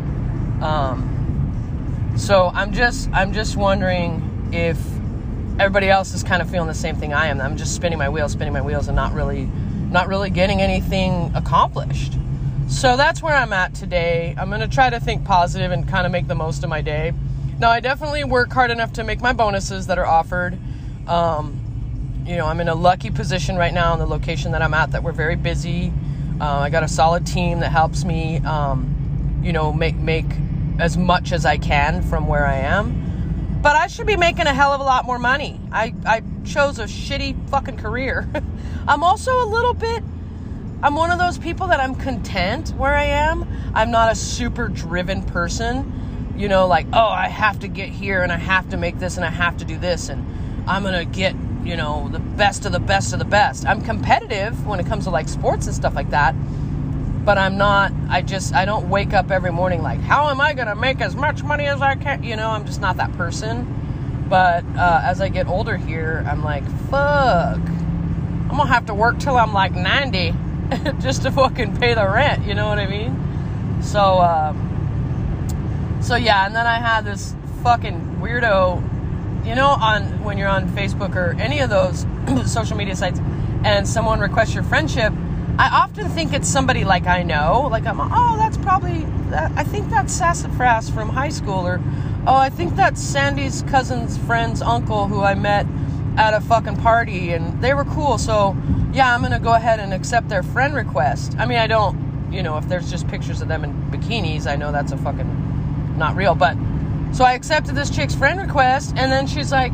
Um, 0.62 2.14
so 2.18 2.52
I'm 2.54 2.74
just, 2.74 3.10
I'm 3.14 3.34
just 3.34 3.56
wondering 3.56 4.50
if 4.54 4.78
everybody 5.60 5.90
else 5.90 6.14
is 6.14 6.24
kind 6.24 6.42
of 6.42 6.50
feeling 6.50 6.68
the 6.68 6.74
same 6.74 6.96
thing 6.96 7.14
I 7.14 7.28
am. 7.28 7.42
I'm 7.42 7.58
just 7.58 7.74
spinning 7.74 7.98
my 7.98 8.10
wheels, 8.10 8.34
spinning 8.34 8.54
my 8.54 8.62
wheels 8.62 8.88
and 8.88 8.96
not 8.96 9.14
really 9.14 9.50
not 9.90 10.08
really 10.08 10.30
getting 10.30 10.62
anything 10.62 11.32
accomplished. 11.36 12.14
So 12.70 12.96
that's 12.96 13.22
where 13.22 13.36
I'm 13.36 13.52
at 13.52 13.76
today. 13.76 14.34
I'm 14.38 14.50
to 14.52 14.68
try 14.68 14.90
to 14.90 15.00
think 15.00 15.26
positive 15.26 15.72
and 15.72 15.88
kind 15.88 16.06
of 16.06 16.12
make 16.12 16.28
the 16.28 16.36
most 16.36 16.64
of 16.64 16.70
my 16.70 16.82
day. 16.82 17.14
Now, 17.60 17.70
I 17.70 17.82
definitely 17.82 18.24
work 18.24 18.54
hard 18.54 18.72
enough 18.72 18.94
to 18.94 19.04
make 19.04 19.20
my 19.20 19.34
bonuses 19.34 19.88
that 19.88 20.00
are 20.00 20.06
offered. 20.06 20.58
Um, 21.08 21.61
you 22.26 22.38
know, 22.38 22.46
I'm 22.46 22.60
in 22.60 22.68
a 22.68 22.76
lucky 22.76 23.10
position 23.10 23.58
right 23.58 23.74
now 23.74 23.94
in 23.94 24.00
the 24.00 24.06
location 24.06 24.52
that 24.52 24.62
I'm 24.62 24.74
at 24.74 24.92
that 24.92 25.04
we're 25.04 25.12
very 25.12 25.36
busy. 25.36 25.92
Uh, 26.40 26.60
I 26.60 26.70
got 26.70 26.84
a 26.84 26.88
solid 26.88 27.26
team 27.26 27.60
that 27.60 27.72
helps 27.72 28.04
me, 28.04 28.38
um, 28.40 29.42
you 29.44 29.54
know, 29.54 29.72
make 29.72 29.96
make 29.96 30.26
as 30.80 30.98
much 30.98 31.32
as 31.32 31.46
I 31.46 31.58
can 31.58 32.02
from 32.02 32.28
where 32.28 32.46
I 32.46 32.56
am. 32.56 33.60
But 33.62 33.76
I 33.76 33.88
should 33.88 34.08
be 34.08 34.18
making 34.18 34.48
a 34.48 34.54
hell 34.54 34.74
of 34.74 34.82
a 34.82 34.84
lot 34.84 35.06
more 35.06 35.20
money. 35.20 35.60
I, 35.72 35.94
I 36.06 36.24
chose 36.46 36.80
a 36.80 36.86
shitty 36.86 37.50
fucking 37.50 37.78
career. 37.78 38.28
I'm 38.88 39.04
also 39.04 39.44
a 39.44 39.46
little 39.46 39.76
bit 39.76 40.04
I'm 40.84 40.96
one 40.96 41.12
of 41.12 41.20
those 41.20 41.38
people 41.38 41.68
that 41.68 41.80
I'm 41.80 41.94
content 41.94 42.70
where 42.70 42.96
I 42.96 43.04
am. 43.04 43.46
I'm 43.76 43.92
not 43.92 44.12
a 44.12 44.16
super 44.16 44.68
driven 44.68 45.22
person. 45.22 46.34
You 46.36 46.48
know, 46.48 46.66
like, 46.66 46.88
oh, 46.92 47.08
I 47.08 47.28
have 47.28 47.60
to 47.60 47.68
get 47.68 47.90
here 47.90 48.24
and 48.24 48.32
I 48.32 48.38
have 48.38 48.70
to 48.70 48.78
make 48.78 48.98
this 48.98 49.16
and 49.18 49.24
I 49.24 49.30
have 49.30 49.58
to 49.58 49.66
do 49.66 49.78
this 49.78 50.10
and 50.10 50.26
I'm 50.68 50.82
going 50.82 50.96
to 50.96 51.06
get, 51.06 51.36
you 51.64 51.76
know, 51.78 52.10
the 52.10 52.20
best 52.20 52.66
of 52.66 52.72
the 52.72 52.80
best 52.80 53.14
of 53.14 53.20
the 53.20 53.26
best. 53.26 53.66
I'm 53.66 53.82
competitive 53.82 54.66
when 54.66 54.80
it 54.80 54.86
comes 54.86 55.06
to 55.06 55.10
like 55.10 55.30
sports 55.30 55.68
and 55.68 55.76
stuff 55.76 55.96
like 55.96 56.10
that. 56.12 56.34
But 57.24 57.38
I'm 57.38 57.58
not 57.58 57.92
I 58.10 58.22
just 58.22 58.54
I 58.54 58.66
don't 58.66 58.90
wake 58.90 59.14
up 59.14 59.30
every 59.30 59.52
morning 59.52 59.82
like, 59.84 60.00
how 60.00 60.30
am 60.30 60.42
I 60.42 60.54
going 60.54 60.68
to 60.68 60.76
make 60.76 61.02
as 61.02 61.16
much 61.16 61.44
money 61.44 61.68
as 61.68 61.82
I 61.82 61.96
can? 61.96 62.24
You 62.24 62.36
know, 62.36 62.50
I'm 62.50 62.66
just 62.66 62.82
not 62.82 62.98
that 62.98 63.12
person. 63.14 63.78
But 64.32 64.64
uh, 64.78 65.02
as 65.04 65.20
I 65.20 65.28
get 65.28 65.48
older 65.48 65.76
here, 65.76 66.26
I'm 66.26 66.42
like, 66.42 66.64
fuck. 66.90 67.58
I'm 67.58 68.48
gonna 68.48 68.66
have 68.68 68.86
to 68.86 68.94
work 68.94 69.20
till 69.20 69.36
I'm 69.36 69.52
like 69.52 69.74
90 69.74 70.34
just 71.02 71.24
to 71.24 71.32
fucking 71.32 71.76
pay 71.76 71.94
the 71.94 72.08
rent. 72.08 72.46
You 72.46 72.56
know 72.56 72.70
what 72.70 72.80
I 72.80 72.88
mean? 72.88 73.82
So, 73.84 74.22
um, 74.22 76.00
so 76.02 76.16
yeah. 76.16 76.46
And 76.46 76.56
then 76.56 76.66
I 76.66 76.80
had 76.80 77.02
this 77.02 77.36
fucking 77.62 78.20
weirdo. 78.22 78.82
You 79.46 79.56
know, 79.56 79.70
on 79.70 80.24
when 80.24 80.38
you're 80.38 80.48
on 80.48 80.70
Facebook 80.70 81.16
or 81.16 81.36
any 81.40 81.60
of 81.60 81.70
those 81.70 82.06
social 82.52 82.78
media 82.78 82.96
sites, 82.96 83.20
and 83.64 83.88
someone 83.88 84.20
requests 84.20 84.54
your 84.54 84.64
friendship, 84.64 85.14
I 85.58 85.70
often 85.84 86.10
think 86.10 86.34
it's 86.34 86.48
somebody 86.48 86.84
like 86.84 87.08
I 87.08 87.24
know. 87.24 87.68
Like 87.70 87.86
I'm, 87.86 88.00
oh, 88.00 88.38
that's 88.38 88.58
probably. 88.58 89.06
That, 89.30 89.52
I 89.56 89.64
think 89.64 89.90
that's 89.90 90.14
Sassafras 90.14 90.90
from 90.90 91.10
high 91.10 91.30
school, 91.30 91.68
or 91.68 91.82
oh, 92.28 92.36
I 92.36 92.50
think 92.50 92.76
that's 92.76 93.02
Sandy's 93.02 93.64
cousin's 93.64 94.18
friend's 94.18 94.62
uncle 94.62 95.08
who 95.08 95.22
I 95.22 95.36
met 95.36 95.66
at 96.18 96.34
a 96.34 96.42
fucking 96.42 96.78
party, 96.78 97.32
and 97.34 97.62
they 97.62 97.74
were 97.74 97.86
cool. 97.86 98.18
So 98.18 98.56
yeah, 98.94 99.14
I'm 99.14 99.22
gonna 99.22 99.40
go 99.40 99.54
ahead 99.54 99.80
and 99.80 99.94
accept 99.94 100.30
their 100.30 100.44
friend 100.44 100.76
request. 100.76 101.36
I 101.38 101.46
mean, 101.46 101.58
I 101.58 101.68
don't, 101.68 102.32
you 102.32 102.44
know, 102.44 102.58
if 102.58 102.68
there's 102.68 102.90
just 102.90 103.08
pictures 103.08 103.42
of 103.42 103.48
them 103.48 103.64
in 103.64 103.74
bikinis, 103.92 104.48
I 104.48 104.56
know 104.56 104.72
that's 104.72 104.92
a 104.92 104.98
fucking 104.98 105.98
not 105.98 106.16
real. 106.16 106.36
But 106.36 106.58
so 107.12 107.26
I 107.26 107.34
accepted 107.34 107.76
this 107.76 107.90
chick's 107.90 108.16
friend 108.16 108.40
request, 108.40 108.94
and 108.96 109.12
then 109.12 109.28
she's 109.28 109.52
like, 109.52 109.74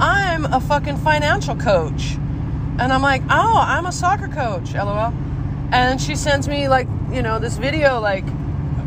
I'm 0.00 0.44
a 0.46 0.60
fucking 0.60 0.98
financial 0.98 1.56
coach. 1.56 2.16
And 2.78 2.92
I'm 2.92 3.02
like, 3.02 3.22
oh, 3.30 3.58
I'm 3.58 3.86
a 3.86 3.92
soccer 3.92 4.28
coach, 4.28 4.72
lol. 4.74 5.12
And 5.72 6.00
she 6.00 6.14
sends 6.14 6.48
me 6.48 6.68
like, 6.68 6.86
you 7.12 7.22
know, 7.22 7.38
this 7.38 7.56
video 7.56 8.00
like, 8.00 8.24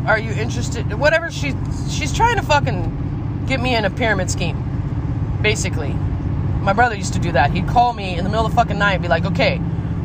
are 0.06 0.18
you 0.18 0.32
interested? 0.32 0.92
Whatever 0.94 1.30
she 1.30 1.54
she's 1.90 2.12
trying 2.12 2.36
to 2.36 2.42
fucking 2.42 3.44
get 3.46 3.60
me 3.60 3.76
in 3.76 3.84
a 3.84 3.90
pyramid 3.90 4.30
scheme, 4.30 5.38
basically. 5.42 5.92
My 5.92 6.72
brother 6.72 6.96
used 6.96 7.12
to 7.12 7.18
do 7.18 7.32
that. 7.32 7.50
He'd 7.52 7.68
call 7.68 7.92
me 7.92 8.16
in 8.16 8.24
the 8.24 8.30
middle 8.30 8.46
of 8.46 8.52
the 8.52 8.56
fucking 8.56 8.78
night 8.78 8.94
and 8.94 9.02
be 9.02 9.08
like, 9.08 9.24
okay, 9.26 9.60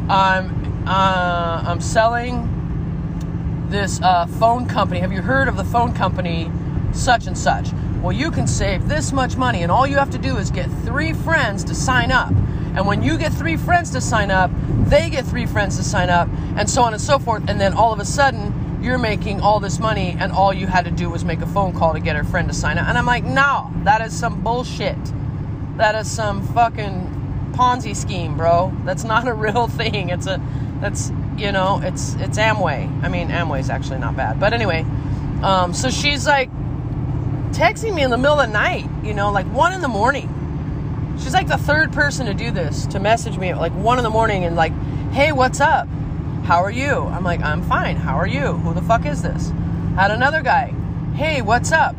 I'm 0.09 0.85
uh, 0.87 1.63
I'm 1.65 1.81
selling 1.81 2.53
this 3.69 4.01
uh, 4.01 4.25
phone 4.25 4.67
company. 4.67 4.99
Have 4.99 5.11
you 5.11 5.21
heard 5.21 5.47
of 5.47 5.57
the 5.57 5.63
phone 5.63 5.93
company 5.93 6.51
such 6.91 7.27
and 7.27 7.37
such? 7.37 7.69
Well, 8.01 8.11
you 8.11 8.31
can 8.31 8.47
save 8.47 8.87
this 8.87 9.11
much 9.11 9.35
money, 9.35 9.63
and 9.63 9.71
all 9.71 9.87
you 9.87 9.97
have 9.97 10.11
to 10.11 10.17
do 10.17 10.37
is 10.37 10.51
get 10.51 10.69
three 10.85 11.13
friends 11.13 11.63
to 11.65 11.75
sign 11.75 12.11
up 12.11 12.33
and 12.77 12.85
when 12.85 13.01
you 13.01 13.17
get 13.17 13.33
three 13.33 13.57
friends 13.57 13.89
to 13.93 14.01
sign 14.01 14.29
up, 14.29 14.51
they 14.85 15.09
get 15.09 15.25
three 15.25 15.47
friends 15.47 15.77
to 15.77 15.83
sign 15.83 16.11
up, 16.11 16.29
and 16.57 16.69
so 16.69 16.83
on 16.83 16.93
and 16.93 17.01
so 17.01 17.17
forth. 17.17 17.43
And 17.47 17.59
then 17.59 17.73
all 17.73 17.91
of 17.91 17.99
a 17.99 18.05
sudden, 18.05 18.79
you're 18.83 18.99
making 18.99 19.41
all 19.41 19.59
this 19.59 19.79
money, 19.79 20.15
and 20.19 20.31
all 20.31 20.53
you 20.53 20.67
had 20.67 20.85
to 20.85 20.91
do 20.91 21.09
was 21.09 21.25
make 21.25 21.41
a 21.41 21.47
phone 21.47 21.73
call 21.73 21.93
to 21.93 21.99
get 21.99 22.15
a 22.15 22.23
friend 22.23 22.47
to 22.49 22.53
sign 22.53 22.77
up. 22.77 22.87
And 22.87 22.95
I'm 22.95 23.07
like, 23.07 23.23
no, 23.23 23.71
that 23.83 24.01
is 24.01 24.15
some 24.15 24.43
bullshit. 24.43 24.95
That 25.77 25.95
is 25.95 26.09
some 26.09 26.45
fucking 26.53 27.51
Ponzi 27.53 27.95
scheme, 27.95 28.37
bro. 28.37 28.71
That's 28.85 29.03
not 29.03 29.27
a 29.27 29.33
real 29.45 29.67
thing. 29.67 30.09
It's 30.09 30.27
a, 30.27 30.39
that's 30.79 31.11
you 31.35 31.51
know, 31.51 31.81
it's 31.83 32.13
it's 32.15 32.37
Amway. 32.37 33.03
I 33.03 33.09
mean, 33.09 33.29
Amway's 33.29 33.71
actually 33.71 33.97
not 33.97 34.15
bad, 34.15 34.39
but 34.39 34.53
anyway. 34.53 34.85
Um, 35.41 35.73
so 35.73 35.89
she's 35.89 36.27
like 36.27 36.51
texting 37.51 37.93
me 37.93 38.03
in 38.03 38.09
the 38.09 38.17
middle 38.17 38.39
of 38.39 38.47
the 38.47 38.53
night, 38.53 38.87
you 39.03 39.13
know, 39.13 39.31
like 39.31 39.45
one 39.47 39.73
in 39.73 39.81
the 39.81 39.87
morning 39.87 40.33
She's 41.19 41.33
like 41.33 41.47
the 41.47 41.57
third 41.57 41.91
person 41.93 42.27
to 42.27 42.33
do 42.33 42.51
this, 42.51 42.85
to 42.87 42.99
message 42.99 43.37
me 43.37 43.49
at 43.49 43.57
like 43.57 43.73
one 43.73 43.97
in 43.97 44.03
the 44.03 44.09
morning 44.09 44.43
and 44.43 44.55
like, 44.55 44.71
hey, 45.11 45.31
what's 45.31 45.59
up? 45.59 45.87
How 46.45 46.63
are 46.63 46.71
you? 46.71 46.91
I'm 46.91 47.23
like, 47.23 47.41
I'm 47.41 47.63
fine. 47.63 47.95
How 47.95 48.15
are 48.15 48.27
you? 48.27 48.53
Who 48.53 48.73
the 48.73 48.81
fuck 48.81 49.05
is 49.05 49.23
this? 49.23 49.49
Had 49.95 50.11
another 50.11 50.41
guy, 50.41 50.73
hey, 51.15 51.41
what's 51.41 51.71
up? 51.71 51.95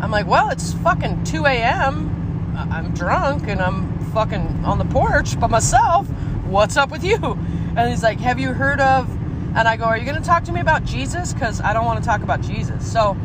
I'm 0.00 0.10
like, 0.10 0.26
well, 0.26 0.48
it's 0.50 0.72
fucking 0.72 1.24
2 1.24 1.44
a.m. 1.46 2.54
I'm 2.56 2.92
drunk 2.94 3.48
and 3.48 3.60
I'm 3.60 3.98
fucking 4.12 4.64
on 4.64 4.78
the 4.78 4.86
porch 4.86 5.38
by 5.38 5.46
myself. 5.46 6.06
What's 6.46 6.76
up 6.76 6.90
with 6.90 7.04
you? 7.04 7.38
And 7.76 7.90
he's 7.90 8.02
like, 8.02 8.18
have 8.20 8.38
you 8.38 8.52
heard 8.52 8.80
of? 8.80 9.10
And 9.56 9.68
I 9.68 9.76
go, 9.76 9.84
are 9.84 9.98
you 9.98 10.04
going 10.04 10.20
to 10.20 10.26
talk 10.26 10.44
to 10.44 10.52
me 10.52 10.60
about 10.60 10.84
Jesus? 10.84 11.34
Because 11.34 11.60
I 11.60 11.72
don't 11.72 11.84
want 11.84 11.98
to 11.98 12.06
talk 12.06 12.22
about 12.22 12.40
Jesus. 12.40 12.90
So, 12.90 13.16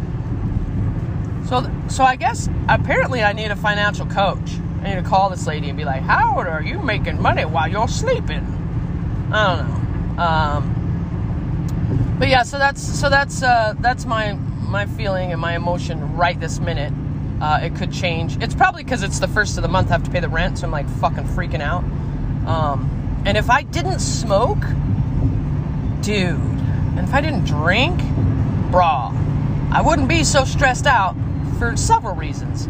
so, 1.49 1.69
so 1.87 2.03
I 2.03 2.15
guess 2.15 2.47
apparently 2.67 3.23
I 3.23 3.33
need 3.33 3.49
a 3.49 3.55
financial 3.55 4.05
coach. 4.05 4.51
I 4.83 4.89
need 4.89 5.03
to 5.03 5.09
call 5.09 5.31
this 5.31 5.47
lady 5.47 5.67
and 5.69 5.77
be 5.77 5.83
like, 5.83 6.03
"How 6.03 6.37
are 6.37 6.61
you 6.61 6.79
making 6.79 7.19
money 7.19 7.43
while 7.43 7.67
you're 7.67 7.87
sleeping?" 7.87 8.45
I 9.33 9.57
don't 9.57 9.67
know. 9.67 10.23
Um, 10.23 12.15
but 12.19 12.27
yeah, 12.27 12.43
so 12.43 12.59
that's 12.59 12.81
so 12.81 13.09
that's 13.09 13.41
uh, 13.41 13.73
that's 13.79 14.05
my 14.05 14.33
my 14.33 14.85
feeling 14.85 15.31
and 15.31 15.41
my 15.41 15.55
emotion 15.55 16.15
right 16.15 16.39
this 16.39 16.59
minute. 16.59 16.93
Uh, 17.41 17.61
it 17.63 17.75
could 17.75 17.91
change. 17.91 18.37
It's 18.43 18.53
probably 18.53 18.83
because 18.83 19.01
it's 19.01 19.17
the 19.17 19.27
first 19.27 19.57
of 19.57 19.63
the 19.63 19.69
month. 19.69 19.89
I 19.89 19.93
have 19.93 20.03
to 20.03 20.11
pay 20.11 20.19
the 20.19 20.29
rent, 20.29 20.59
so 20.59 20.67
I'm 20.67 20.71
like 20.71 20.87
fucking 20.87 21.23
freaking 21.29 21.61
out. 21.61 21.83
Um, 22.47 23.23
and 23.25 23.37
if 23.37 23.49
I 23.49 23.63
didn't 23.63 24.01
smoke, 24.01 24.61
dude, 26.01 26.37
and 26.37 26.99
if 26.99 27.13
I 27.13 27.21
didn't 27.21 27.45
drink, 27.45 27.99
brah, 28.69 29.15
I 29.71 29.81
wouldn't 29.81 30.09
be 30.09 30.23
so 30.23 30.43
stressed 30.43 30.85
out 30.85 31.15
for 31.59 31.77
several 31.77 32.15
reasons. 32.15 32.67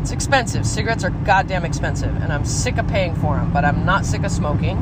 It's 0.00 0.10
expensive. 0.10 0.66
Cigarettes 0.66 1.04
are 1.04 1.10
goddamn 1.10 1.64
expensive, 1.64 2.16
and 2.22 2.32
I'm 2.32 2.44
sick 2.44 2.78
of 2.78 2.88
paying 2.88 3.14
for 3.14 3.36
them, 3.36 3.52
but 3.52 3.66
I'm 3.66 3.84
not 3.84 4.06
sick 4.06 4.24
of 4.24 4.32
smoking. 4.32 4.78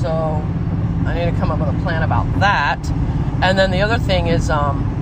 So 0.00 0.08
I 0.08 1.14
need 1.14 1.32
to 1.32 1.36
come 1.38 1.50
up 1.50 1.58
with 1.58 1.68
a 1.68 1.82
plan 1.82 2.04
about 2.04 2.24
that. 2.38 2.78
And 3.42 3.58
then 3.58 3.72
the 3.72 3.82
other 3.82 3.98
thing 3.98 4.28
is, 4.28 4.48
um, 4.48 4.92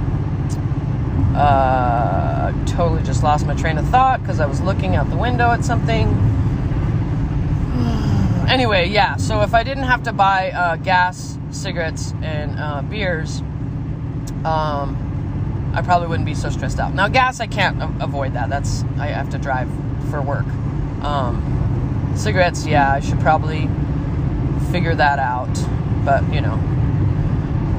uh, 1.37 2.53
totally 2.65 3.03
just 3.03 3.23
lost 3.23 3.47
my 3.47 3.55
train 3.55 3.77
of 3.77 3.87
thought 3.89 4.23
because 4.23 4.41
I 4.41 4.47
was 4.47 4.61
looking 4.61 4.97
out 4.97 5.11
the 5.11 5.17
window 5.17 5.51
at 5.51 5.65
something. 5.65 6.09
anyway, 8.49 8.89
yeah. 8.89 9.17
So 9.17 9.43
if 9.43 9.53
I 9.53 9.63
didn't 9.63 9.85
have 9.85 10.03
to 10.05 10.13
buy 10.13 10.53
uh, 10.53 10.77
gas, 10.77 11.39
cigarettes, 11.51 12.15
and 12.23 12.59
uh, 12.59 12.81
beers, 12.83 13.41
um, 14.45 15.04
I 15.75 15.83
probably 15.83 16.07
wouldn't 16.09 16.27
be 16.27 16.35
so 16.35 16.51
stressed 16.51 16.79
out. 16.79 16.95
Now, 16.95 17.09
gas, 17.09 17.41
I 17.41 17.47
can't 17.47 17.83
a- 17.83 18.05
avoid 18.05 18.35
that. 18.35 18.49
That's 18.49 18.85
I 18.99 19.09
have 19.09 19.31
to 19.31 19.39
drive 19.39 19.69
for 20.11 20.23
work. 20.23 20.47
Um, 21.03 22.13
cigarettes, 22.17 22.65
yeah, 22.65 22.93
I 22.93 23.01
should 23.01 23.21
probably 23.21 23.69
figure 24.71 24.95
that 24.95 25.19
out. 25.19 25.53
But 26.05 26.33
you 26.33 26.41
know, 26.41 26.57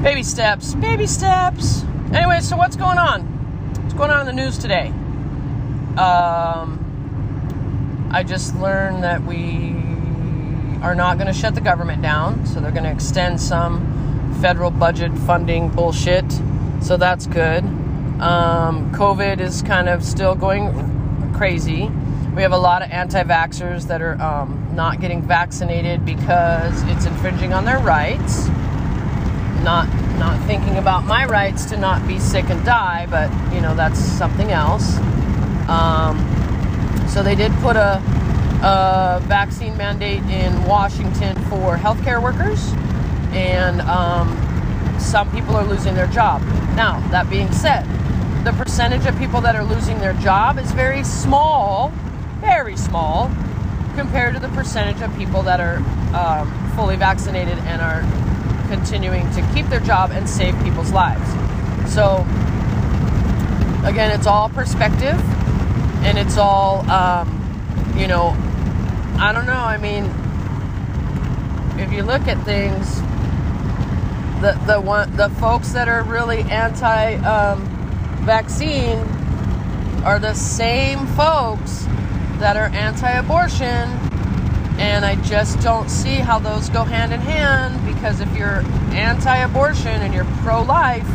baby 0.02 0.22
steps, 0.22 0.74
baby 0.74 1.06
steps. 1.06 1.84
Anyway, 2.12 2.40
so 2.40 2.56
what's 2.56 2.76
going 2.76 2.98
on? 2.98 3.22
What's 3.82 3.94
going 3.94 4.10
on 4.10 4.28
in 4.28 4.36
the 4.36 4.42
news 4.42 4.58
today? 4.58 4.88
Um, 5.96 6.82
I 8.12 8.22
just 8.22 8.54
learned 8.56 9.02
that 9.04 9.24
we 9.24 9.74
are 10.82 10.94
not 10.94 11.16
going 11.16 11.26
to 11.26 11.32
shut 11.32 11.54
the 11.54 11.60
government 11.60 12.02
down, 12.02 12.46
so 12.46 12.60
they're 12.60 12.70
going 12.70 12.84
to 12.84 12.92
extend 12.92 13.40
some 13.40 14.36
federal 14.40 14.70
budget 14.70 15.10
funding 15.20 15.70
bullshit. 15.70 16.24
So 16.82 16.96
that's 16.96 17.26
good. 17.26 17.64
Um, 18.20 18.90
COVID 18.92 19.40
is 19.40 19.60
kind 19.62 19.88
of 19.88 20.02
still 20.02 20.34
going 20.34 21.32
crazy. 21.36 21.90
We 22.34 22.42
have 22.42 22.52
a 22.52 22.58
lot 22.58 22.82
of 22.82 22.90
anti 22.90 23.22
vaxxers 23.22 23.86
that 23.88 24.00
are 24.00 24.20
um, 24.22 24.70
not 24.74 25.00
getting 25.00 25.20
vaccinated 25.20 26.04
because 26.06 26.82
it's 26.84 27.04
infringing 27.04 27.52
on 27.52 27.64
their 27.64 27.78
rights. 27.78 28.48
Not, 29.62 29.88
not 30.18 30.40
thinking 30.46 30.76
about 30.78 31.04
my 31.04 31.26
rights 31.26 31.66
to 31.66 31.76
not 31.76 32.06
be 32.06 32.18
sick 32.18 32.48
and 32.48 32.64
die, 32.64 33.06
but 33.10 33.30
you 33.54 33.60
know, 33.60 33.74
that's 33.74 33.98
something 33.98 34.50
else. 34.50 34.96
Um, 35.68 36.18
so 37.08 37.22
they 37.22 37.34
did 37.34 37.52
put 37.56 37.76
a, 37.76 38.00
a, 38.62 39.20
vaccine 39.24 39.76
mandate 39.76 40.22
in 40.24 40.62
Washington 40.64 41.34
for 41.44 41.76
healthcare 41.76 42.22
workers, 42.22 42.72
and 43.32 43.80
um, 43.82 44.28
some 44.98 45.30
people 45.32 45.56
are 45.56 45.64
losing 45.64 45.94
their 45.94 46.06
job. 46.06 46.40
Now, 46.76 47.00
that 47.10 47.28
being 47.28 47.50
said, 47.52 47.86
the 48.46 48.52
percentage 48.52 49.04
of 49.06 49.18
people 49.18 49.40
that 49.40 49.56
are 49.56 49.64
losing 49.64 49.98
their 49.98 50.12
job 50.12 50.56
is 50.56 50.70
very 50.70 51.02
small, 51.02 51.88
very 52.38 52.76
small, 52.76 53.28
compared 53.96 54.34
to 54.34 54.40
the 54.40 54.48
percentage 54.50 55.02
of 55.02 55.12
people 55.16 55.42
that 55.42 55.58
are 55.58 55.78
um, 56.14 56.70
fully 56.76 56.94
vaccinated 56.94 57.58
and 57.58 57.82
are 57.82 58.02
continuing 58.68 59.28
to 59.32 59.42
keep 59.52 59.66
their 59.66 59.80
job 59.80 60.12
and 60.12 60.28
save 60.28 60.56
people's 60.62 60.92
lives. 60.92 61.28
So, 61.92 62.18
again, 63.84 64.12
it's 64.12 64.28
all 64.28 64.48
perspective 64.48 65.18
and 66.04 66.16
it's 66.16 66.36
all, 66.36 66.88
um, 66.88 67.26
you 67.96 68.06
know, 68.06 68.28
I 69.18 69.32
don't 69.32 69.46
know. 69.46 69.54
I 69.54 69.76
mean, 69.76 70.04
if 71.80 71.92
you 71.92 72.04
look 72.04 72.28
at 72.28 72.40
things, 72.44 73.00
the 74.40 74.52
the 74.66 74.80
one 74.80 75.16
the 75.16 75.30
folks 75.30 75.72
that 75.72 75.88
are 75.88 76.04
really 76.04 76.42
anti 76.42 77.14
um, 77.24 77.75
vaccine 78.26 78.98
are 80.04 80.18
the 80.18 80.34
same 80.34 81.06
folks 81.14 81.84
that 82.40 82.56
are 82.56 82.66
anti 82.74 83.08
abortion. 83.08 83.88
And 84.78 85.04
I 85.04 85.14
just 85.22 85.60
don't 85.60 85.88
see 85.88 86.16
how 86.16 86.40
those 86.40 86.68
go 86.68 86.82
hand 86.82 87.12
in 87.12 87.20
hand 87.20 87.86
because 87.86 88.20
if 88.20 88.36
you're 88.36 88.62
anti 88.90 89.36
abortion 89.36 90.02
and 90.02 90.12
you're 90.12 90.26
pro 90.42 90.60
life, 90.62 91.08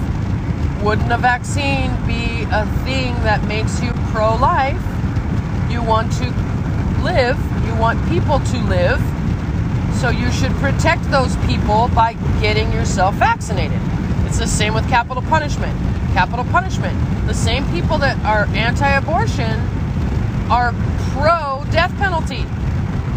wouldn't 0.82 1.12
a 1.12 1.18
vaccine 1.18 1.92
be 2.08 2.44
a 2.50 2.66
thing 2.86 3.14
that 3.24 3.44
makes 3.46 3.84
you 3.84 3.92
pro 4.12 4.36
life? 4.38 4.82
You 5.70 5.84
want 5.84 6.14
to 6.14 6.30
live, 7.04 7.38
you 7.66 7.76
want 7.76 8.00
people 8.08 8.40
to 8.40 8.58
live. 8.64 9.02
So 9.96 10.10
you 10.10 10.32
should 10.32 10.54
protect 10.54 11.04
those 11.12 11.36
people 11.46 11.90
by 11.90 12.14
getting 12.40 12.72
yourself 12.72 13.16
vaccinated. 13.16 13.80
It's 14.26 14.40
the 14.40 14.48
same 14.48 14.74
with 14.74 14.88
capital 14.88 15.22
punishment. 15.24 15.78
Capital 16.14 16.46
punishment. 16.46 16.98
The 17.28 17.34
same 17.34 17.70
people 17.72 17.98
that 18.00 18.18
are 18.26 18.46
anti 18.56 18.90
abortion 18.90 19.60
are 20.50 20.74
pro 21.14 21.64
death 21.72 21.96
penalty. 21.98 22.46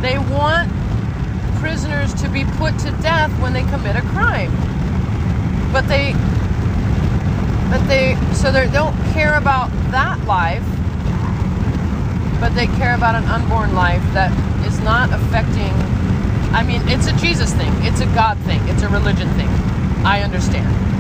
They 0.01 0.19
want 0.19 0.71
prisoners 1.61 2.15
to 2.15 2.29
be 2.29 2.45
put 2.59 2.79
to 2.81 2.91
death 3.03 3.31
when 3.41 3.53
they 3.53 3.63
commit 3.63 3.97
a 3.97 4.03
crime. 4.03 4.53
But 5.73 5.89
they 5.89 6.13
but 7.71 7.89
they 7.89 8.17
so 8.35 8.53
they 8.53 8.69
don't 8.71 8.95
care 9.13 9.35
about 9.35 9.71
that 9.91 10.23
life 10.27 10.65
but 12.39 12.55
they 12.55 12.67
care 12.79 12.95
about 12.95 13.15
an 13.15 13.25
unborn 13.25 13.75
life 13.75 14.03
that 14.13 14.31
is 14.67 14.79
not 14.81 15.09
affecting 15.13 15.73
I 16.53 16.63
mean 16.63 16.83
it's 16.87 17.07
a 17.07 17.13
Jesus 17.17 17.53
thing 17.55 17.73
it's 17.83 18.01
a 18.01 18.07
God 18.15 18.39
thing 18.41 18.61
it's 18.69 18.83
a 18.83 18.89
religion 18.89 19.29
thing 19.31 19.49
I 20.05 20.23
understand 20.23 20.94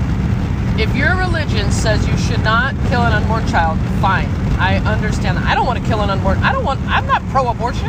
if 0.78 0.94
your 0.94 1.16
religion 1.16 1.70
says 1.70 2.06
you 2.06 2.16
should 2.18 2.42
not 2.42 2.74
kill 2.88 3.02
an 3.02 3.12
unborn 3.12 3.46
child 3.48 3.78
fine. 4.00 4.28
I 4.58 4.78
understand 4.78 5.36
that. 5.36 5.44
I 5.46 5.54
don't 5.54 5.66
want 5.66 5.78
to 5.78 5.84
kill 5.86 6.00
an 6.00 6.10
unborn 6.10 6.38
I 6.38 6.52
don't 6.52 6.64
want 6.64 6.80
I'm 6.82 7.06
not 7.06 7.22
pro 7.28 7.48
abortion 7.48 7.88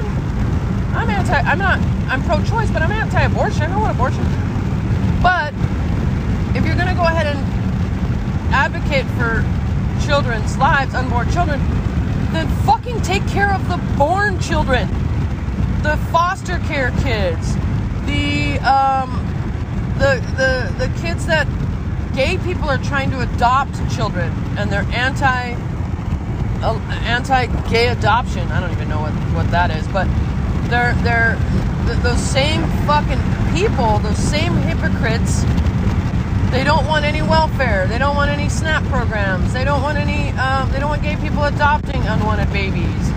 I'm 0.94 1.10
anti 1.10 1.34
I'm 1.34 1.58
not 1.58 1.80
I'm 2.10 2.22
pro 2.24 2.44
choice 2.44 2.70
but 2.70 2.82
I'm 2.82 2.92
anti 2.92 3.22
abortion 3.22 3.64
I 3.64 3.68
don't 3.68 3.82
want 3.82 3.96
abortion. 3.96 4.24
But 5.22 5.54
if 6.56 6.66
you're 6.66 6.76
going 6.76 6.88
to 6.88 6.94
go 6.94 7.04
ahead 7.04 7.28
and 7.28 7.40
advocate 8.54 9.06
for 9.18 9.44
children's 10.06 10.58
lives, 10.58 10.94
unborn 10.94 11.30
children, 11.32 11.60
then 12.32 12.48
fucking 12.66 13.02
take 13.02 13.26
care 13.28 13.52
of 13.52 13.68
the 13.68 13.78
born 13.98 14.40
children, 14.40 14.88
the 15.82 15.98
foster 16.12 16.60
care 16.60 16.92
kids, 17.02 17.56
the 18.06 18.60
um, 18.60 19.26
the 19.98 20.22
the 20.38 20.88
the 20.88 21.02
kids 21.02 21.26
that 21.26 21.48
gay 22.16 22.38
people 22.38 22.70
are 22.70 22.78
trying 22.78 23.12
to 23.12 23.22
adopt 23.22 23.76
children, 23.94 24.32
and 24.58 24.72
they're 24.72 24.88
anti 24.94 25.54
uh, 26.64 26.80
anti 27.04 27.48
gay 27.70 27.90
adoption. 27.90 28.48
I 28.52 28.60
don't 28.60 28.72
even 28.72 28.90
know 28.90 29.02
what 29.02 29.14
what 29.34 29.52
that 29.52 29.72
is, 29.72 29.88
but 29.90 30.08
they're 30.70 30.94
they're 31.04 31.38
th- 31.86 32.00
those 32.00 32.20
same 32.20 32.62
fucking 32.88 33.22
people, 33.54 34.00
those 34.00 34.18
same 34.18 34.54
hypocrites 34.56 35.44
they 36.56 36.64
don't 36.64 36.88
want 36.88 37.04
any 37.04 37.22
welfare. 37.22 37.86
They 37.86 37.98
don't 37.98 38.16
want 38.16 38.32
any 38.32 38.48
SNAP 38.48 38.86
programs. 38.86 39.52
They 39.52 39.66
don't 39.66 39.82
want 39.82 39.98
any. 39.98 40.30
Um, 40.38 40.72
they 40.72 40.80
don't 40.80 40.90
want 40.90 41.04
gay 41.04 41.18
people 41.18 41.44
adopting 41.44 42.02
unwanted 42.04 42.50
babies. 42.54 43.12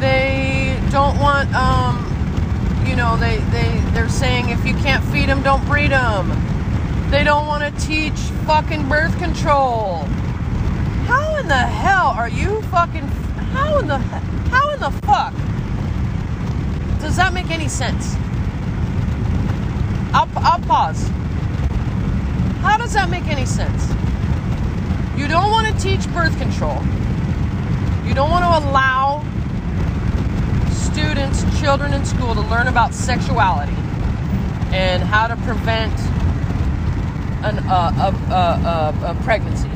They 0.00 0.78
don't 0.90 1.18
want. 1.18 1.52
Um, 1.54 2.04
you 2.86 2.94
know, 2.94 3.16
they 3.16 3.38
they 3.50 3.80
they're 3.94 4.10
saying 4.10 4.50
if 4.50 4.66
you 4.66 4.74
can't 4.74 5.02
feed 5.04 5.30
them, 5.30 5.42
don't 5.42 5.64
breed 5.64 5.92
them. 5.92 6.30
They 7.14 7.22
don't 7.22 7.46
want 7.46 7.62
to 7.62 7.86
teach 7.86 8.18
fucking 8.44 8.88
birth 8.88 9.16
control. 9.20 9.98
How 11.06 11.36
in 11.36 11.46
the 11.46 11.54
hell 11.54 12.08
are 12.08 12.28
you 12.28 12.60
fucking? 12.62 13.06
How 13.54 13.78
in 13.78 13.86
the 13.86 13.98
how 13.98 14.70
in 14.70 14.80
the 14.80 14.90
fuck 15.06 15.32
does 17.00 17.14
that 17.14 17.32
make 17.32 17.52
any 17.52 17.68
sense? 17.68 18.16
I'll 20.12 20.28
I'll 20.38 20.58
pause. 20.66 21.08
How 22.62 22.76
does 22.78 22.94
that 22.94 23.08
make 23.08 23.28
any 23.28 23.46
sense? 23.46 23.88
You 25.16 25.28
don't 25.28 25.52
want 25.52 25.68
to 25.68 25.80
teach 25.80 26.12
birth 26.12 26.36
control. 26.36 26.82
You 28.04 28.14
don't 28.14 28.30
want 28.30 28.42
to 28.42 28.68
allow 28.68 29.22
students, 30.72 31.44
children 31.60 31.94
in 31.94 32.04
school 32.04 32.34
to 32.34 32.40
learn 32.40 32.66
about 32.66 32.92
sexuality 32.92 33.76
and 34.72 35.00
how 35.00 35.28
to 35.28 35.36
prevent 35.36 35.96
an, 37.44 37.58
uh, 37.68 37.92
a, 38.30 38.32
a, 38.32 39.10
a, 39.10 39.22
pregnancy, 39.22 39.68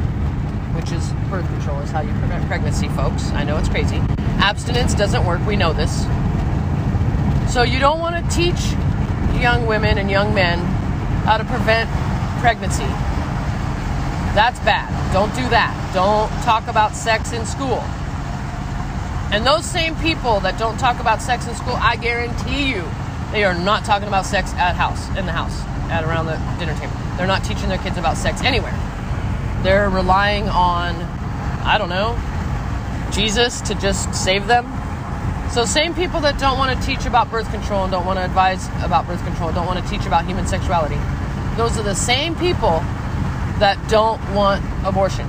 which 0.72 0.90
is 0.90 1.12
birth 1.28 1.46
control, 1.48 1.78
is 1.80 1.90
how 1.90 2.00
you 2.00 2.12
prevent 2.18 2.46
pregnancy, 2.46 2.88
folks. 2.88 3.30
I 3.32 3.44
know 3.44 3.58
it's 3.58 3.68
crazy. 3.68 4.00
Abstinence 4.40 4.94
doesn't 4.94 5.24
work, 5.26 5.44
we 5.46 5.54
know 5.54 5.74
this. 5.74 6.02
So 7.52 7.62
you 7.62 7.78
don't 7.78 7.98
want 8.00 8.16
to 8.16 8.36
teach 8.36 8.72
young 9.40 9.66
women 9.66 9.98
and 9.98 10.10
young 10.10 10.34
men 10.34 10.58
how 11.24 11.36
to 11.36 11.44
prevent 11.44 11.90
pregnancy. 12.40 12.88
That's 14.34 14.58
bad. 14.60 14.88
Don't 15.12 15.34
do 15.34 15.46
that. 15.50 15.74
Don't 15.92 16.30
talk 16.44 16.68
about 16.68 16.94
sex 16.94 17.32
in 17.32 17.44
school. 17.44 17.82
And 19.30 19.46
those 19.46 19.66
same 19.66 19.94
people 19.96 20.40
that 20.40 20.58
don't 20.58 20.78
talk 20.78 21.00
about 21.00 21.20
sex 21.20 21.46
in 21.46 21.54
school, 21.54 21.74
I 21.76 21.96
guarantee 21.96 22.70
you, 22.70 22.84
they 23.32 23.44
are 23.44 23.54
not 23.54 23.84
talking 23.84 24.08
about 24.08 24.24
sex 24.24 24.54
at 24.54 24.74
house, 24.74 25.06
in 25.18 25.26
the 25.26 25.32
house, 25.32 25.60
at 25.90 26.04
around 26.04 26.26
the 26.26 26.36
dinner 26.58 26.74
table. 26.78 27.07
They're 27.18 27.26
not 27.26 27.44
teaching 27.44 27.68
their 27.68 27.78
kids 27.78 27.98
about 27.98 28.16
sex 28.16 28.42
anywhere. 28.42 28.72
They're 29.62 29.90
relying 29.90 30.48
on, 30.48 30.94
I 31.66 31.76
don't 31.76 31.88
know, 31.88 32.16
Jesus 33.12 33.60
to 33.62 33.74
just 33.74 34.14
save 34.14 34.46
them. 34.46 34.64
So, 35.50 35.64
same 35.64 35.94
people 35.94 36.20
that 36.20 36.38
don't 36.38 36.58
want 36.58 36.78
to 36.78 36.86
teach 36.86 37.06
about 37.06 37.28
birth 37.28 37.50
control 37.50 37.82
and 37.82 37.90
don't 37.90 38.06
want 38.06 38.18
to 38.18 38.24
advise 38.24 38.68
about 38.84 39.06
birth 39.08 39.24
control, 39.24 39.50
don't 39.50 39.66
want 39.66 39.84
to 39.84 39.90
teach 39.90 40.06
about 40.06 40.26
human 40.26 40.46
sexuality, 40.46 40.98
those 41.56 41.76
are 41.76 41.82
the 41.82 41.94
same 41.94 42.36
people 42.36 42.78
that 43.58 43.76
don't 43.88 44.20
want 44.32 44.64
abortion, 44.86 45.26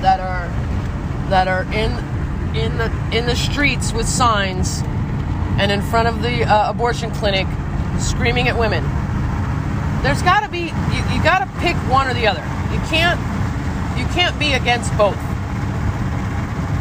that 0.00 0.20
are 0.20 0.48
that 1.30 1.48
are 1.48 1.64
in 1.72 1.90
in 2.54 2.78
the 2.78 3.16
in 3.16 3.26
the 3.26 3.34
streets 3.34 3.92
with 3.92 4.08
signs 4.08 4.82
and 5.58 5.72
in 5.72 5.82
front 5.82 6.06
of 6.06 6.22
the 6.22 6.44
uh, 6.44 6.70
abortion 6.70 7.10
clinic 7.10 7.48
screaming 7.98 8.46
at 8.46 8.56
women. 8.56 8.84
There's 10.04 10.22
got 10.22 10.44
to 10.44 10.50
be 10.50 10.68
you, 10.68 11.00
you 11.10 11.22
got 11.24 11.40
to 11.40 11.48
pick 11.60 11.74
one 11.90 12.06
or 12.06 12.14
the 12.14 12.26
other. 12.26 12.42
You 12.70 12.78
can't 12.92 13.18
you 13.98 14.04
can't 14.12 14.38
be 14.38 14.52
against 14.52 14.94
both. 14.98 15.16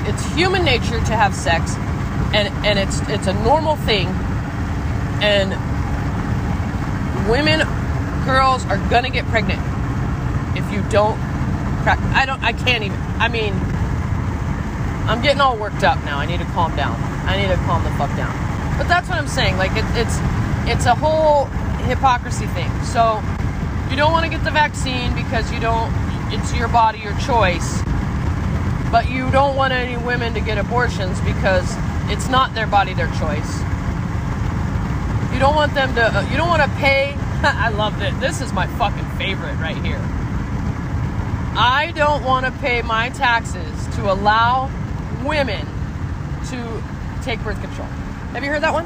It's 0.06 0.24
human 0.36 0.66
nature 0.66 1.00
to 1.00 1.16
have 1.16 1.34
sex, 1.34 1.74
and 2.36 2.54
and 2.68 2.78
it's 2.78 3.00
it's 3.08 3.28
a 3.28 3.34
normal 3.46 3.78
thing, 3.78 4.08
and 5.24 5.52
women 7.30 7.66
girls 8.26 8.66
are 8.66 8.78
gonna 8.90 9.10
get 9.10 9.26
pregnant 9.28 9.60
if 10.58 10.70
you 10.72 10.82
don't 10.90 11.18
I 11.88 12.26
don't 12.26 12.42
I 12.44 12.54
can't 12.54 12.84
even 12.84 12.98
I 13.20 13.28
mean 13.28 13.54
I'm 15.08 15.22
getting 15.22 15.42
all 15.42 15.58
worked 15.58 15.84
up 15.84 16.04
now. 16.06 16.18
I 16.18 16.26
need 16.26 16.40
to 16.40 16.46
calm 16.46 16.76
down. 16.76 16.96
I 17.28 17.36
need 17.38 17.48
to 17.48 17.58
calm 17.64 17.84
the 17.84 17.92
fuck 17.92 18.16
down. 18.16 18.32
But 18.78 18.88
that's 18.88 19.10
what 19.10 19.18
I'm 19.18 19.28
saying. 19.28 19.58
Like 19.58 19.72
it, 19.72 19.86
it's 19.96 20.18
it's 20.66 20.86
a 20.86 20.96
whole 20.96 21.50
hypocrisy 21.84 22.48
thing. 22.48 22.72
So 22.84 23.22
you 23.90 23.96
don't 23.96 24.12
want 24.12 24.26
to 24.26 24.32
get 24.32 24.44
the 24.44 24.52
vaccine 24.52 25.14
because 25.16 25.52
you 25.52 25.60
don't 25.60 25.92
it's 26.32 26.54
your 26.54 26.68
body, 26.68 27.00
your 27.00 27.18
choice. 27.20 27.82
But 28.92 29.10
you 29.10 29.30
don't 29.32 29.56
want 29.56 29.74
any 29.74 29.98
women 29.98 30.34
to 30.34 30.40
get 30.40 30.58
abortions 30.58 31.20
because 31.22 31.66
it's 32.12 32.30
not 32.30 32.54
their 32.54 32.68
body, 32.68 32.94
their 32.94 33.12
choice. 33.20 33.60
You 35.34 35.40
don't 35.40 35.56
want 35.56 35.74
them 35.74 35.94
to 35.96 36.28
you 36.32 36.38
don't 36.38 36.50
want 36.50 36.62
to 36.62 36.70
pay 36.78 37.16
I 37.46 37.70
love 37.70 38.02
it. 38.02 38.18
This 38.22 38.40
is 38.40 38.54
my 38.54 38.68
fucking 38.68 39.06
favorite 39.18 39.56
right 39.56 39.76
here. 39.84 40.00
I 41.56 41.92
don't 41.94 42.24
want 42.24 42.46
to 42.46 42.54
pay 42.54 42.82
my 42.82 43.10
taxes 43.10 43.88
to 43.98 44.10
allow 44.10 44.72
women 45.26 45.68
to 46.48 46.84
take 47.22 47.44
birth 47.44 47.62
control. 47.62 47.88
Have 48.32 48.44
you 48.46 48.50
heard 48.50 48.64
that 48.64 48.74
one? 48.74 48.86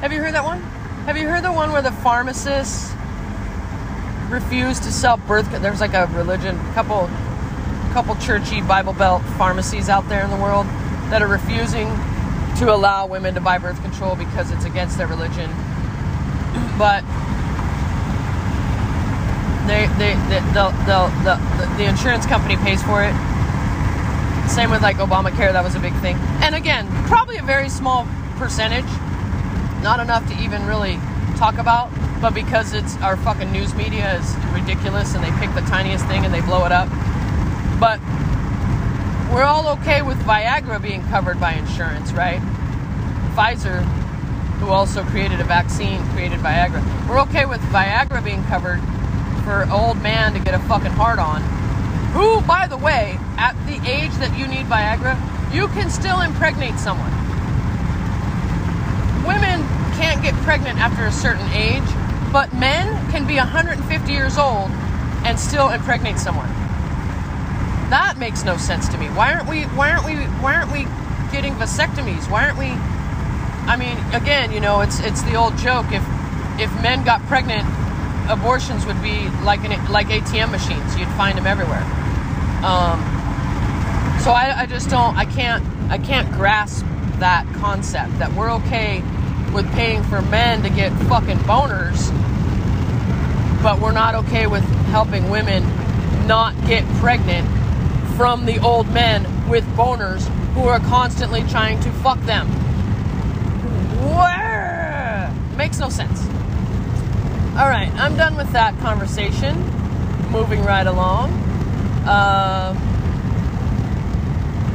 Have 0.00 0.12
you 0.12 0.20
heard 0.20 0.32
that 0.32 0.44
one? 0.44 0.62
Have 1.06 1.16
you 1.16 1.28
heard 1.28 1.42
the 1.42 1.52
one 1.52 1.72
where 1.72 1.82
the 1.82 1.90
pharmacists 1.90 2.94
refused 4.28 4.84
to 4.84 4.92
sell 4.92 5.16
birth? 5.16 5.42
Control 5.46 5.62
there's 5.62 5.80
like 5.80 5.94
a 5.94 6.06
religion, 6.14 6.56
couple, 6.74 7.10
couple 7.92 8.14
churchy 8.16 8.62
Bible 8.62 8.92
Belt 8.92 9.20
pharmacies 9.36 9.88
out 9.88 10.08
there 10.08 10.22
in 10.22 10.30
the 10.30 10.36
world 10.36 10.64
that 11.10 11.20
are 11.20 11.26
refusing 11.26 11.88
to 12.58 12.72
allow 12.72 13.06
women 13.06 13.34
to 13.34 13.40
buy 13.40 13.58
birth 13.58 13.82
control 13.82 14.14
because 14.14 14.52
it's 14.52 14.64
against 14.64 14.96
their 14.96 15.08
religion. 15.08 15.50
But 16.78 17.02
they, 19.66 19.90
they, 19.98 20.14
they 20.30 20.38
the, 20.54 20.70
the, 20.86 21.10
the, 21.24 21.74
the 21.78 21.84
insurance 21.84 22.26
company 22.26 22.56
pays 22.58 22.80
for 22.84 23.02
it. 23.02 23.12
Same 24.48 24.70
with 24.70 24.82
like 24.82 24.98
Obamacare, 24.98 25.52
that 25.52 25.64
was 25.64 25.74
a 25.74 25.80
big 25.80 25.94
thing. 25.96 26.14
And 26.42 26.54
again, 26.54 26.86
probably 27.08 27.38
a 27.38 27.42
very 27.42 27.68
small 27.68 28.06
percentage, 28.36 28.86
not 29.82 30.00
enough 30.00 30.26
to 30.28 30.34
even 30.42 30.64
really 30.66 30.98
talk 31.36 31.58
about. 31.58 31.90
But 32.20 32.34
because 32.34 32.72
it's 32.72 32.96
our 32.98 33.16
fucking 33.16 33.50
news 33.50 33.74
media 33.74 34.18
is 34.18 34.36
ridiculous 34.52 35.14
and 35.14 35.24
they 35.24 35.32
pick 35.44 35.52
the 35.54 35.68
tiniest 35.68 36.06
thing 36.06 36.24
and 36.24 36.32
they 36.32 36.40
blow 36.40 36.64
it 36.64 36.72
up. 36.72 36.88
But 37.80 37.98
we're 39.32 39.42
all 39.42 39.68
okay 39.78 40.02
with 40.02 40.18
Viagra 40.18 40.80
being 40.80 41.02
covered 41.08 41.40
by 41.40 41.54
insurance, 41.54 42.12
right? 42.12 42.40
Pfizer, 43.34 43.82
who 44.60 44.68
also 44.68 45.02
created 45.04 45.40
a 45.40 45.44
vaccine, 45.44 46.00
created 46.10 46.38
Viagra. 46.38 46.80
We're 47.08 47.20
okay 47.22 47.46
with 47.46 47.60
Viagra 47.72 48.22
being 48.22 48.44
covered 48.44 48.80
for 49.42 49.66
old 49.72 50.00
man 50.00 50.32
to 50.34 50.38
get 50.38 50.54
a 50.54 50.60
fucking 50.60 50.92
hard 50.92 51.18
on. 51.18 51.42
Who, 52.12 52.40
by 52.42 52.68
the 52.68 52.76
way, 52.76 53.18
at 53.38 53.56
the 53.66 53.80
age 53.90 54.12
that 54.16 54.38
you 54.38 54.46
need 54.46 54.66
Viagra, 54.66 55.18
you 55.52 55.66
can 55.68 55.90
still 55.90 56.20
impregnate 56.20 56.78
someone. 56.78 57.21
Can't 60.12 60.22
get 60.22 60.34
pregnant 60.44 60.78
after 60.78 61.06
a 61.06 61.12
certain 61.12 61.48
age, 61.52 61.88
but 62.32 62.52
men 62.52 63.10
can 63.10 63.26
be 63.26 63.36
150 63.36 64.12
years 64.12 64.36
old 64.36 64.70
and 65.24 65.40
still 65.40 65.70
impregnate 65.70 66.18
someone. 66.18 66.48
That 67.88 68.16
makes 68.18 68.44
no 68.44 68.58
sense 68.58 68.88
to 68.88 68.98
me. 68.98 69.06
Why 69.06 69.32
aren't 69.32 69.48
we? 69.48 69.62
Why 69.62 69.90
aren't 69.90 70.04
we? 70.04 70.16
Why 70.42 70.56
aren't 70.56 70.70
we 70.70 70.84
getting 71.32 71.54
vasectomies? 71.54 72.30
Why 72.30 72.44
aren't 72.44 72.58
we? 72.58 72.66
I 73.64 73.76
mean, 73.78 73.96
again, 74.12 74.52
you 74.52 74.60
know, 74.60 74.82
it's 74.82 75.00
it's 75.00 75.22
the 75.22 75.34
old 75.34 75.56
joke. 75.56 75.86
If 75.92 76.04
if 76.60 76.70
men 76.82 77.04
got 77.04 77.22
pregnant, 77.22 77.66
abortions 78.28 78.84
would 78.84 79.00
be 79.00 79.30
like 79.44 79.64
an 79.64 79.72
like 79.90 80.08
ATM 80.08 80.50
machines. 80.50 80.94
You'd 80.98 81.08
find 81.16 81.38
them 81.38 81.46
everywhere. 81.46 81.84
Um, 82.60 83.00
so 84.20 84.30
I, 84.30 84.52
I 84.60 84.66
just 84.66 84.90
don't. 84.90 85.16
I 85.16 85.24
can't. 85.24 85.64
I 85.90 85.96
can't 85.96 86.30
grasp 86.32 86.84
that 87.18 87.46
concept 87.54 88.18
that 88.18 88.30
we're 88.34 88.52
okay 88.52 89.02
with 89.52 89.70
paying 89.72 90.02
for 90.04 90.22
men 90.22 90.62
to 90.62 90.70
get 90.70 90.92
fucking 91.08 91.38
boners, 91.38 92.10
but 93.62 93.80
we're 93.80 93.92
not 93.92 94.14
okay 94.14 94.46
with 94.46 94.64
helping 94.90 95.30
women 95.30 95.62
not 96.26 96.54
get 96.66 96.84
pregnant 96.96 97.48
from 98.16 98.46
the 98.46 98.58
old 98.62 98.88
men 98.92 99.26
with 99.48 99.64
boners 99.76 100.26
who 100.54 100.62
are 100.62 100.80
constantly 100.80 101.42
trying 101.44 101.80
to 101.80 101.90
fuck 101.90 102.20
them. 102.20 102.48
Makes 105.56 105.78
no 105.78 105.90
sense. 105.90 106.20
All 107.56 107.68
right, 107.68 107.90
I'm 107.94 108.16
done 108.16 108.36
with 108.36 108.50
that 108.52 108.76
conversation. 108.80 109.54
Moving 110.30 110.64
right 110.64 110.86
along. 110.86 111.30
Uh, 112.04 112.74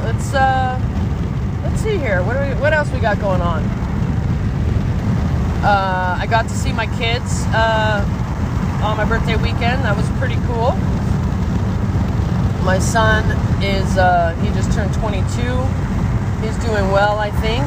let's 0.04 0.32
uh, 0.32 0.80
let's 1.62 1.82
see 1.82 1.98
here. 1.98 2.22
What 2.22 2.36
we, 2.36 2.60
what 2.60 2.72
else 2.72 2.90
we 2.90 3.00
got 3.00 3.20
going 3.20 3.42
on? 3.42 3.87
Uh, 5.62 6.16
I 6.20 6.26
got 6.26 6.48
to 6.48 6.54
see 6.54 6.72
my 6.72 6.86
kids 6.98 7.42
uh, 7.50 8.04
on 8.84 8.96
my 8.96 9.04
birthday 9.04 9.34
weekend. 9.34 9.82
That 9.82 9.96
was 9.96 10.08
pretty 10.18 10.36
cool. 10.46 10.70
My 12.64 12.78
son 12.78 13.24
is, 13.60 13.98
uh, 13.98 14.34
he 14.40 14.48
just 14.54 14.70
turned 14.72 14.94
22. 14.94 15.18
He's 16.46 16.56
doing 16.62 16.92
well, 16.94 17.18
I 17.18 17.32
think. 17.42 17.64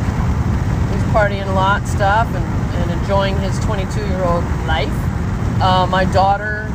He's 0.95 1.03
partying 1.11 1.47
a 1.47 1.53
lot, 1.53 1.85
stuff, 1.85 2.27
and, 2.33 2.45
and 2.79 3.01
enjoying 3.01 3.37
his 3.39 3.59
22 3.59 3.99
year 4.07 4.23
old 4.23 4.45
life. 4.65 4.87
Uh, 5.59 5.85
my 5.91 6.05
daughter 6.05 6.71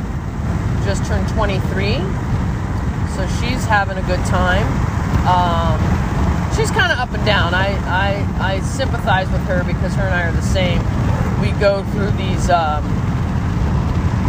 just 0.85 1.03
turned 1.05 1.27
23, 1.29 1.95
so 3.17 3.25
she's 3.41 3.65
having 3.65 3.97
a 3.97 4.05
good 4.05 4.23
time. 4.25 4.67
Um, 5.25 5.96
she's 6.57 6.71
kind 6.71 6.91
of 6.91 6.99
up 6.99 7.13
and 7.13 7.25
down. 7.25 7.53
I, 7.53 7.69
I, 7.87 8.55
I 8.55 8.59
sympathize 8.61 9.29
with 9.31 9.41
her 9.43 9.63
because 9.63 9.93
her 9.95 10.03
and 10.03 10.13
I 10.13 10.27
are 10.27 10.31
the 10.33 10.41
same. 10.41 10.79
We 11.39 11.51
go 11.59 11.83
through 11.91 12.11
these 12.11 12.49
um, 12.49 12.83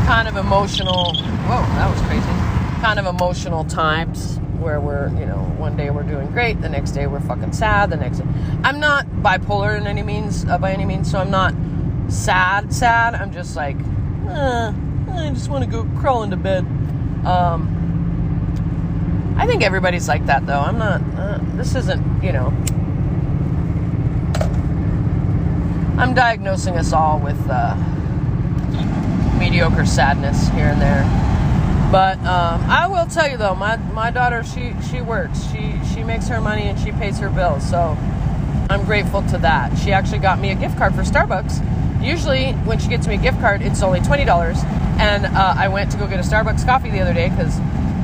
kind 0.07 0.29
of 0.29 0.37
emotional, 0.37 1.15
whoa, 1.15 1.63
that 1.75 1.91
was 1.91 2.01
crazy 2.03 2.49
kind 2.81 3.01
of 3.01 3.07
emotional 3.07 3.65
times 3.65 4.39
where 4.61 4.81
we're, 4.81 5.09
you 5.19 5.27
know, 5.27 5.39
one 5.59 5.77
day 5.77 5.91
we're 5.91 6.05
doing 6.05 6.31
great, 6.31 6.61
the 6.61 6.69
next 6.69 6.93
day 6.93 7.07
we're 7.07 7.21
fucking 7.21 7.53
sad, 7.53 7.91
the 7.91 7.97
next 7.97 8.19
day. 8.19 8.27
I'm 8.63 8.79
not 8.79 9.07
bipolar 9.07 9.77
in 9.77 9.87
any 9.87 10.03
means, 10.03 10.45
uh, 10.45 10.59
by 10.59 10.73
any 10.73 10.85
means, 10.85 11.11
so 11.11 11.19
I'm 11.19 11.31
not 11.31 11.55
sad, 12.09 12.73
sad. 12.73 13.15
I'm 13.15 13.33
just 13.33 13.57
like, 13.57 13.77
eh, 14.29 14.73
I 15.13 15.31
just 15.35 15.49
want 15.49 15.65
to 15.65 15.71
go 15.71 15.85
crawl 15.99 16.23
into 16.23 16.37
bed. 16.37 16.65
Um, 17.27 17.78
I 19.39 19.47
think 19.47 19.63
everybody's 19.63 20.09
like 20.09 20.27
that 20.27 20.47
though. 20.47 20.61
I'm 20.61 20.77
not, 20.77 21.01
uh, 21.17 21.39
this 21.57 21.75
isn't, 21.75 22.23
you 22.23 22.33
know, 22.33 22.53
I'm 25.97 26.13
diagnosing 26.15 26.77
us 26.77 26.93
all 26.93 27.19
with 27.19 27.39
uh, 27.49 27.75
mediocre 29.39 29.87
sadness 29.87 30.49
here 30.49 30.67
and 30.67 30.81
there. 30.81 31.05
But 31.91 32.19
um, 32.19 32.63
I 32.69 32.87
will 32.87 33.07
tell 33.07 33.31
you 33.31 33.37
though, 33.37 33.55
my, 33.55 33.77
my 33.95 34.11
daughter 34.11 34.43
she 34.45 34.75
she 34.91 35.01
works. 35.01 35.43
She 35.51 35.81
she 35.95 36.05
makes 36.05 36.29
her 36.29 36.41
money 36.41 36.65
and 36.65 36.79
she 36.79 36.93
pays 36.93 37.19
her 37.19 37.31
bills. 37.31 37.69
So 37.69 37.97
I'm 38.69 38.85
grateful 38.85 39.23
to 39.29 39.39
that. 39.39 39.79
She 39.79 39.93
actually 39.93 40.19
got 40.19 40.39
me 40.39 40.51
a 40.51 40.55
gift 40.55 40.77
card 40.77 40.95
for 40.95 41.03
Starbucks. 41.03 42.05
Usually 42.05 42.53
when 42.67 42.79
she 42.79 42.89
gets 42.89 43.07
me 43.07 43.15
a 43.15 43.19
gift 43.19 43.41
card, 43.41 43.63
it's 43.63 43.83
only 43.83 44.01
twenty 44.01 44.25
dollars. 44.27 44.59
And 44.99 45.27
uh, 45.27 45.55
I 45.57 45.69
went 45.69 45.91
to 45.93 45.97
go 45.97 46.07
get 46.07 46.19
a 46.21 46.23
Starbucks 46.23 46.67
coffee 46.67 46.91
the 46.91 47.01
other 47.01 47.15
day 47.15 47.31
because 47.31 47.59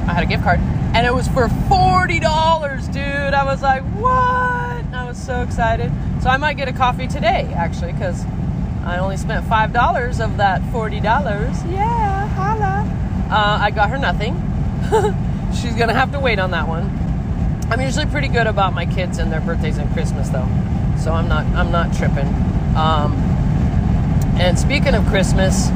I 0.09 0.14
had 0.14 0.23
a 0.23 0.27
gift 0.27 0.44
card, 0.44 0.61
and 0.94 1.07
it 1.07 1.12
was 1.14 1.26
for 1.28 1.48
forty 1.68 2.20
dollars, 2.20 2.87
dude. 2.88 3.04
I 3.04 3.44
was 3.44 3.62
like, 3.62 3.83
what? 3.83 4.12
I 4.94 5.04
was 5.07 5.18
so 5.20 5.42
excited. 5.42 5.90
So 6.22 6.30
I 6.30 6.37
might 6.37 6.57
get 6.57 6.68
a 6.68 6.72
coffee 6.72 7.09
today 7.09 7.52
actually 7.54 7.92
because 7.92 8.24
I 8.85 8.98
only 8.98 9.16
spent 9.16 9.44
five 9.46 9.72
dollars 9.72 10.20
of 10.20 10.37
that 10.37 10.62
forty 10.70 11.00
dollars. 11.00 11.62
Yeah, 11.64 12.28
holla. 12.28 12.88
Uh, 13.28 13.59
I 13.61 13.70
got 13.72 13.90
her 13.90 13.98
nothing. 13.98 14.35
She's 15.61 15.74
gonna 15.74 15.94
have 15.94 16.12
to 16.12 16.20
wait 16.20 16.38
on 16.38 16.52
that 16.52 16.68
one. 16.68 17.00
I'm 17.70 17.80
usually 17.80 18.07
pretty 18.07 18.28
good 18.28 18.46
about 18.46 18.72
my 18.72 18.87
kids 18.87 19.18
and 19.18 19.33
their 19.33 19.40
birthdays 19.40 19.78
and 19.78 19.92
Christmas 19.92 20.28
though, 20.28 20.48
so 20.98 21.12
I'm 21.12 21.28
not 21.28 21.44
I'm 21.57 21.72
not 21.72 21.94
tripping. 21.96 22.28
Um, 22.76 23.14
and 24.38 24.59
speaking 24.59 24.94
of 24.94 25.07
Christmas, 25.07 25.70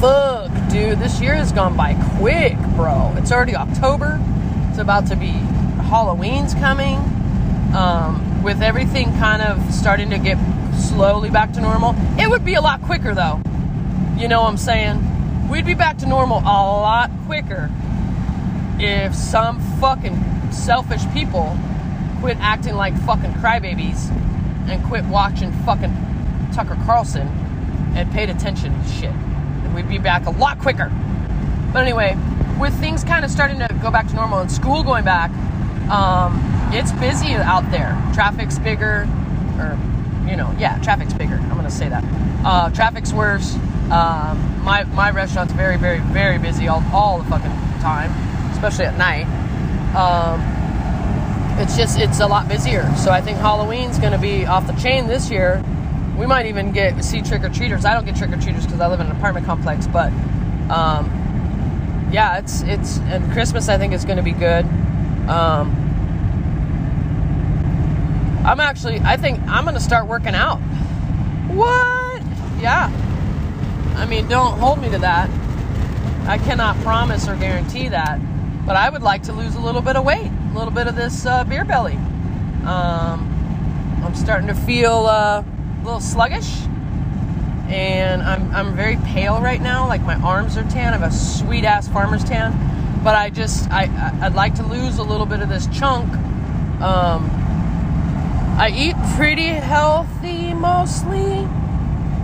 fuck, 0.00 0.50
dude, 0.70 0.98
this 1.00 1.20
year 1.20 1.34
has 1.34 1.52
gone 1.52 1.76
by 1.76 1.94
quick, 2.18 2.56
bro. 2.76 3.12
It's 3.16 3.32
already 3.32 3.56
October. 3.56 4.20
It's 4.74 4.80
about 4.80 5.06
to 5.06 5.14
be 5.14 5.30
Halloween's 5.86 6.52
coming. 6.54 6.96
Um, 7.76 8.42
with 8.42 8.60
everything 8.60 9.06
kind 9.20 9.40
of 9.40 9.72
starting 9.72 10.10
to 10.10 10.18
get 10.18 10.36
slowly 10.74 11.30
back 11.30 11.52
to 11.52 11.60
normal, 11.60 11.94
it 12.18 12.28
would 12.28 12.44
be 12.44 12.54
a 12.54 12.60
lot 12.60 12.82
quicker 12.82 13.14
though. 13.14 13.40
You 14.18 14.26
know 14.26 14.42
what 14.42 14.48
I'm 14.48 14.56
saying? 14.56 15.48
we'd 15.48 15.64
be 15.64 15.74
back 15.74 15.96
to 15.98 16.06
normal 16.06 16.38
a 16.38 16.42
lot 16.42 17.08
quicker 17.26 17.70
if 18.80 19.14
some 19.14 19.60
fucking 19.78 20.50
selfish 20.50 21.02
people 21.12 21.56
quit 22.18 22.36
acting 22.40 22.74
like 22.74 22.98
fucking 23.02 23.32
crybabies 23.34 24.10
and 24.68 24.84
quit 24.86 25.04
watching 25.04 25.52
fucking 25.62 25.94
Tucker 26.52 26.76
Carlson 26.84 27.28
and 27.94 28.10
paid 28.10 28.28
attention 28.28 28.76
to 28.82 28.88
shit. 28.88 29.12
And 29.12 29.72
we'd 29.72 29.88
be 29.88 29.98
back 29.98 30.26
a 30.26 30.30
lot 30.30 30.58
quicker. 30.58 30.90
But 31.74 31.82
anyway, 31.82 32.16
with 32.60 32.72
things 32.78 33.02
kind 33.02 33.24
of 33.24 33.32
starting 33.32 33.58
to 33.58 33.68
go 33.82 33.90
back 33.90 34.06
to 34.06 34.14
normal 34.14 34.38
and 34.38 34.50
school 34.50 34.84
going 34.84 35.04
back, 35.04 35.30
um, 35.90 36.40
it's 36.72 36.92
busy 36.92 37.34
out 37.34 37.68
there. 37.72 38.00
Traffic's 38.14 38.60
bigger, 38.60 39.08
or, 39.58 39.76
you 40.30 40.36
know, 40.36 40.54
yeah, 40.56 40.78
traffic's 40.78 41.12
bigger. 41.12 41.34
I'm 41.34 41.54
to 41.64 41.70
say 41.70 41.88
that. 41.88 42.04
Uh, 42.44 42.70
traffic's 42.70 43.12
worse. 43.12 43.56
Um, 43.90 44.62
my 44.64 44.84
my 44.94 45.10
restaurant's 45.10 45.52
very 45.52 45.76
very 45.76 45.98
very 45.98 46.38
busy 46.38 46.68
all, 46.68 46.82
all 46.92 47.18
the 47.18 47.28
fucking 47.28 47.50
time, 47.80 48.10
especially 48.52 48.84
at 48.84 48.96
night. 48.96 49.26
Um, 49.96 50.40
it's 51.60 51.76
just 51.76 51.98
it's 51.98 52.20
a 52.20 52.26
lot 52.26 52.48
busier. 52.48 52.88
So 52.96 53.10
I 53.10 53.20
think 53.20 53.38
Halloween's 53.38 53.98
to 54.12 54.18
be 54.18 54.46
off 54.46 54.66
the 54.68 54.74
chain 54.74 55.08
this 55.08 55.28
year. 55.28 55.62
We 56.16 56.26
might 56.26 56.46
even 56.46 56.70
get 56.70 57.02
see 57.04 57.20
trick 57.20 57.42
or 57.42 57.48
treaters. 57.48 57.84
I 57.84 57.94
don't 57.94 58.04
get 58.04 58.14
trick 58.14 58.30
or 58.30 58.40
treaters 58.40 58.64
because 58.64 58.80
I 58.80 58.86
live 58.86 59.00
in 59.00 59.06
an 59.06 59.16
apartment 59.16 59.44
complex, 59.44 59.88
but 59.88 60.12
um, 60.70 61.23
yeah, 62.10 62.38
it's 62.38 62.62
it's 62.62 62.98
and 62.98 63.32
Christmas 63.32 63.68
I 63.68 63.78
think 63.78 63.92
is 63.92 64.04
going 64.04 64.18
to 64.18 64.22
be 64.22 64.32
good. 64.32 64.64
Um, 65.28 65.80
I'm 68.44 68.60
actually 68.60 69.00
I 69.00 69.16
think 69.16 69.40
I'm 69.48 69.64
going 69.64 69.74
to 69.74 69.80
start 69.80 70.06
working 70.06 70.34
out. 70.34 70.58
What? 71.48 72.22
Yeah. 72.60 72.90
I 73.96 74.06
mean, 74.06 74.28
don't 74.28 74.58
hold 74.58 74.80
me 74.80 74.90
to 74.90 74.98
that. 74.98 75.30
I 76.26 76.38
cannot 76.38 76.76
promise 76.78 77.28
or 77.28 77.36
guarantee 77.36 77.88
that. 77.88 78.18
But 78.66 78.76
I 78.76 78.88
would 78.88 79.02
like 79.02 79.24
to 79.24 79.32
lose 79.32 79.54
a 79.54 79.60
little 79.60 79.82
bit 79.82 79.96
of 79.96 80.04
weight, 80.04 80.30
a 80.30 80.54
little 80.58 80.72
bit 80.72 80.86
of 80.86 80.96
this 80.96 81.26
uh, 81.26 81.44
beer 81.44 81.64
belly. 81.64 81.96
Um, 82.64 83.30
I'm 84.02 84.14
starting 84.14 84.48
to 84.48 84.54
feel 84.54 85.06
uh, 85.06 85.42
a 85.42 85.84
little 85.84 86.00
sluggish. 86.00 86.62
And 87.68 88.22
I'm, 88.22 88.43
I'm 88.54 88.76
very 88.76 88.96
pale 89.04 89.40
right 89.40 89.60
now. 89.60 89.88
Like 89.88 90.02
my 90.02 90.14
arms 90.14 90.56
are 90.56 90.62
tan. 90.70 90.94
I 90.94 90.98
have 90.98 91.02
a 91.02 91.14
sweet 91.14 91.64
ass 91.64 91.88
farmer's 91.88 92.22
tan. 92.22 92.52
But 93.02 93.16
I 93.16 93.28
just, 93.28 93.68
I, 93.70 93.90
I'd 94.22 94.34
like 94.34 94.54
to 94.54 94.62
lose 94.62 94.98
a 94.98 95.02
little 95.02 95.26
bit 95.26 95.40
of 95.40 95.48
this 95.48 95.66
chunk. 95.66 96.08
Um, 96.80 97.28
I 98.56 98.72
eat 98.74 98.94
pretty 99.16 99.48
healthy 99.48 100.54
mostly. 100.54 101.46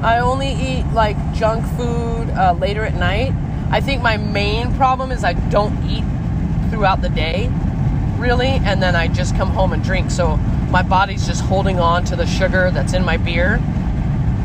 I 0.02 0.20
only 0.20 0.52
eat 0.52 0.86
like 0.92 1.16
junk 1.34 1.66
food 1.76 2.30
uh, 2.30 2.56
later 2.58 2.84
at 2.84 2.94
night. 2.94 3.32
I 3.70 3.80
think 3.80 4.00
my 4.00 4.16
main 4.16 4.72
problem 4.76 5.10
is 5.10 5.24
I 5.24 5.32
don't 5.34 5.76
eat 5.84 6.04
throughout 6.70 7.02
the 7.02 7.08
day, 7.08 7.48
really, 8.16 8.48
and 8.48 8.80
then 8.80 8.94
I 8.94 9.08
just 9.08 9.36
come 9.36 9.50
home 9.50 9.72
and 9.72 9.82
drink. 9.82 10.10
So 10.10 10.36
my 10.70 10.82
body's 10.82 11.26
just 11.26 11.42
holding 11.42 11.80
on 11.80 12.04
to 12.06 12.16
the 12.16 12.26
sugar 12.26 12.70
that's 12.70 12.94
in 12.94 13.04
my 13.04 13.16
beer 13.16 13.60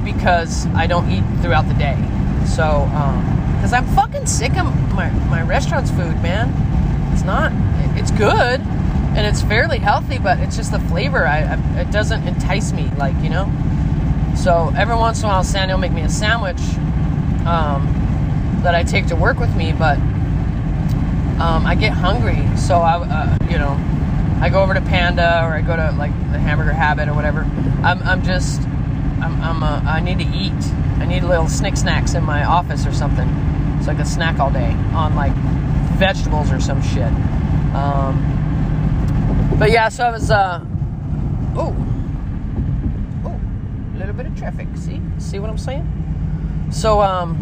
because 0.06 0.68
I 0.68 0.88
don't 0.88 1.10
eat 1.12 1.24
throughout 1.42 1.68
the 1.68 1.74
day. 1.74 1.98
So, 2.46 2.88
because 3.58 3.74
um, 3.74 3.84
I'm 3.84 3.96
fucking 3.96 4.28
sick 4.28 4.56
of 4.56 4.66
my, 4.94 5.10
my 5.30 5.42
restaurant's 5.42 5.90
food, 5.90 6.22
man. 6.22 6.54
It's 7.12 7.24
not, 7.24 7.52
it's 7.98 8.12
good 8.12 8.62
and 8.62 9.26
it's 9.26 9.42
fairly 9.42 9.80
healthy, 9.80 10.20
but 10.20 10.40
it's 10.40 10.56
just 10.56 10.72
the 10.72 10.80
flavor. 10.80 11.26
I, 11.26 11.40
I 11.44 11.82
it 11.82 11.92
doesn't 11.92 12.28
entice 12.28 12.72
me, 12.72 12.90
like, 12.98 13.16
you 13.24 13.30
know? 13.30 13.52
So 14.38 14.72
every 14.78 14.96
once 14.96 15.20
in 15.20 15.26
a 15.26 15.30
while, 15.30 15.44
Sandy 15.44 15.74
will 15.74 15.80
make 15.80 15.94
me 15.94 16.02
a 16.02 16.10
sandwich 16.10 16.62
um, 17.46 18.62
that 18.64 18.76
I 18.76 18.84
take 18.84 19.08
to 19.08 19.16
work 19.16 19.40
with 19.40 19.56
me, 19.56 19.72
but 19.72 19.98
um, 21.40 21.66
I 21.66 21.76
get 21.76 21.94
hungry. 21.94 22.46
So 22.58 22.76
I, 22.78 22.98
uh, 22.98 23.38
you 23.50 23.58
know, 23.58 23.80
I 24.42 24.50
go 24.50 24.62
over 24.62 24.74
to 24.74 24.82
Panda 24.82 25.42
or 25.44 25.54
I 25.54 25.62
go 25.62 25.76
to 25.76 25.92
like 25.98 26.12
the 26.32 26.40
Hamburger 26.40 26.74
Habit 26.74 27.08
or 27.08 27.14
whatever. 27.14 27.42
I'm, 27.84 28.04
I'm 28.04 28.24
just, 28.24 28.62
I'm, 29.22 29.42
I'm 29.42 29.64
a, 29.64 29.82
I 29.88 30.00
need 30.00 30.20
to 30.20 30.26
eat. 30.26 30.54
I 31.00 31.06
need 31.06 31.24
little 31.24 31.48
snick 31.48 31.78
snacks 31.78 32.14
in 32.14 32.24
my 32.24 32.44
office 32.44 32.86
or 32.86 32.94
something. 32.94 33.28
So 33.84 33.92
I 33.92 33.96
can 33.96 34.06
snack 34.06 34.40
all 34.40 34.52
day 34.52 34.72
on 34.94 35.16
like 35.16 35.34
vegetables 35.98 36.52
or 36.52 36.60
some 36.60 36.82
shit. 36.82 37.12
Um, 37.76 39.56
but 39.60 39.72
yeah, 39.72 39.90
so 39.90 40.06
I 40.06 40.12
was, 40.12 40.32
uh, 40.32 40.64
oh, 41.56 41.76
oh, 43.26 43.40
a 43.94 43.98
little 43.98 44.14
bit 44.14 44.26
of 44.26 44.38
traffic. 44.38 44.68
See, 44.76 45.02
see 45.18 45.40
what 45.40 45.50
I'm 45.50 45.58
saying? 45.58 45.86
So, 46.72 47.02
um, 47.02 47.38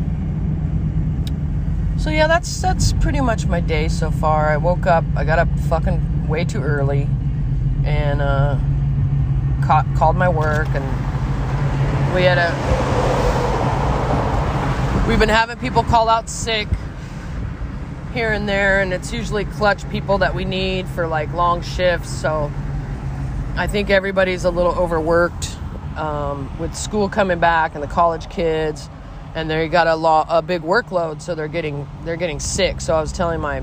so 1.97 2.09
yeah, 2.09 2.27
that's 2.27 2.61
that's 2.61 2.93
pretty 2.93 3.21
much 3.21 3.45
my 3.45 3.61
day 3.61 3.87
so 3.87 4.11
far. 4.11 4.49
I 4.49 4.57
woke 4.57 4.85
up, 4.85 5.05
I 5.15 5.23
got 5.23 5.39
up 5.39 5.47
fucking 5.69 6.27
way 6.27 6.43
too 6.43 6.61
early, 6.61 7.07
and 7.85 8.21
uh, 8.21 8.57
ca- 9.63 9.85
called 9.95 10.17
my 10.17 10.27
work, 10.27 10.67
and 10.73 11.12
we 12.13 12.23
had 12.23 12.37
a. 12.37 12.53
We've 15.07 15.19
been 15.19 15.29
having 15.29 15.57
people 15.57 15.83
call 15.83 16.09
out 16.09 16.29
sick 16.29 16.67
here 18.13 18.31
and 18.31 18.47
there, 18.47 18.81
and 18.81 18.93
it's 18.93 19.11
usually 19.11 19.45
clutch 19.45 19.89
people 19.89 20.19
that 20.19 20.35
we 20.35 20.45
need 20.45 20.87
for 20.89 21.07
like 21.07 21.33
long 21.33 21.63
shifts. 21.63 22.09
So 22.09 22.51
I 23.55 23.65
think 23.67 23.89
everybody's 23.89 24.45
a 24.45 24.51
little 24.51 24.73
overworked 24.73 25.57
um, 25.97 26.55
with 26.59 26.75
school 26.75 27.09
coming 27.09 27.39
back 27.39 27.73
and 27.73 27.83
the 27.83 27.87
college 27.87 28.29
kids, 28.29 28.89
and 29.33 29.49
they 29.49 29.67
got 29.67 29.87
a 29.87 29.95
law 29.95 30.25
a 30.29 30.43
big 30.43 30.61
workload, 30.61 31.21
so 31.21 31.33
they're 31.33 31.47
getting 31.47 31.87
they're 32.05 32.15
getting 32.15 32.39
sick. 32.39 32.79
So 32.79 32.95
I 32.95 33.01
was 33.01 33.11
telling 33.11 33.41
my 33.41 33.61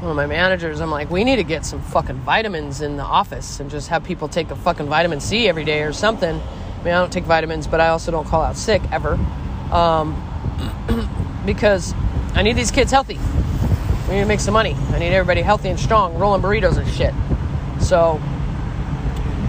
one 0.00 0.10
of 0.10 0.16
my 0.16 0.26
managers, 0.26 0.80
I'm 0.80 0.90
like, 0.90 1.08
we 1.08 1.24
need 1.24 1.36
to 1.36 1.44
get 1.44 1.64
some 1.64 1.80
fucking 1.80 2.16
vitamins 2.16 2.82
in 2.82 2.96
the 2.96 3.02
office 3.02 3.60
and 3.60 3.70
just 3.70 3.88
have 3.88 4.04
people 4.04 4.28
take 4.28 4.50
a 4.50 4.56
fucking 4.56 4.86
vitamin 4.86 5.20
C 5.20 5.48
every 5.48 5.64
day 5.64 5.82
or 5.82 5.92
something. 5.92 6.42
I 6.86 6.88
mean, 6.88 6.94
I 6.94 7.00
don't 7.00 7.12
take 7.12 7.24
vitamins, 7.24 7.66
but 7.66 7.80
I 7.80 7.88
also 7.88 8.12
don't 8.12 8.28
call 8.28 8.42
out 8.42 8.56
sick 8.56 8.80
ever. 8.92 9.14
Um, 9.72 10.14
because 11.44 11.92
I 12.34 12.42
need 12.42 12.54
these 12.54 12.70
kids 12.70 12.92
healthy. 12.92 13.18
We 14.06 14.14
need 14.14 14.20
to 14.20 14.26
make 14.26 14.38
some 14.38 14.54
money. 14.54 14.74
I 14.92 15.00
need 15.00 15.12
everybody 15.12 15.42
healthy 15.42 15.68
and 15.68 15.80
strong, 15.80 16.16
rolling 16.16 16.42
burritos 16.42 16.76
and 16.78 16.88
shit. 16.88 17.12
So 17.82 18.20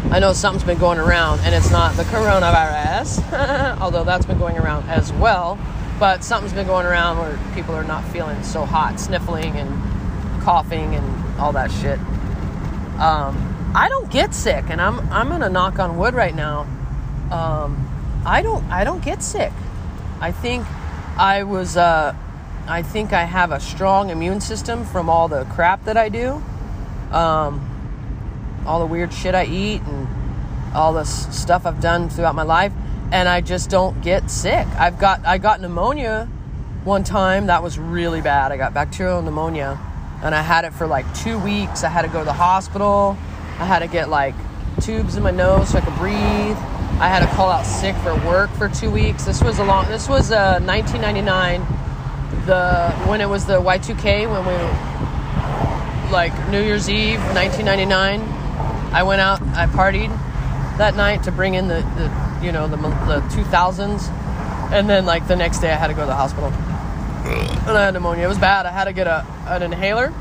I 0.09 0.17
know 0.17 0.33
something's 0.33 0.63
been 0.63 0.79
going 0.79 0.97
around, 0.97 1.41
and 1.41 1.53
it's 1.53 1.69
not 1.69 1.95
the 1.95 2.05
coronavirus, 2.05 3.77
although 3.81 4.03
that's 4.03 4.25
been 4.25 4.39
going 4.39 4.57
around 4.57 4.89
as 4.89 5.13
well. 5.13 5.59
But 5.99 6.23
something's 6.23 6.53
been 6.53 6.65
going 6.65 6.88
around 6.88 7.19
where 7.19 7.38
people 7.53 7.75
are 7.75 7.83
not 7.83 8.03
feeling 8.05 8.41
so 8.41 8.65
hot, 8.65 8.99
sniffling 8.99 9.55
and 9.57 10.41
coughing 10.41 10.95
and 10.95 11.39
all 11.39 11.51
that 11.51 11.71
shit. 11.71 11.99
Um, 12.99 13.71
I 13.75 13.89
don't 13.89 14.09
get 14.09 14.33
sick, 14.33 14.65
and 14.69 14.81
I'm 14.81 15.07
I'm 15.11 15.29
gonna 15.29 15.49
knock 15.49 15.77
on 15.77 15.99
wood 15.99 16.15
right 16.15 16.33
now. 16.33 16.65
Um, 17.32 18.23
I 18.25 18.41
don't 18.41 18.63
I 18.65 18.84
don't 18.84 19.03
get 19.03 19.23
sick. 19.23 19.53
I 20.19 20.32
think 20.32 20.65
I 21.17 21.43
was. 21.43 21.78
Uh, 21.78 22.15
I 22.67 22.82
think 22.82 23.13
I 23.13 23.23
have 23.23 23.51
a 23.51 23.61
strong 23.61 24.09
immune 24.09 24.41
system 24.41 24.84
from 24.84 25.09
all 25.09 25.30
the 25.30 25.45
crap 25.45 25.86
that 25.86 25.95
I 25.95 26.09
do, 26.09 26.43
um, 27.11 28.63
all 28.65 28.80
the 28.80 28.86
weird 28.86 29.13
shit 29.13 29.34
I 29.34 29.45
eat, 29.45 29.82
and 29.84 30.07
all 30.75 30.91
the 30.93 31.05
stuff 31.05 31.65
I've 31.65 31.80
done 31.80 32.09
throughout 32.09 32.36
my 32.36 32.43
life, 32.43 32.73
and 33.13 33.30
I 33.30 33.39
just 33.39 33.69
don't 33.69 34.01
get 34.01 34.30
sick. 34.30 34.67
I've 34.78 34.99
got 34.99 35.25
I 35.25 35.38
got 35.38 35.61
pneumonia 35.61 36.28
one 36.84 37.03
time 37.03 37.47
that 37.47 37.63
was 37.63 37.80
really 37.80 38.21
bad. 38.21 38.51
I 38.51 38.57
got 38.57 38.73
bacterial 38.73 39.21
pneumonia, 39.21 39.80
and 40.21 40.36
I 40.36 40.41
had 40.41 40.65
it 40.65 40.73
for 40.73 40.88
like 40.88 41.05
two 41.15 41.39
weeks. 41.39 41.84
I 41.84 41.89
had 41.89 42.01
to 42.01 42.09
go 42.09 42.19
to 42.19 42.25
the 42.25 42.34
hospital. 42.34 43.17
I 43.59 43.65
had 43.65 43.80
to 43.80 43.88
get 43.88 44.09
like 44.09 44.36
tubes 44.82 45.15
in 45.15 45.23
my 45.23 45.32
nose 45.32 45.69
so 45.69 45.78
I 45.78 45.82
could 45.82 45.95
breathe. 45.95 46.57
I 47.00 47.10
had 47.10 47.20
to 47.20 47.28
call 47.36 47.52
out 47.52 47.64
sick 47.64 47.95
for 47.98 48.16
work 48.26 48.50
for 48.52 48.68
two 48.68 48.89
weeks. 48.89 49.24
This 49.24 49.43
was 49.43 49.60
a 49.60 49.64
long. 49.64 49.88
This 49.88 50.10
was 50.10 50.32
uh, 50.32 50.60
1999 50.66 51.62
the 52.48 52.91
when 53.08 53.22
it 53.22 53.30
was 53.30 53.45
the 53.45 53.62
Y2K 53.62 54.28
when 54.28 54.45
we 54.45 56.12
like 56.12 56.34
New 56.50 56.64
Year's 56.64 56.89
Eve 56.89 57.20
1999 57.36 58.22
I 58.93 59.04
went 59.04 59.22
out 59.22 59.41
I 59.41 59.68
partied 59.68 60.10
that 60.78 60.95
night 60.95 61.24
to 61.24 61.32
bring 61.32 61.54
in 61.54 61.68
the, 61.68 61.82
the 61.95 62.45
you 62.45 62.52
know 62.52 62.68
the, 62.68 62.78
the 62.78 63.22
2000s 63.36 64.10
and 64.72 64.89
then 64.89 65.06
like 65.06 65.28
the 65.28 65.36
next 65.36 65.60
day 65.60 65.72
I 65.72 65.76
had 65.76 65.88
to 65.88 65.93
go 65.93 66.02
to 66.02 66.08
the 66.08 66.16
hospital. 66.16 66.50
And 66.50 67.78
I 67.78 67.86
had 67.86 67.93
pneumonia. 67.93 68.26
It 68.26 68.28
was 68.30 68.38
bad. 68.38 68.66
I 68.66 68.72
had 68.72 68.86
to 68.86 68.93
get 68.93 69.08
a 69.08 69.26
an 69.45 69.62
inhaler. 69.62 70.14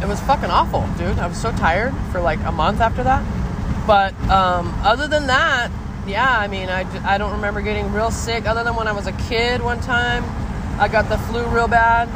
It 0.00 0.08
was 0.08 0.20
fucking 0.20 0.50
awful 0.50 0.88
dude. 0.96 1.18
I 1.18 1.26
was 1.26 1.40
so 1.40 1.52
tired 1.52 1.94
for 2.10 2.20
like 2.20 2.40
a 2.40 2.52
month 2.52 2.80
after 2.80 3.02
that 3.04 3.41
but 3.86 4.14
um, 4.28 4.72
other 4.82 5.08
than 5.08 5.26
that 5.26 5.70
yeah 6.06 6.38
I 6.38 6.48
mean 6.48 6.68
I, 6.68 6.84
I 7.06 7.18
don't 7.18 7.32
remember 7.32 7.60
getting 7.60 7.92
real 7.92 8.10
sick 8.10 8.46
other 8.46 8.64
than 8.64 8.74
when 8.74 8.88
I 8.88 8.92
was 8.92 9.06
a 9.06 9.12
kid 9.12 9.62
one 9.62 9.80
time 9.80 10.24
I 10.80 10.88
got 10.88 11.08
the 11.08 11.18
flu 11.18 11.46
real 11.46 11.68
bad 11.68 12.08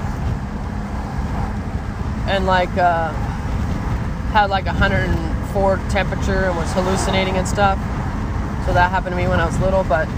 and 2.28 2.46
like 2.46 2.74
uh, 2.76 3.12
had 4.32 4.50
like 4.50 4.66
104 4.66 5.76
temperature 5.88 6.44
and 6.46 6.56
was 6.56 6.70
hallucinating 6.72 7.36
and 7.36 7.46
stuff. 7.46 7.78
So 8.66 8.74
that 8.74 8.90
happened 8.90 9.12
to 9.12 9.16
me 9.16 9.28
when 9.28 9.40
I 9.40 9.46
was 9.46 9.58
little, 9.60 9.84
but 9.84 10.08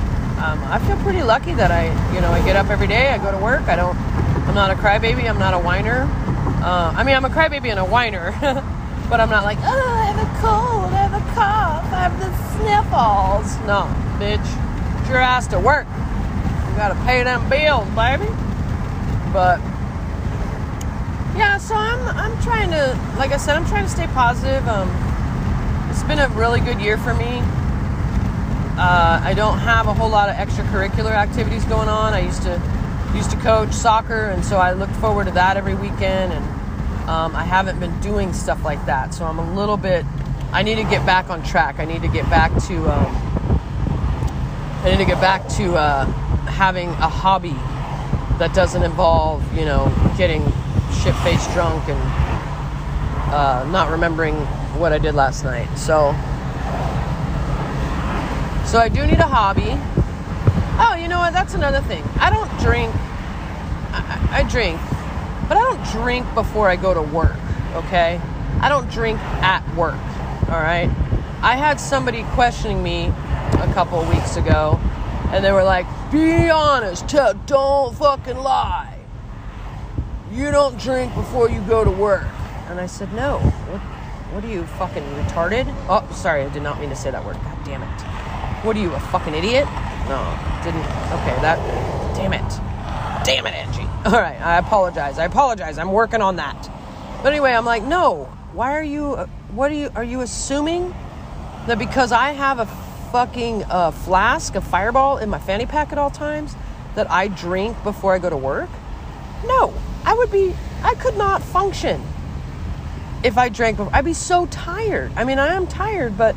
um, 0.41 0.59
I 0.65 0.81
feel 0.87 0.97
pretty 0.99 1.23
lucky 1.23 1.53
that 1.55 1.71
I, 1.71 1.87
you 2.15 2.21
know, 2.21 2.31
I 2.31 2.45
get 2.45 2.57
up 2.57 2.71
every 2.71 2.87
day, 2.87 3.09
I 3.09 3.19
go 3.19 3.31
to 3.31 3.39
work. 3.39 3.63
I 3.69 3.77
don't, 3.77 3.97
I'm 4.49 4.55
not 4.55 4.71
a 4.71 4.75
crybaby, 4.75 5.29
I'm 5.29 5.39
not 5.39 5.53
a 5.53 5.59
whiner. 5.59 6.09
Uh, 6.63 6.95
I 6.97 7.05
mean, 7.05 7.15
I'm 7.15 7.25
a 7.25 7.29
crybaby 7.29 7.69
and 7.69 7.79
a 7.79 7.85
whiner, 7.85 8.33
but 9.11 9.21
I'm 9.21 9.29
not 9.29 9.45
like, 9.45 9.59
oh, 9.61 9.65
I 9.65 10.05
have 10.07 10.19
a 10.19 10.41
cold, 10.41 10.93
cough, 11.35 11.85
I 11.93 12.09
have 12.09 12.19
the 12.19 12.31
sniffles. 12.55 13.57
No, 13.67 13.87
bitch, 14.19 14.45
get 15.01 15.09
your 15.09 15.19
ass 15.19 15.47
to 15.49 15.59
work 15.61 15.87
You 15.87 16.77
gotta 16.77 16.99
pay 17.05 17.23
them 17.23 17.49
bills, 17.49 17.89
baby. 17.91 18.29
But 19.33 19.61
yeah, 21.37 21.59
so 21.59 21.75
I'm 21.75 22.01
I'm 22.17 22.43
trying 22.43 22.71
to, 22.71 22.99
like 23.19 23.33
I 23.33 23.37
said, 23.37 23.57
I'm 23.57 23.67
trying 23.67 23.85
to 23.85 23.91
stay 23.91 24.07
positive. 24.09 24.67
Um, 24.67 24.89
it's 25.91 26.03
been 26.03 26.19
a 26.19 26.29
really 26.31 26.61
good 26.61 26.81
year 26.81 26.99
for 26.99 27.15
me. 27.15 27.41
Uh, 28.79 29.21
I 29.23 29.35
don't 29.35 29.59
have 29.59 29.89
a 29.89 29.95
whole 29.95 30.09
lot 30.09 30.29
of 30.29 30.37
extracurricular 30.37 31.11
activities 31.11 31.65
going 31.65 31.89
on. 31.89 32.13
I 32.15 32.21
used 32.21 32.43
to 32.43 32.61
used 33.15 33.31
to 33.31 33.37
coach 33.39 33.73
soccer, 33.73 34.31
and 34.31 34.45
so 34.45 34.59
I 34.59 34.73
looked 34.73 34.95
forward 34.97 35.27
to 35.27 35.33
that 35.33 35.57
every 35.57 35.75
weekend. 35.75 36.33
And 36.33 36.45
um, 37.09 37.35
I 37.35 37.45
haven't 37.45 37.81
been 37.81 37.99
doing 38.01 38.33
stuff 38.33 38.65
like 38.65 38.85
that, 38.87 39.15
so 39.15 39.25
I'm 39.25 39.39
a 39.39 39.55
little 39.55 39.77
bit. 39.77 40.05
I 40.53 40.63
need 40.63 40.77
to 40.77 40.85
get 40.85 41.05
back 41.05 41.31
on 41.31 41.43
track. 41.43 41.79
I 41.79 41.85
need 41.85 42.03
to 42.03 42.09
get 42.09 42.29
back 42.31 42.51
to. 42.65 42.77
Um, 42.91 43.17
I 44.85 44.91
need 44.91 44.99
to 44.99 45.05
get 45.05 45.21
back 45.21 45.47
to. 45.57 45.75
Uh, 45.75 46.07
having 46.59 46.89
a 46.89 47.09
hobby 47.09 47.55
that 48.39 48.53
doesn't 48.53 48.83
involve, 48.83 49.41
you 49.57 49.65
know, 49.65 49.87
getting 50.17 50.43
shit 50.91 51.15
faced 51.23 51.49
drunk 51.53 51.89
and 51.89 52.01
uh, 53.33 53.65
not 53.71 53.91
remembering 53.91 54.35
what 54.75 54.93
I 54.93 54.99
did 54.99 55.15
last 55.15 55.45
night. 55.45 55.69
So, 55.77 56.13
so 58.67 58.79
I 58.81 58.89
do 58.93 59.07
need 59.07 59.21
a 59.21 59.29
hobby. 59.29 59.79
Oh, 60.81 60.97
you 61.01 61.07
know 61.07 61.19
what? 61.21 61.33
That's 61.33 61.55
another 61.55 61.81
thing. 61.83 62.03
I 62.19 62.31
don't 62.31 62.51
drink. 62.59 62.93
I, 63.93 64.41
I 64.41 64.49
drink, 64.49 64.81
but 65.49 65.57
I 65.57 65.61
don't 65.61 66.03
drink 66.03 66.27
before 66.35 66.69
I 66.69 66.75
go 66.77 66.93
to 66.93 67.03
work. 67.03 67.37
Okay, 67.75 68.21
I 68.61 68.69
don't 68.69 68.91
drink 68.91 69.21
at 69.43 69.63
work. 69.77 69.95
All 70.49 70.61
right. 70.61 70.89
I 71.43 71.57
had 71.57 71.79
somebody 71.79 72.23
questioning 72.33 72.83
me 72.83 73.07
a 73.07 73.71
couple 73.75 74.03
weeks 74.05 74.37
ago, 74.37 74.81
and 75.31 75.45
they 75.45 75.53
were 75.53 75.63
like, 75.63 75.87
be 76.11 76.49
honest. 76.49 77.07
Tell, 77.07 77.35
don't 77.35 77.95
fucking 77.95 78.39
lie. 78.39 78.99
You 80.33 80.51
don't 80.51 80.79
drink 80.81 81.15
before 81.15 81.51
you 81.51 81.61
go 81.63 81.85
to 81.85 81.91
work. 81.91 82.27
And 82.69 82.81
I 82.81 82.87
said, 82.87 83.13
no. 83.13 83.39
What, 83.39 83.81
what 84.33 84.45
are 84.45 84.49
you, 84.49 84.65
fucking 84.65 85.03
retarded? 85.03 85.67
Oh, 85.89 86.09
sorry, 86.15 86.45
I 86.45 86.49
did 86.49 86.63
not 86.63 86.81
mean 86.81 86.89
to 86.89 86.97
say 86.97 87.11
that 87.11 87.25
word. 87.27 87.37
God 87.37 87.59
damn 87.67 87.83
it. 87.83 88.65
What 88.65 88.75
are 88.75 88.81
you, 88.81 88.95
a 88.95 89.01
fucking 89.01 89.35
idiot? 89.35 89.67
No, 90.09 90.19
didn't. 90.65 90.81
Okay, 90.81 91.37
that. 91.43 91.59
Damn 92.17 92.33
it. 92.33 93.25
Damn 93.27 93.47
it, 93.47 93.53
Angie. 93.53 93.83
All 94.07 94.21
right, 94.21 94.41
I 94.41 94.57
apologize. 94.57 95.19
I 95.19 95.27
apologize. 95.27 95.77
I'm 95.77 95.93
working 95.93 96.23
on 96.23 96.37
that. 96.37 96.71
But 97.23 97.33
anyway, 97.33 97.53
I'm 97.53 97.67
like, 97.67 97.83
no. 97.83 98.25
Why 98.55 98.73
are 98.73 98.83
you. 98.83 99.15
Uh, 99.15 99.27
What 99.51 99.71
are 99.71 99.75
you. 99.75 99.91
Are 99.95 100.05
you 100.05 100.21
assuming 100.21 100.95
that 101.67 101.79
because 101.79 102.13
I 102.13 102.33
have 102.33 102.59
a 102.59 102.67
fucking 103.13 103.65
uh, 103.65 103.91
flask 103.91 104.55
of 104.55 104.65
fireball 104.65 105.19
in 105.19 105.31
my 105.31 105.39
fanny 105.39 105.65
pack 105.65 105.93
at 105.93 105.99
all 105.99 106.11
times 106.11 106.55
that 106.95 107.11
I 107.11 107.29
drink 107.29 107.83
before 107.83 108.15
I 108.15 108.19
go 108.19 108.29
to 108.29 108.37
work? 108.37 108.69
No, 109.47 109.73
I 110.05 110.15
would 110.15 110.31
be, 110.31 110.55
I 110.83 110.95
could 110.95 111.17
not 111.17 111.43
function 111.43 112.03
if 113.23 113.39
I 113.39 113.49
drank 113.49 113.79
before. 113.79 113.95
I'd 113.95 114.05
be 114.05 114.13
so 114.13 114.47
tired. 114.47 115.13
I 115.17 115.25
mean, 115.25 115.39
I 115.39 115.55
am 115.55 115.67
tired, 115.67 116.19
but 116.19 116.37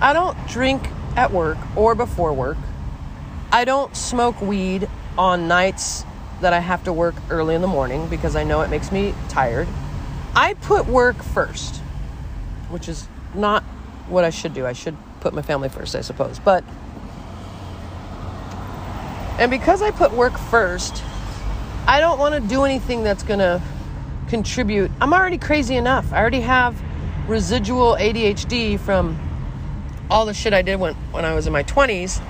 I 0.00 0.12
don't 0.12 0.36
drink 0.46 0.88
at 1.16 1.32
work 1.32 1.58
or 1.76 1.94
before 1.94 2.32
work. 2.32 2.56
I 3.50 3.64
don't 3.64 3.94
smoke 3.96 4.40
weed 4.40 4.88
on 5.16 5.48
nights 5.48 6.04
that 6.40 6.52
I 6.52 6.60
have 6.60 6.84
to 6.84 6.92
work 6.92 7.16
early 7.30 7.56
in 7.56 7.62
the 7.62 7.66
morning 7.68 8.06
because 8.08 8.36
I 8.36 8.44
know 8.44 8.60
it 8.60 8.70
makes 8.70 8.92
me 8.92 9.14
tired. 9.28 9.66
I 10.36 10.54
put 10.54 10.86
work 10.86 11.16
first, 11.22 11.82
which 12.70 12.88
is 12.88 13.08
not 13.34 13.62
what 14.08 14.24
I 14.24 14.30
should 14.30 14.54
do. 14.54 14.66
I 14.66 14.72
should 14.72 14.96
put 15.20 15.34
my 15.34 15.42
family 15.42 15.68
first, 15.68 15.94
I 15.94 16.00
suppose. 16.00 16.38
But, 16.38 16.64
and 19.38 19.50
because 19.50 19.82
I 19.82 19.90
put 19.90 20.12
work 20.12 20.38
first, 20.38 21.02
I 21.86 22.00
don't 22.00 22.18
want 22.18 22.34
to 22.34 22.40
do 22.40 22.64
anything 22.64 23.02
that's 23.02 23.22
going 23.22 23.38
to 23.38 23.62
contribute. 24.28 24.90
I'm 25.00 25.12
already 25.12 25.38
crazy 25.38 25.76
enough. 25.76 26.12
I 26.12 26.20
already 26.20 26.40
have 26.40 26.80
residual 27.28 27.96
ADHD 27.96 28.78
from 28.78 29.18
all 30.10 30.26
the 30.26 30.34
shit 30.34 30.52
I 30.52 30.62
did 30.62 30.76
when, 30.76 30.94
when 31.12 31.24
I 31.24 31.34
was 31.34 31.46
in 31.46 31.52
my 31.52 31.62
20s. 31.62 32.22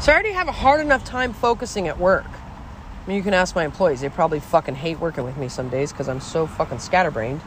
So 0.00 0.10
I 0.10 0.14
already 0.14 0.32
have 0.32 0.48
a 0.48 0.52
hard 0.52 0.80
enough 0.80 1.04
time 1.04 1.32
focusing 1.32 1.88
at 1.88 1.98
work. 1.98 2.26
I 2.26 3.08
mean, 3.08 3.16
you 3.16 3.22
can 3.22 3.34
ask 3.34 3.54
my 3.54 3.64
employees. 3.64 4.00
They 4.00 4.08
probably 4.08 4.40
fucking 4.40 4.74
hate 4.74 4.98
working 4.98 5.24
with 5.24 5.36
me 5.36 5.48
some 5.48 5.68
days 5.68 5.92
because 5.92 6.08
I'm 6.08 6.20
so 6.20 6.46
fucking 6.46 6.78
scatterbrained 6.78 7.40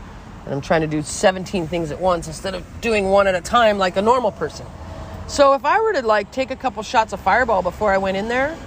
and 0.45 0.53
I'm 0.53 0.61
trying 0.61 0.81
to 0.81 0.87
do 0.87 1.01
17 1.01 1.67
things 1.67 1.91
at 1.91 1.99
once 1.99 2.27
instead 2.27 2.55
of 2.55 2.63
doing 2.81 3.09
one 3.09 3.27
at 3.27 3.35
a 3.35 3.41
time 3.41 3.77
like 3.77 3.95
a 3.97 4.01
normal 4.01 4.31
person. 4.31 4.65
So 5.27 5.53
if 5.53 5.65
I 5.65 5.79
were 5.81 5.93
to 5.93 6.01
like 6.01 6.31
take 6.31 6.51
a 6.51 6.55
couple 6.55 6.83
shots 6.83 7.13
of 7.13 7.19
fireball 7.19 7.61
before 7.61 7.91
I 7.91 7.97
went 7.97 8.17
in 8.17 8.27
there, 8.27 8.57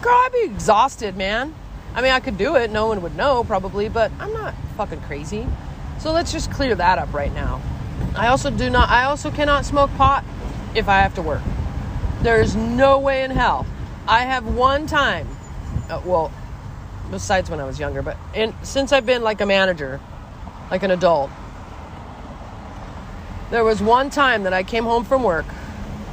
girl, 0.00 0.14
I'd 0.14 0.30
be 0.32 0.44
exhausted, 0.44 1.16
man. 1.16 1.54
I 1.94 2.02
mean, 2.02 2.10
I 2.10 2.20
could 2.20 2.38
do 2.38 2.56
it. 2.56 2.70
No 2.70 2.86
one 2.86 3.02
would 3.02 3.16
know 3.16 3.44
probably, 3.44 3.88
but 3.88 4.10
I'm 4.18 4.32
not 4.32 4.54
fucking 4.76 5.00
crazy. 5.02 5.46
So 6.00 6.12
let's 6.12 6.32
just 6.32 6.50
clear 6.50 6.74
that 6.74 6.98
up 6.98 7.12
right 7.12 7.32
now. 7.32 7.60
I 8.16 8.28
also 8.28 8.50
do 8.50 8.70
not 8.70 8.88
I 8.88 9.04
also 9.04 9.30
cannot 9.30 9.64
smoke 9.64 9.90
pot 9.96 10.24
if 10.74 10.88
I 10.88 11.00
have 11.00 11.14
to 11.14 11.22
work. 11.22 11.42
There's 12.22 12.56
no 12.56 12.98
way 12.98 13.22
in 13.22 13.30
hell. 13.30 13.66
I 14.08 14.22
have 14.22 14.46
one 14.46 14.86
time 14.86 15.28
uh, 15.88 16.00
well, 16.04 16.32
besides 17.10 17.50
when 17.50 17.60
I 17.60 17.64
was 17.64 17.78
younger, 17.78 18.02
but 18.02 18.16
in, 18.34 18.54
since 18.62 18.92
I've 18.92 19.06
been 19.06 19.22
like 19.22 19.40
a 19.40 19.46
manager, 19.46 20.00
like 20.70 20.82
an 20.82 20.90
adult, 20.90 21.30
there 23.50 23.64
was 23.64 23.82
one 23.82 24.10
time 24.10 24.42
that 24.44 24.52
I 24.52 24.62
came 24.62 24.84
home 24.84 25.04
from 25.04 25.22
work 25.22 25.46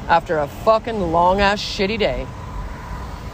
after 0.08 0.38
a 0.38 0.48
fucking 0.48 1.12
long 1.12 1.40
ass 1.40 1.62
shitty 1.62 1.98
day. 1.98 2.28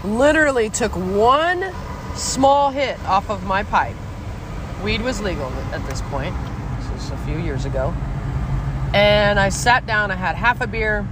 Literally 0.03 0.69
took 0.69 0.93
one 0.93 1.73
small 2.15 2.71
hit 2.71 2.99
off 3.05 3.29
of 3.29 3.43
my 3.45 3.63
pipe. 3.63 3.95
Weed 4.83 5.01
was 5.01 5.19
legal 5.19 5.51
at 5.73 5.85
this 5.89 6.01
point. 6.03 6.35
This 6.79 6.91
was 6.91 7.11
a 7.11 7.17
few 7.25 7.37
years 7.39 7.65
ago. 7.65 7.93
And 8.93 9.39
I 9.39 9.49
sat 9.49 9.85
down, 9.85 10.11
I 10.11 10.15
had 10.15 10.35
half 10.35 10.61
a 10.61 10.67
beer, 10.67 11.05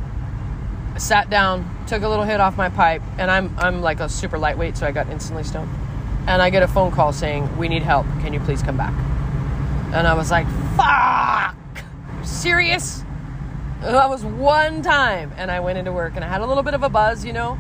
I 0.94 0.98
sat 0.98 1.30
down, 1.30 1.70
took 1.88 2.04
a 2.04 2.08
little 2.08 2.24
hit 2.24 2.40
off 2.40 2.56
my 2.56 2.70
pipe, 2.70 3.02
and 3.18 3.30
I'm 3.30 3.54
I'm 3.58 3.82
like 3.82 4.00
a 4.00 4.08
super 4.08 4.38
lightweight, 4.38 4.78
so 4.78 4.88
I 4.88 4.92
got 4.92 5.10
instantly 5.10 5.44
stoned. 5.44 5.70
And 6.28 6.42
I 6.42 6.50
get 6.50 6.64
a 6.64 6.68
phone 6.68 6.92
call 6.92 7.12
saying, 7.12 7.58
"We 7.58 7.68
need 7.68 7.84
help. 7.84 8.06
Can 8.22 8.34
you 8.34 8.40
please 8.40 8.62
come 8.62 8.78
back?" 8.78 8.94
And 9.96 10.08
I 10.08 10.14
was 10.14 10.30
like, 10.30 10.48
"Fuck! 10.76 11.56
Serious?" 12.24 13.04
That 13.82 14.10
was 14.10 14.24
one 14.24 14.82
time, 14.82 15.32
and 15.38 15.50
I 15.50 15.60
went 15.60 15.78
into 15.78 15.92
work, 15.92 16.14
and 16.16 16.24
I 16.24 16.28
had 16.28 16.42
a 16.42 16.46
little 16.46 16.64
bit 16.64 16.74
of 16.74 16.84
a 16.84 16.90
buzz, 16.90 17.24
you 17.24 17.34
know, 17.34 17.58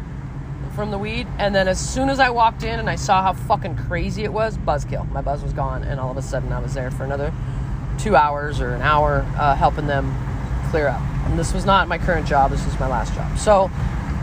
from 0.75 0.91
the 0.91 0.97
weed. 0.97 1.27
And 1.39 1.55
then 1.55 1.67
as 1.67 1.79
soon 1.79 2.09
as 2.09 2.19
I 2.19 2.29
walked 2.29 2.63
in 2.63 2.79
and 2.79 2.89
I 2.89 2.95
saw 2.95 3.21
how 3.21 3.33
fucking 3.33 3.77
crazy 3.77 4.23
it 4.23 4.33
was, 4.33 4.57
buzzkill. 4.57 5.09
My 5.11 5.21
buzz 5.21 5.41
was 5.43 5.53
gone, 5.53 5.83
and 5.83 5.99
all 5.99 6.11
of 6.11 6.17
a 6.17 6.21
sudden 6.21 6.51
I 6.51 6.59
was 6.59 6.73
there 6.73 6.91
for 6.91 7.03
another 7.03 7.33
two 7.97 8.15
hours 8.15 8.59
or 8.59 8.73
an 8.73 8.81
hour 8.81 9.25
uh, 9.37 9.55
helping 9.55 9.87
them 9.87 10.13
clear 10.69 10.87
up. 10.87 11.01
And 11.25 11.39
this 11.39 11.53
was 11.53 11.65
not 11.65 11.87
my 11.87 11.97
current 11.97 12.27
job. 12.27 12.51
This 12.51 12.65
was 12.65 12.77
my 12.79 12.87
last 12.87 13.13
job. 13.13 13.37
So 13.37 13.71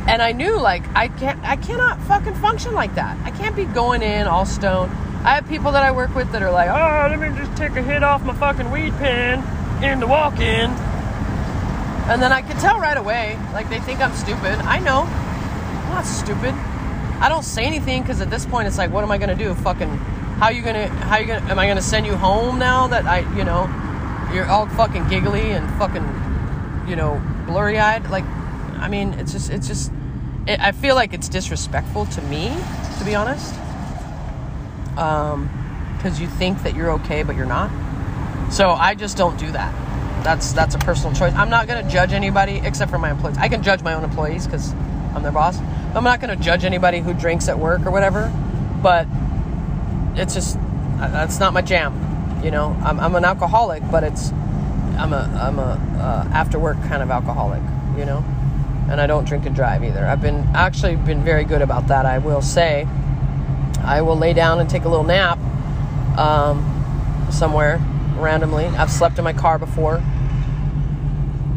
and 0.06 0.20
I 0.20 0.32
knew 0.32 0.58
like 0.58 0.82
I 0.94 1.08
can't 1.08 1.42
I 1.44 1.56
cannot 1.56 2.00
fucking 2.02 2.34
function 2.34 2.74
like 2.74 2.94
that. 2.96 3.16
I 3.24 3.30
can't 3.30 3.54
be 3.54 3.64
going 3.64 4.02
in 4.02 4.26
all 4.26 4.44
stone. 4.44 4.90
I 5.24 5.36
have 5.36 5.48
people 5.48 5.70
that 5.72 5.84
I 5.84 5.92
work 5.92 6.14
with 6.16 6.32
that 6.32 6.42
are 6.42 6.50
like, 6.50 6.68
oh, 6.68 7.08
let 7.08 7.18
me 7.20 7.38
just 7.38 7.56
take 7.56 7.76
a 7.76 7.82
hit 7.82 8.02
off 8.02 8.24
my 8.24 8.34
fucking 8.34 8.72
weed 8.72 8.92
pen 8.94 9.38
in 9.84 10.00
the 10.00 10.06
walk-in. 10.08 10.70
And 12.10 12.20
then 12.20 12.32
I 12.32 12.42
can 12.42 12.56
tell 12.58 12.80
right 12.80 12.96
away, 12.96 13.38
like 13.52 13.70
they 13.70 13.78
think 13.78 14.00
I'm 14.00 14.12
stupid. 14.14 14.58
I 14.66 14.80
know. 14.80 15.02
I'm 15.02 15.88
not 15.90 16.06
stupid. 16.06 16.52
I 17.22 17.28
don't 17.28 17.44
say 17.44 17.64
anything 17.64 18.02
because 18.02 18.20
at 18.20 18.30
this 18.30 18.44
point 18.44 18.66
it's 18.66 18.78
like, 18.78 18.90
what 18.90 19.04
am 19.04 19.12
I 19.12 19.18
gonna 19.18 19.36
do? 19.36 19.54
Fucking, 19.54 19.88
how 19.88 20.48
you 20.48 20.60
gonna, 20.60 20.88
how 20.88 21.18
you 21.18 21.26
gonna, 21.26 21.48
am 21.48 21.58
I 21.58 21.68
gonna 21.68 21.80
send 21.80 22.04
you 22.04 22.16
home 22.16 22.58
now 22.58 22.88
that 22.88 23.06
I, 23.06 23.20
you 23.36 23.44
know, 23.44 23.70
you're 24.34 24.48
all 24.48 24.66
fucking 24.66 25.06
giggly 25.06 25.52
and 25.52 25.70
fucking, 25.78 26.88
you 26.88 26.96
know, 26.96 27.22
blurry 27.46 27.78
eyed? 27.78 28.10
Like, 28.10 28.24
I 28.24 28.88
mean, 28.88 29.12
it's 29.14 29.30
just, 29.30 29.50
it's 29.50 29.68
just, 29.68 29.92
it, 30.48 30.58
I 30.58 30.72
feel 30.72 30.96
like 30.96 31.14
it's 31.14 31.28
disrespectful 31.28 32.06
to 32.06 32.22
me, 32.22 32.48
to 32.98 33.04
be 33.04 33.14
honest. 33.14 33.54
Um, 34.96 35.48
because 35.96 36.20
you 36.20 36.26
think 36.26 36.62
that 36.64 36.74
you're 36.74 36.90
okay, 36.92 37.22
but 37.22 37.36
you're 37.36 37.46
not. 37.46 37.70
So 38.52 38.70
I 38.70 38.96
just 38.96 39.16
don't 39.16 39.38
do 39.38 39.52
that. 39.52 39.72
That's 40.24 40.52
that's 40.52 40.74
a 40.74 40.78
personal 40.78 41.14
choice. 41.14 41.32
I'm 41.34 41.48
not 41.48 41.68
gonna 41.68 41.88
judge 41.88 42.12
anybody 42.12 42.60
except 42.64 42.90
for 42.90 42.98
my 42.98 43.12
employees. 43.12 43.38
I 43.38 43.48
can 43.48 43.62
judge 43.62 43.82
my 43.82 43.94
own 43.94 44.02
employees 44.02 44.46
because 44.46 44.72
I'm 45.14 45.22
their 45.22 45.30
boss. 45.30 45.58
I'm 45.94 46.02
not 46.02 46.20
gonna 46.20 46.36
judge 46.36 46.64
anybody 46.64 46.98
who 46.98 47.14
drinks 47.14 47.48
at 47.48 47.58
work 47.58 47.86
or 47.86 47.92
whatever. 47.92 48.32
But 48.82 49.06
it's 50.16 50.34
just 50.34 50.58
that's 50.98 51.38
not 51.38 51.52
my 51.52 51.62
jam. 51.62 52.40
You 52.42 52.50
know, 52.50 52.76
I'm, 52.84 52.98
I'm 52.98 53.14
an 53.14 53.24
alcoholic, 53.24 53.82
but 53.90 54.02
it's 54.02 54.32
I'm 54.98 55.12
a 55.12 55.30
I'm 55.40 55.58
a 55.60 55.78
uh, 56.00 56.28
after 56.32 56.58
work 56.58 56.78
kind 56.88 57.02
of 57.02 57.10
alcoholic. 57.10 57.62
You 57.96 58.06
know 58.06 58.24
and 58.88 59.00
I 59.00 59.06
don't 59.06 59.24
drink 59.24 59.46
and 59.46 59.54
drive 59.54 59.84
either. 59.84 60.04
I've 60.04 60.20
been 60.20 60.46
actually 60.54 60.96
been 60.96 61.22
very 61.22 61.44
good 61.44 61.62
about 61.62 61.88
that. 61.88 62.04
I 62.04 62.18
will 62.18 62.42
say, 62.42 62.86
I 63.84 64.02
will 64.02 64.16
lay 64.16 64.32
down 64.32 64.60
and 64.60 64.68
take 64.68 64.84
a 64.84 64.88
little 64.88 65.04
nap 65.04 65.38
um, 66.18 67.28
somewhere 67.30 67.80
randomly. 68.16 68.66
I've 68.66 68.90
slept 68.90 69.18
in 69.18 69.24
my 69.24 69.32
car 69.32 69.58
before. 69.58 70.02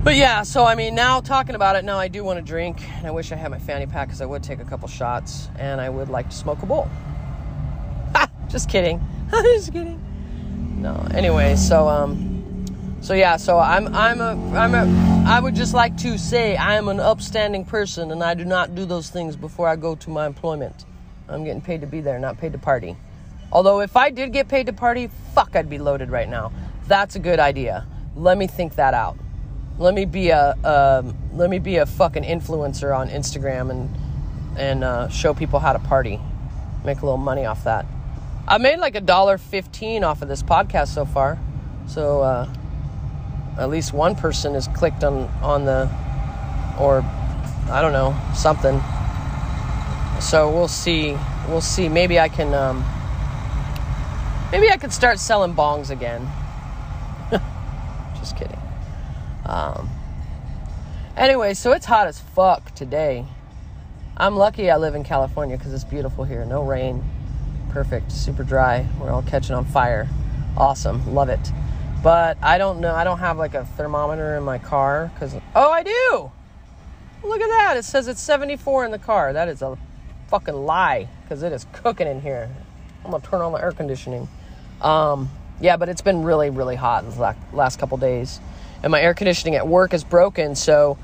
But 0.03 0.15
yeah, 0.15 0.43
so 0.43 0.65
I 0.65 0.75
mean, 0.75 0.93
now 0.93 1.19
talking 1.19 1.55
about 1.55 1.75
it, 1.75 1.83
now 1.83 1.97
I 1.97 2.07
do 2.07 2.23
want 2.23 2.37
to 2.37 2.45
drink, 2.45 2.79
and 2.97 3.07
I 3.07 3.11
wish 3.11 3.31
I 3.31 3.35
had 3.35 3.49
my 3.49 3.57
fanny 3.57 3.87
pack 3.87 4.07
because 4.07 4.21
I 4.21 4.25
would 4.25 4.43
take 4.43 4.59
a 4.59 4.65
couple 4.65 4.87
shots, 4.87 5.49
and 5.57 5.81
I 5.81 5.89
would 5.89 6.09
like 6.09 6.29
to 6.29 6.35
smoke 6.35 6.61
a 6.61 6.65
bowl. 6.67 6.87
Just 8.47 8.69
kidding. 8.69 9.01
just 9.31 9.73
kidding. 9.73 9.99
No. 10.81 11.07
Anyway, 11.13 11.55
so 11.55 11.87
um, 11.87 12.65
so 13.01 13.13
yeah, 13.13 13.37
so 13.37 13.59
I'm 13.59 13.93
I'm 13.95 14.21
a 14.21 14.57
I'm 14.57 14.73
a 14.75 15.25
I 15.27 15.39
would 15.39 15.55
just 15.55 15.73
like 15.73 15.97
to 15.97 16.17
say 16.17 16.55
I 16.55 16.75
am 16.75 16.87
an 16.87 16.99
upstanding 16.99 17.65
person 17.65 18.11
and 18.11 18.23
I 18.23 18.33
do 18.33 18.45
not 18.45 18.75
do 18.75 18.85
those 18.85 19.09
things 19.09 19.35
before 19.35 19.67
I 19.67 19.75
go 19.75 19.95
to 19.95 20.09
my 20.09 20.25
employment. 20.25 20.85
I'm 21.27 21.43
getting 21.43 21.61
paid 21.61 21.81
to 21.81 21.87
be 21.87 22.01
there, 22.01 22.19
not 22.19 22.37
paid 22.37 22.51
to 22.53 22.57
party. 22.57 22.95
Although 23.51 23.81
if 23.81 23.95
I 23.95 24.09
did 24.09 24.33
get 24.33 24.47
paid 24.47 24.65
to 24.67 24.73
party, 24.73 25.09
fuck, 25.33 25.55
I'd 25.55 25.69
be 25.69 25.77
loaded 25.77 26.09
right 26.09 26.27
now. 26.27 26.51
That's 26.87 27.15
a 27.15 27.19
good 27.19 27.39
idea. 27.39 27.85
Let 28.15 28.37
me 28.37 28.47
think 28.47 28.75
that 28.75 28.93
out. 28.93 29.17
Let 29.77 29.93
me 29.93 30.05
be 30.05 30.29
a 30.29 30.55
um, 30.63 31.15
let 31.33 31.49
me 31.49 31.59
be 31.59 31.77
a 31.77 31.85
fucking 31.85 32.23
influencer 32.23 32.95
on 32.95 33.09
Instagram 33.09 33.69
and 33.71 33.89
and 34.57 34.83
uh, 34.83 35.09
show 35.09 35.33
people 35.33 35.59
how 35.59 35.73
to 35.73 35.79
party, 35.79 36.19
make 36.85 36.99
a 36.99 37.05
little 37.05 37.17
money 37.17 37.45
off 37.45 37.63
that. 37.65 37.85
I 38.47 38.57
made 38.57 38.77
like 38.77 38.95
a 38.95 39.01
dollar 39.01 39.37
fifteen 39.37 40.03
off 40.03 40.21
of 40.21 40.27
this 40.27 40.43
podcast 40.43 40.89
so 40.89 41.05
far, 41.05 41.39
so. 41.87 42.21
Uh, 42.21 42.49
at 43.57 43.69
least 43.69 43.93
one 43.93 44.15
person 44.15 44.53
has 44.53 44.67
clicked 44.67 45.03
on 45.03 45.29
on 45.41 45.65
the 45.65 45.89
or 46.79 47.01
I 47.69 47.81
don't 47.81 47.93
know 47.93 48.15
something. 48.35 48.81
So 50.19 50.49
we'll 50.49 50.67
see. 50.67 51.17
We'll 51.47 51.61
see. 51.61 51.89
Maybe 51.89 52.19
I 52.19 52.29
can. 52.29 52.53
Um, 52.53 52.83
maybe 54.51 54.69
I 54.69 54.77
could 54.77 54.93
start 54.93 55.19
selling 55.19 55.53
bongs 55.53 55.89
again. 55.89 56.27
Just 58.17 58.37
kidding. 58.37 58.59
Um, 59.45 59.89
anyway, 61.15 61.53
so 61.53 61.73
it's 61.73 61.85
hot 61.85 62.07
as 62.07 62.19
fuck 62.19 62.73
today. 62.73 63.25
I'm 64.17 64.35
lucky 64.35 64.71
I 64.71 64.77
live 64.77 64.95
in 64.95 65.03
California 65.03 65.57
because 65.57 65.73
it's 65.73 65.83
beautiful 65.83 66.23
here. 66.23 66.45
No 66.45 66.63
rain. 66.63 67.03
Perfect. 67.69 68.11
Super 68.11 68.43
dry. 68.43 68.87
We're 68.99 69.11
all 69.11 69.21
catching 69.21 69.55
on 69.55 69.65
fire. 69.65 70.07
Awesome. 70.57 71.13
Love 71.13 71.29
it. 71.29 71.51
But 72.01 72.37
I 72.41 72.57
don't 72.57 72.79
know. 72.79 72.95
I 72.95 73.03
don't 73.03 73.19
have 73.19 73.37
like 73.37 73.53
a 73.53 73.65
thermometer 73.65 74.37
in 74.37 74.43
my 74.43 74.57
car 74.57 75.11
because. 75.13 75.35
Oh, 75.55 75.71
I 75.71 75.83
do! 75.83 76.31
Look 77.23 77.41
at 77.41 77.49
that. 77.49 77.77
It 77.77 77.83
says 77.83 78.07
it's 78.07 78.21
74 78.21 78.85
in 78.85 78.91
the 78.91 78.99
car. 78.99 79.33
That 79.33 79.49
is 79.49 79.61
a 79.61 79.77
fucking 80.35 80.65
lie 80.65 81.07
because 81.23 81.43
it 81.43 81.53
is 81.53 81.65
cooking 81.71 82.07
in 82.07 82.19
here. 82.19 82.49
I'm 83.05 83.11
to 83.11 83.25
turn 83.25 83.39
on 83.39 83.53
the 83.53 83.57
air 83.57 83.71
conditioning. 83.71 84.27
Um, 84.81 85.29
yeah, 85.61 85.77
but 85.77 85.87
it's 85.87 86.01
been 86.01 86.23
really, 86.23 86.49
really 86.49 86.75
hot 86.75 87.05
in 87.05 87.09
the 87.09 87.35
last 87.53 87.79
couple 87.79 87.97
days. 87.97 88.41
And 88.83 88.91
my 88.91 88.99
air 88.99 89.13
conditioning 89.13 89.55
at 89.55 89.65
work 89.65 89.93
is 89.93 90.03
broken. 90.03 90.55
So 90.55 90.97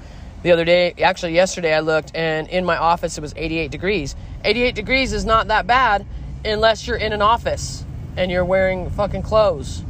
the 0.44 0.52
other 0.52 0.66
day, 0.66 0.94
actually 1.02 1.34
yesterday, 1.34 1.74
I 1.74 1.80
looked 1.80 2.14
and 2.14 2.50
in 2.50 2.66
my 2.66 2.76
office 2.76 3.18
it 3.18 3.22
was 3.22 3.34
88 3.38 3.72
degrees. 3.72 4.18
88 4.44 4.76
degrees 4.76 5.14
is 5.14 5.24
not 5.24 5.48
that 5.48 5.66
bad 5.66 6.06
unless 6.44 6.86
you're 6.86 6.98
in 6.98 7.14
an 7.14 7.22
office 7.22 7.86
and 8.18 8.30
you're 8.30 8.44
wearing 8.44 8.90
fucking 8.90 9.22
clothes 9.22 9.82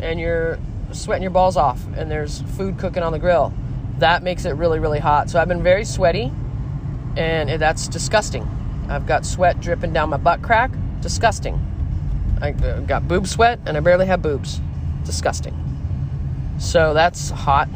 and 0.00 0.18
you're 0.18 0.58
sweating 0.90 1.22
your 1.22 1.30
balls 1.30 1.56
off 1.56 1.80
and 1.96 2.10
there's 2.10 2.40
food 2.56 2.78
cooking 2.78 3.04
on 3.04 3.12
the 3.12 3.20
grill. 3.20 3.52
that 3.98 4.24
makes 4.24 4.44
it 4.44 4.50
really, 4.50 4.80
really 4.80 4.98
hot. 4.98 5.30
So 5.30 5.40
I've 5.40 5.48
been 5.48 5.62
very 5.62 5.84
sweaty, 5.84 6.32
and 7.16 7.48
that's 7.60 7.86
disgusting. 7.88 8.48
I've 8.88 9.06
got 9.06 9.26
sweat 9.26 9.60
dripping 9.60 9.92
down 9.92 10.10
my 10.10 10.16
butt 10.16 10.42
crack. 10.42 10.70
Disgusting. 11.00 11.60
I 12.40 12.50
uh, 12.52 12.80
got 12.80 13.06
boob 13.06 13.26
sweat, 13.26 13.60
and 13.66 13.76
I 13.76 13.80
barely 13.80 14.06
have 14.06 14.22
boobs. 14.22 14.60
Disgusting. 15.04 15.54
So 16.58 16.94
that's 16.94 17.30
hot. 17.30 17.68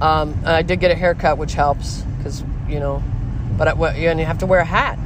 Um, 0.00 0.40
I 0.44 0.62
did 0.62 0.80
get 0.80 0.90
a 0.90 0.94
haircut, 0.94 1.38
which 1.38 1.54
helps 1.54 2.02
because 2.18 2.44
you 2.68 2.80
know, 2.80 3.02
but 3.56 3.68
I, 3.68 3.72
and 3.72 4.18
you 4.18 4.26
have 4.26 4.38
to 4.38 4.46
wear 4.46 4.60
a 4.60 4.64
hat. 4.64 4.98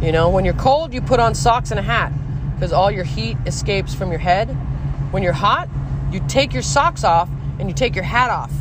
You 0.00 0.12
know, 0.12 0.28
when 0.28 0.44
you're 0.44 0.54
cold, 0.54 0.92
you 0.92 1.00
put 1.00 1.20
on 1.20 1.34
socks 1.34 1.70
and 1.70 1.80
a 1.80 1.82
hat 1.82 2.12
because 2.54 2.72
all 2.72 2.90
your 2.90 3.04
heat 3.04 3.36
escapes 3.46 3.94
from 3.94 4.10
your 4.10 4.20
head. 4.20 4.48
When 5.10 5.22
you're 5.22 5.32
hot, 5.32 5.68
you 6.12 6.22
take 6.28 6.52
your 6.52 6.62
socks 6.62 7.04
off 7.04 7.28
and 7.58 7.68
you 7.68 7.74
take 7.74 7.94
your 7.94 8.04
hat 8.04 8.30
off 8.30 8.52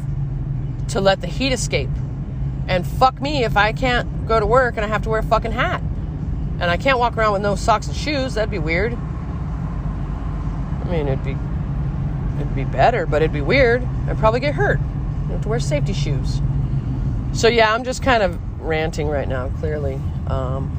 to 0.89 1.01
let 1.01 1.21
the 1.21 1.27
heat 1.27 1.51
escape. 1.51 1.89
And 2.67 2.85
fuck 2.85 3.21
me 3.21 3.43
if 3.43 3.57
I 3.57 3.73
can't 3.73 4.27
go 4.27 4.39
to 4.39 4.45
work 4.45 4.75
and 4.75 4.85
I 4.85 4.87
have 4.87 5.03
to 5.03 5.09
wear 5.09 5.19
a 5.19 5.23
fucking 5.23 5.51
hat. 5.51 5.81
And 6.59 6.63
I 6.63 6.77
can't 6.77 6.97
walk 6.97 7.17
around 7.17 7.33
with 7.33 7.41
no 7.41 7.55
socks 7.55 7.87
and 7.87 7.95
shoes. 7.95 8.35
That'd 8.35 8.49
be 8.49 8.59
weird. 8.59 8.93
I 8.93 10.87
mean, 10.89 11.07
it'd 11.07 11.23
be 11.23 11.35
it'd 12.37 12.55
be 12.55 12.63
better, 12.63 13.05
but 13.05 13.21
it'd 13.21 13.33
be 13.33 13.41
weird. 13.41 13.85
I'd 14.07 14.17
probably 14.17 14.39
get 14.39 14.55
hurt. 14.55 14.79
You 15.25 15.33
have 15.33 15.41
to 15.41 15.49
wear 15.49 15.59
safety 15.59 15.93
shoes. 15.93 16.41
So 17.33 17.47
yeah, 17.47 17.73
I'm 17.73 17.83
just 17.83 18.01
kind 18.01 18.23
of 18.23 18.39
ranting 18.61 19.07
right 19.07 19.27
now. 19.27 19.49
Clearly, 19.59 19.99
um, 20.27 20.71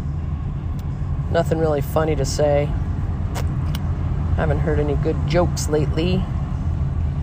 nothing 1.31 1.59
really 1.59 1.83
funny 1.83 2.17
to 2.17 2.25
say. 2.25 2.69
I 3.35 4.35
Haven't 4.37 4.59
heard 4.59 4.79
any 4.79 4.95
good 4.97 5.17
jokes 5.29 5.69
lately. 5.69 6.23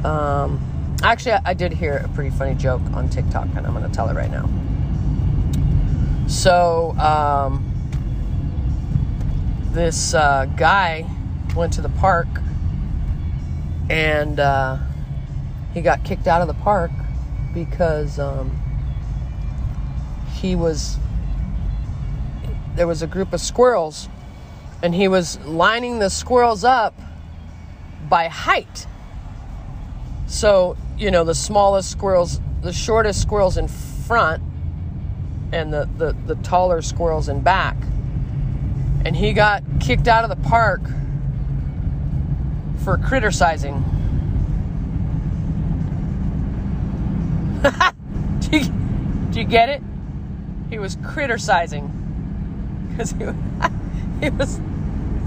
Um, 0.03 0.59
actually, 1.03 1.33
I 1.45 1.53
did 1.53 1.73
hear 1.73 1.97
a 1.97 2.07
pretty 2.09 2.29
funny 2.29 2.55
joke 2.55 2.81
on 2.93 3.09
TikTok, 3.09 3.47
and 3.55 3.65
I'm 3.67 3.73
going 3.73 3.87
to 3.87 3.93
tell 3.93 4.09
it 4.09 4.13
right 4.13 4.31
now. 4.31 4.49
So, 6.27 6.91
um, 6.97 7.69
this 9.73 10.13
uh, 10.13 10.45
guy 10.55 11.05
went 11.55 11.73
to 11.73 11.81
the 11.81 11.89
park 11.89 12.27
and 13.89 14.39
uh, 14.39 14.77
he 15.73 15.81
got 15.81 16.03
kicked 16.03 16.27
out 16.27 16.41
of 16.41 16.47
the 16.47 16.53
park 16.53 16.91
because 17.53 18.19
um, 18.19 18.59
he 20.33 20.55
was 20.55 20.97
there 22.75 22.87
was 22.87 23.01
a 23.01 23.07
group 23.07 23.33
of 23.33 23.41
squirrels 23.41 24.09
and 24.81 24.95
he 24.95 25.07
was 25.07 25.39
lining 25.41 25.99
the 25.99 26.09
squirrels 26.09 26.63
up 26.63 26.99
by 28.09 28.27
height 28.27 28.87
so 30.33 30.75
you 30.97 31.11
know 31.11 31.23
the 31.23 31.35
smallest 31.35 31.91
squirrels 31.91 32.41
the 32.61 32.73
shortest 32.73 33.21
squirrels 33.21 33.57
in 33.57 33.67
front 33.67 34.41
and 35.51 35.71
the, 35.71 35.87
the, 35.97 36.15
the 36.25 36.35
taller 36.41 36.81
squirrels 36.81 37.29
in 37.29 37.41
back 37.41 37.77
and 39.05 39.15
he 39.15 39.33
got 39.33 39.63
kicked 39.79 40.07
out 40.07 40.23
of 40.23 40.29
the 40.29 40.47
park 40.47 40.81
for 42.83 42.97
criticizing. 42.97 43.83
do, 48.39 48.57
you, 48.57 48.65
do 49.31 49.39
you 49.39 49.45
get 49.45 49.69
it? 49.69 49.81
He 50.69 50.79
was 50.79 50.97
criticizing 51.03 51.87
because 52.89 53.11
he, 53.11 53.17
he 54.21 54.29
was 54.29 54.59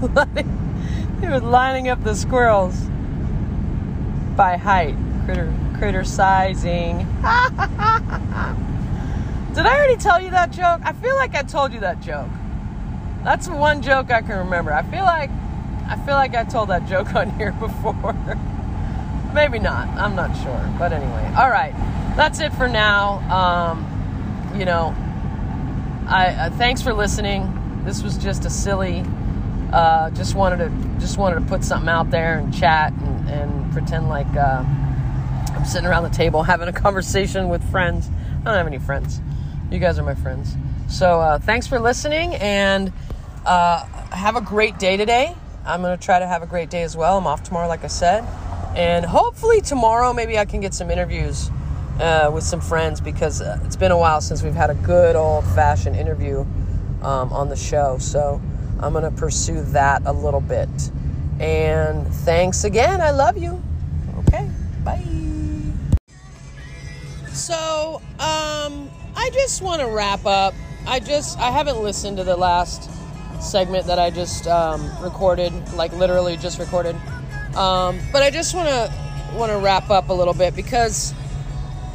he 1.21 1.27
was 1.27 1.41
lining 1.41 1.89
up 1.89 2.03
the 2.03 2.13
squirrels 2.13 2.79
by 4.37 4.55
height, 4.55 4.95
critter 5.25 5.51
criticizing. 5.77 6.97
Did 9.53 9.65
I 9.65 9.75
already 9.75 9.97
tell 9.97 10.21
you 10.21 10.29
that 10.29 10.51
joke? 10.51 10.81
I 10.83 10.93
feel 10.93 11.15
like 11.15 11.35
I 11.35 11.41
told 11.41 11.73
you 11.73 11.79
that 11.79 11.99
joke. 11.99 12.29
That's 13.23 13.49
one 13.49 13.81
joke 13.81 14.11
I 14.11 14.21
can 14.21 14.37
remember. 14.37 14.71
I 14.71 14.83
feel 14.83 15.03
like 15.03 15.31
I 15.89 15.95
feel 16.05 16.13
like 16.13 16.35
I 16.35 16.43
told 16.43 16.69
that 16.69 16.87
joke 16.87 17.15
on 17.15 17.31
here 17.31 17.51
before. 17.53 18.13
Maybe 19.33 19.59
not. 19.59 19.87
I'm 19.89 20.15
not 20.15 20.35
sure. 20.37 20.75
But 20.77 20.93
anyway, 20.93 21.33
all 21.35 21.49
right. 21.49 21.73
That's 22.15 22.39
it 22.39 22.53
for 22.53 22.67
now. 22.67 23.19
Um, 23.33 24.53
you 24.57 24.65
know, 24.65 24.95
I 26.07 26.27
uh, 26.27 26.49
thanks 26.51 26.81
for 26.81 26.93
listening. 26.93 27.81
This 27.83 28.03
was 28.03 28.17
just 28.17 28.45
a 28.45 28.49
silly. 28.49 29.03
Uh, 29.71 30.09
just 30.11 30.35
wanted 30.35 30.57
to 30.57 30.99
just 30.99 31.17
wanted 31.17 31.35
to 31.35 31.45
put 31.45 31.63
something 31.63 31.89
out 31.89 32.09
there 32.09 32.39
and 32.39 32.53
chat 32.53 32.93
and, 32.93 33.29
and 33.29 33.73
pretend 33.73 34.07
like 34.07 34.27
uh, 34.35 34.63
I'm 35.53 35.65
sitting 35.65 35.87
around 35.87 36.03
the 36.03 36.09
table 36.09 36.43
having 36.43 36.67
a 36.67 36.73
conversation 36.73 37.49
with 37.49 37.69
friends. 37.69 38.09
I 38.41 38.43
don't 38.45 38.55
have 38.55 38.67
any 38.67 38.79
friends. 38.79 39.21
You 39.69 39.79
guys 39.79 39.99
are 39.99 40.03
my 40.03 40.15
friends. 40.15 40.55
So 40.87 41.19
uh, 41.19 41.39
thanks 41.39 41.67
for 41.67 41.79
listening 41.79 42.35
and 42.35 42.93
uh, 43.45 43.85
have 44.11 44.35
a 44.35 44.41
great 44.41 44.79
day 44.79 44.95
today. 44.95 45.35
I'm 45.65 45.81
to 45.81 45.97
try 45.97 46.19
to 46.19 46.27
have 46.27 46.43
a 46.43 46.45
great 46.45 46.69
day 46.69 46.83
as 46.83 46.95
well. 46.95 47.17
I'm 47.17 47.27
off 47.27 47.43
tomorrow, 47.43 47.67
like 47.67 47.83
I 47.83 47.87
said. 47.87 48.23
And 48.75 49.05
hopefully, 49.05 49.59
tomorrow, 49.59 50.13
maybe 50.13 50.37
I 50.37 50.45
can 50.45 50.61
get 50.61 50.73
some 50.73 50.89
interviews 50.89 51.49
uh, 51.99 52.31
with 52.33 52.43
some 52.43 52.61
friends 52.61 53.01
because 53.01 53.41
uh, 53.41 53.59
it's 53.65 53.75
been 53.75 53.91
a 53.91 53.97
while 53.97 54.21
since 54.21 54.43
we've 54.43 54.53
had 54.53 54.69
a 54.69 54.75
good 54.75 55.15
old 55.15 55.43
fashioned 55.47 55.95
interview 55.95 56.41
um, 57.01 57.33
on 57.33 57.49
the 57.49 57.55
show. 57.55 57.97
So 57.97 58.41
I'm 58.79 58.93
going 58.93 59.03
to 59.03 59.11
pursue 59.11 59.61
that 59.63 60.03
a 60.05 60.13
little 60.13 60.41
bit. 60.41 60.69
And 61.39 62.07
thanks 62.07 62.63
again. 62.63 63.01
I 63.01 63.11
love 63.11 63.37
you. 63.37 63.61
Okay. 64.19 64.49
Bye. 64.83 65.03
So, 67.33 68.01
um, 68.19 68.89
I 69.15 69.29
just 69.33 69.61
want 69.61 69.81
to 69.81 69.87
wrap 69.87 70.25
up. 70.25 70.53
I 70.87 70.99
just, 70.99 71.37
I 71.39 71.51
haven't 71.51 71.81
listened 71.81 72.17
to 72.17 72.23
the 72.23 72.37
last 72.37 72.89
segment 73.41 73.85
that 73.87 73.99
I 73.99 74.09
just 74.09 74.47
um, 74.47 74.89
recorded, 75.01 75.53
like 75.73 75.93
literally 75.93 76.37
just 76.37 76.59
recorded. 76.59 76.95
Um, 77.55 77.99
but 78.11 78.23
I 78.23 78.29
just 78.29 78.55
want 78.55 78.69
to 78.69 78.93
want 79.35 79.51
to 79.51 79.57
wrap 79.57 79.89
up 79.89 80.09
a 80.09 80.13
little 80.13 80.33
bit 80.33 80.55
because 80.55 81.13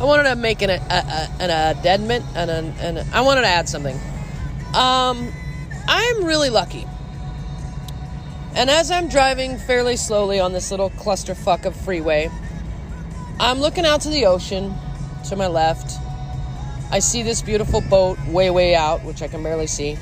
I 0.00 0.04
wanted 0.04 0.24
to 0.24 0.36
make 0.36 0.62
an 0.62 0.70
a, 0.70 0.74
a, 0.74 1.28
an 1.40 1.50
addendum 1.50 2.24
and 2.34 2.50
an, 2.50 2.66
an, 2.78 3.06
I 3.12 3.20
wanted 3.22 3.42
to 3.42 3.48
add 3.48 3.68
something. 3.68 3.98
Um, 4.74 5.32
I'm 5.88 6.24
really 6.24 6.50
lucky. 6.50 6.86
And 8.54 8.68
as 8.68 8.90
I'm 8.90 9.08
driving 9.08 9.56
fairly 9.56 9.96
slowly 9.96 10.38
on 10.38 10.52
this 10.52 10.70
little 10.70 10.90
clusterfuck 10.90 11.64
of 11.64 11.74
freeway, 11.74 12.30
I'm 13.40 13.60
looking 13.60 13.86
out 13.86 14.02
to 14.02 14.10
the 14.10 14.26
ocean 14.26 14.74
to 15.28 15.36
my 15.36 15.46
left. 15.46 15.98
I 16.90 16.98
see 16.98 17.22
this 17.22 17.40
beautiful 17.40 17.80
boat 17.80 18.18
way, 18.26 18.50
way 18.50 18.74
out, 18.74 19.02
which 19.04 19.22
I 19.22 19.28
can 19.28 19.42
barely 19.42 19.66
see. 19.66 19.96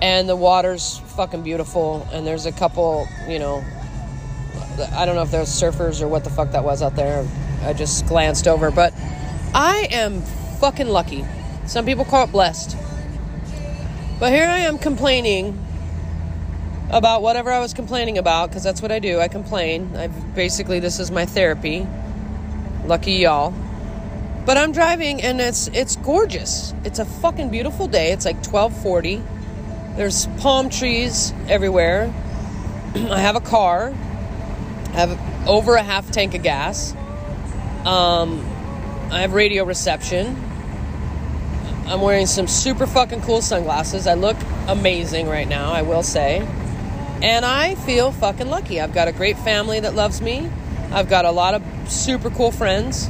And 0.00 0.28
the 0.28 0.36
water's 0.36 0.98
fucking 1.16 1.42
beautiful. 1.42 2.06
And 2.12 2.26
there's 2.26 2.46
a 2.46 2.52
couple 2.52 3.08
you 3.28 3.38
know 3.38 3.64
i 4.94 5.04
don't 5.04 5.16
know 5.16 5.22
if 5.22 5.30
there's 5.30 5.48
surfers 5.48 6.00
or 6.00 6.08
what 6.08 6.24
the 6.24 6.30
fuck 6.30 6.52
that 6.52 6.64
was 6.64 6.82
out 6.82 6.94
there. 6.94 7.26
I 7.62 7.72
just 7.72 8.06
glanced 8.06 8.46
over. 8.46 8.70
But 8.70 8.94
i 9.54 9.88
am 9.90 10.22
fucking 10.60 10.88
lucky. 10.88 11.24
Some 11.66 11.84
people 11.84 12.04
call 12.04 12.24
it 12.24 12.32
blessed 12.32 12.76
but 14.18 14.32
here 14.32 14.46
i 14.46 14.58
am 14.58 14.78
complaining 14.78 15.58
about 16.90 17.22
whatever 17.22 17.50
i 17.50 17.58
was 17.58 17.72
complaining 17.72 18.18
about 18.18 18.48
because 18.48 18.62
that's 18.62 18.82
what 18.82 18.92
i 18.92 18.98
do 18.98 19.18
i 19.20 19.28
complain 19.28 19.94
i 19.96 20.06
basically 20.06 20.80
this 20.80 20.98
is 20.98 21.10
my 21.10 21.26
therapy 21.26 21.86
lucky 22.84 23.12
y'all 23.12 23.52
but 24.44 24.56
i'm 24.56 24.72
driving 24.72 25.22
and 25.22 25.40
it's 25.40 25.68
it's 25.68 25.96
gorgeous 25.96 26.74
it's 26.84 26.98
a 26.98 27.04
fucking 27.04 27.50
beautiful 27.50 27.86
day 27.86 28.12
it's 28.12 28.24
like 28.24 28.36
1240 28.44 29.22
there's 29.96 30.26
palm 30.38 30.70
trees 30.70 31.34
everywhere. 31.48 32.06
I 32.94 33.20
have 33.20 33.36
a 33.36 33.40
car. 33.40 33.88
I 33.88 35.06
have 35.06 35.48
over 35.48 35.74
a 35.74 35.82
half 35.82 36.10
tank 36.10 36.34
of 36.34 36.42
gas. 36.42 36.94
Um, 37.84 38.40
I 39.10 39.20
have 39.20 39.34
radio 39.34 39.64
reception. 39.64 40.51
I'm 41.86 42.00
wearing 42.00 42.26
some 42.26 42.46
super 42.46 42.86
fucking 42.86 43.22
cool 43.22 43.42
sunglasses. 43.42 44.06
I 44.06 44.14
look 44.14 44.36
amazing 44.68 45.28
right 45.28 45.48
now, 45.48 45.72
I 45.72 45.82
will 45.82 46.02
say. 46.02 46.46
And 47.22 47.44
I 47.44 47.74
feel 47.74 48.12
fucking 48.12 48.48
lucky. 48.48 48.80
I've 48.80 48.94
got 48.94 49.08
a 49.08 49.12
great 49.12 49.38
family 49.38 49.80
that 49.80 49.94
loves 49.94 50.20
me. 50.20 50.48
I've 50.90 51.08
got 51.08 51.24
a 51.24 51.30
lot 51.30 51.54
of 51.54 51.62
super 51.90 52.30
cool 52.30 52.50
friends. 52.50 53.08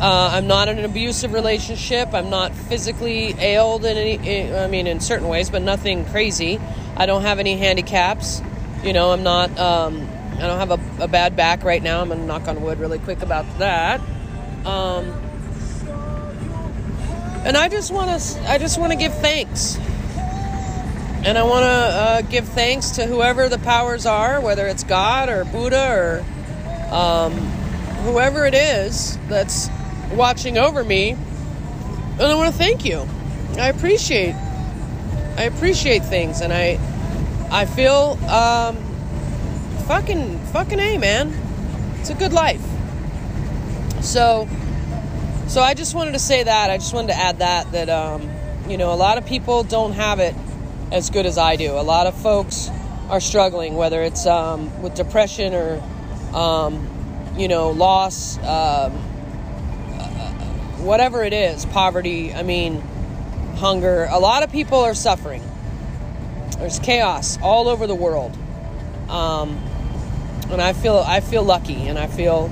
Uh, 0.00 0.30
I'm 0.32 0.46
not 0.46 0.68
in 0.68 0.78
an 0.78 0.84
abusive 0.84 1.32
relationship. 1.32 2.14
I'm 2.14 2.30
not 2.30 2.54
physically 2.54 3.34
ailed 3.38 3.84
in 3.84 3.96
any, 3.96 4.54
I 4.54 4.66
mean, 4.66 4.86
in 4.86 5.00
certain 5.00 5.28
ways, 5.28 5.50
but 5.50 5.62
nothing 5.62 6.06
crazy. 6.06 6.58
I 6.96 7.06
don't 7.06 7.22
have 7.22 7.38
any 7.38 7.56
handicaps. 7.56 8.40
You 8.82 8.94
know, 8.94 9.10
I'm 9.10 9.22
not, 9.22 9.56
um, 9.58 10.08
I 10.38 10.46
don't 10.46 10.58
have 10.58 10.70
a, 10.70 11.04
a, 11.04 11.08
bad 11.08 11.36
back 11.36 11.64
right 11.64 11.82
now. 11.82 12.00
I'm 12.00 12.08
going 12.08 12.20
to 12.20 12.26
knock 12.26 12.48
on 12.48 12.62
wood 12.62 12.80
really 12.80 12.98
quick 12.98 13.20
about 13.20 13.44
that. 13.58 14.00
Um, 14.64 15.29
and 17.44 17.56
I 17.56 17.68
just 17.68 17.92
want 17.92 18.20
to, 18.20 18.50
I 18.50 18.58
just 18.58 18.78
want 18.78 18.92
to 18.92 18.98
give 18.98 19.14
thanks. 19.14 19.76
And 21.22 21.36
I 21.36 21.42
want 21.42 21.64
to 21.64 21.68
uh, 21.68 22.22
give 22.22 22.48
thanks 22.48 22.92
to 22.92 23.06
whoever 23.06 23.48
the 23.48 23.58
powers 23.58 24.06
are, 24.06 24.40
whether 24.40 24.66
it's 24.66 24.84
God 24.84 25.28
or 25.28 25.44
Buddha 25.44 25.90
or 25.90 26.94
um, 26.94 27.32
whoever 28.04 28.46
it 28.46 28.54
is 28.54 29.18
that's 29.28 29.68
watching 30.12 30.58
over 30.58 30.82
me. 30.82 31.10
And 31.10 32.22
I 32.22 32.34
want 32.34 32.52
to 32.52 32.58
thank 32.58 32.84
you. 32.84 33.06
I 33.58 33.68
appreciate 33.68 34.34
I 35.36 35.44
appreciate 35.44 36.04
things 36.04 36.40
and 36.40 36.52
I 36.52 36.78
I 37.50 37.64
feel 37.66 38.18
um 38.28 38.76
fucking 39.86 40.38
fucking 40.46 40.78
A, 40.78 40.98
man. 40.98 41.32
It's 41.98 42.10
a 42.10 42.14
good 42.14 42.32
life. 42.32 42.64
So 44.00 44.48
so 45.50 45.60
I 45.60 45.74
just 45.74 45.94
wanted 45.94 46.12
to 46.12 46.18
say 46.18 46.42
that. 46.42 46.70
I 46.70 46.78
just 46.78 46.94
wanted 46.94 47.08
to 47.08 47.18
add 47.18 47.40
that 47.40 47.72
that 47.72 47.88
um 47.88 48.22
you 48.70 48.78
know, 48.78 48.92
a 48.92 48.94
lot 48.94 49.18
of 49.18 49.26
people 49.26 49.64
don't 49.64 49.92
have 49.92 50.20
it 50.20 50.34
as 50.92 51.10
good 51.10 51.26
as 51.26 51.36
I 51.36 51.56
do. 51.56 51.72
A 51.72 51.82
lot 51.82 52.06
of 52.06 52.14
folks 52.14 52.70
are 53.08 53.20
struggling, 53.20 53.74
whether 53.74 54.00
it's 54.00 54.26
um, 54.26 54.80
with 54.80 54.94
depression 54.94 55.54
or, 55.54 55.82
um, 56.32 57.34
you 57.36 57.48
know, 57.48 57.70
loss, 57.70 58.38
um, 58.44 58.92
whatever 60.84 61.24
it 61.24 61.32
is, 61.32 61.66
poverty, 61.66 62.32
I 62.32 62.44
mean, 62.44 62.80
hunger. 63.56 64.06
A 64.08 64.20
lot 64.20 64.44
of 64.44 64.52
people 64.52 64.78
are 64.78 64.94
suffering. 64.94 65.42
There's 66.58 66.78
chaos 66.78 67.38
all 67.42 67.68
over 67.68 67.88
the 67.88 67.94
world. 67.94 68.36
Um, 69.08 69.60
and 70.50 70.62
I 70.62 70.72
feel 70.74 70.96
I 70.96 71.20
feel 71.20 71.42
lucky 71.42 71.88
and 71.88 71.98
I 71.98 72.06
feel 72.06 72.50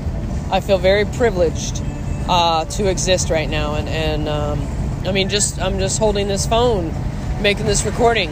I 0.51 0.61
feel 0.61 0.79
very 0.79 1.05
privileged 1.05 1.81
uh, 2.29 2.65
to 2.67 2.89
exist 2.89 3.31
right 3.31 3.49
now. 3.49 3.75
And 3.75 3.89
and 3.89 4.29
um, 4.29 4.67
I 5.07 5.13
mean 5.13 5.29
just 5.29 5.61
I'm 5.61 5.79
just 5.79 5.99
holding 5.99 6.29
this 6.29 6.47
phone 6.47 6.93
making 7.43 7.67
this 7.67 7.85
recording. 7.85 8.31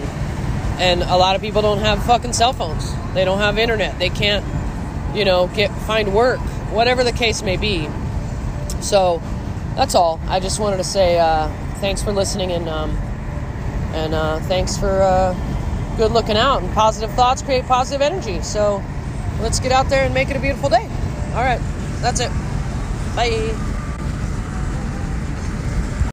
And 0.78 1.02
a 1.02 1.16
lot 1.16 1.36
of 1.36 1.42
people 1.42 1.62
don't 1.62 1.78
have 1.78 2.04
fucking 2.04 2.34
cell 2.34 2.52
phones. 2.52 2.92
They 3.14 3.24
don't 3.24 3.38
have 3.38 3.58
internet. 3.58 3.98
They 3.98 4.10
can't 4.10 4.44
you 5.14 5.24
know 5.24 5.48
get 5.48 5.70
find 5.82 6.14
work 6.14 6.40
whatever 6.70 7.04
the 7.04 7.12
case 7.12 7.42
may 7.42 7.56
be. 7.56 7.88
So 8.80 9.22
that's 9.74 9.94
all. 9.94 10.20
I 10.26 10.40
just 10.40 10.60
wanted 10.60 10.78
to 10.78 10.84
say 10.84 11.18
uh, 11.18 11.48
thanks 11.76 12.02
for 12.02 12.12
listening 12.12 12.52
and 12.52 12.68
um, 12.68 12.90
and 13.92 14.14
uh, 14.14 14.40
thanks 14.40 14.76
for 14.76 15.02
uh, 15.02 15.34
good 15.96 16.12
looking 16.12 16.36
out 16.36 16.62
and 16.62 16.72
positive 16.74 17.10
thoughts 17.14 17.42
create 17.42 17.64
positive 17.64 18.02
energy. 18.02 18.42
So 18.42 18.82
let's 19.40 19.60
get 19.60 19.72
out 19.72 19.88
there 19.88 20.04
and 20.04 20.12
make 20.12 20.28
it 20.28 20.36
a 20.36 20.40
beautiful 20.40 20.68
day. 20.68 20.88
All 21.34 21.42
right. 21.42 21.60
That's 22.00 22.20
it. 22.20 22.30
Bye 23.16 23.75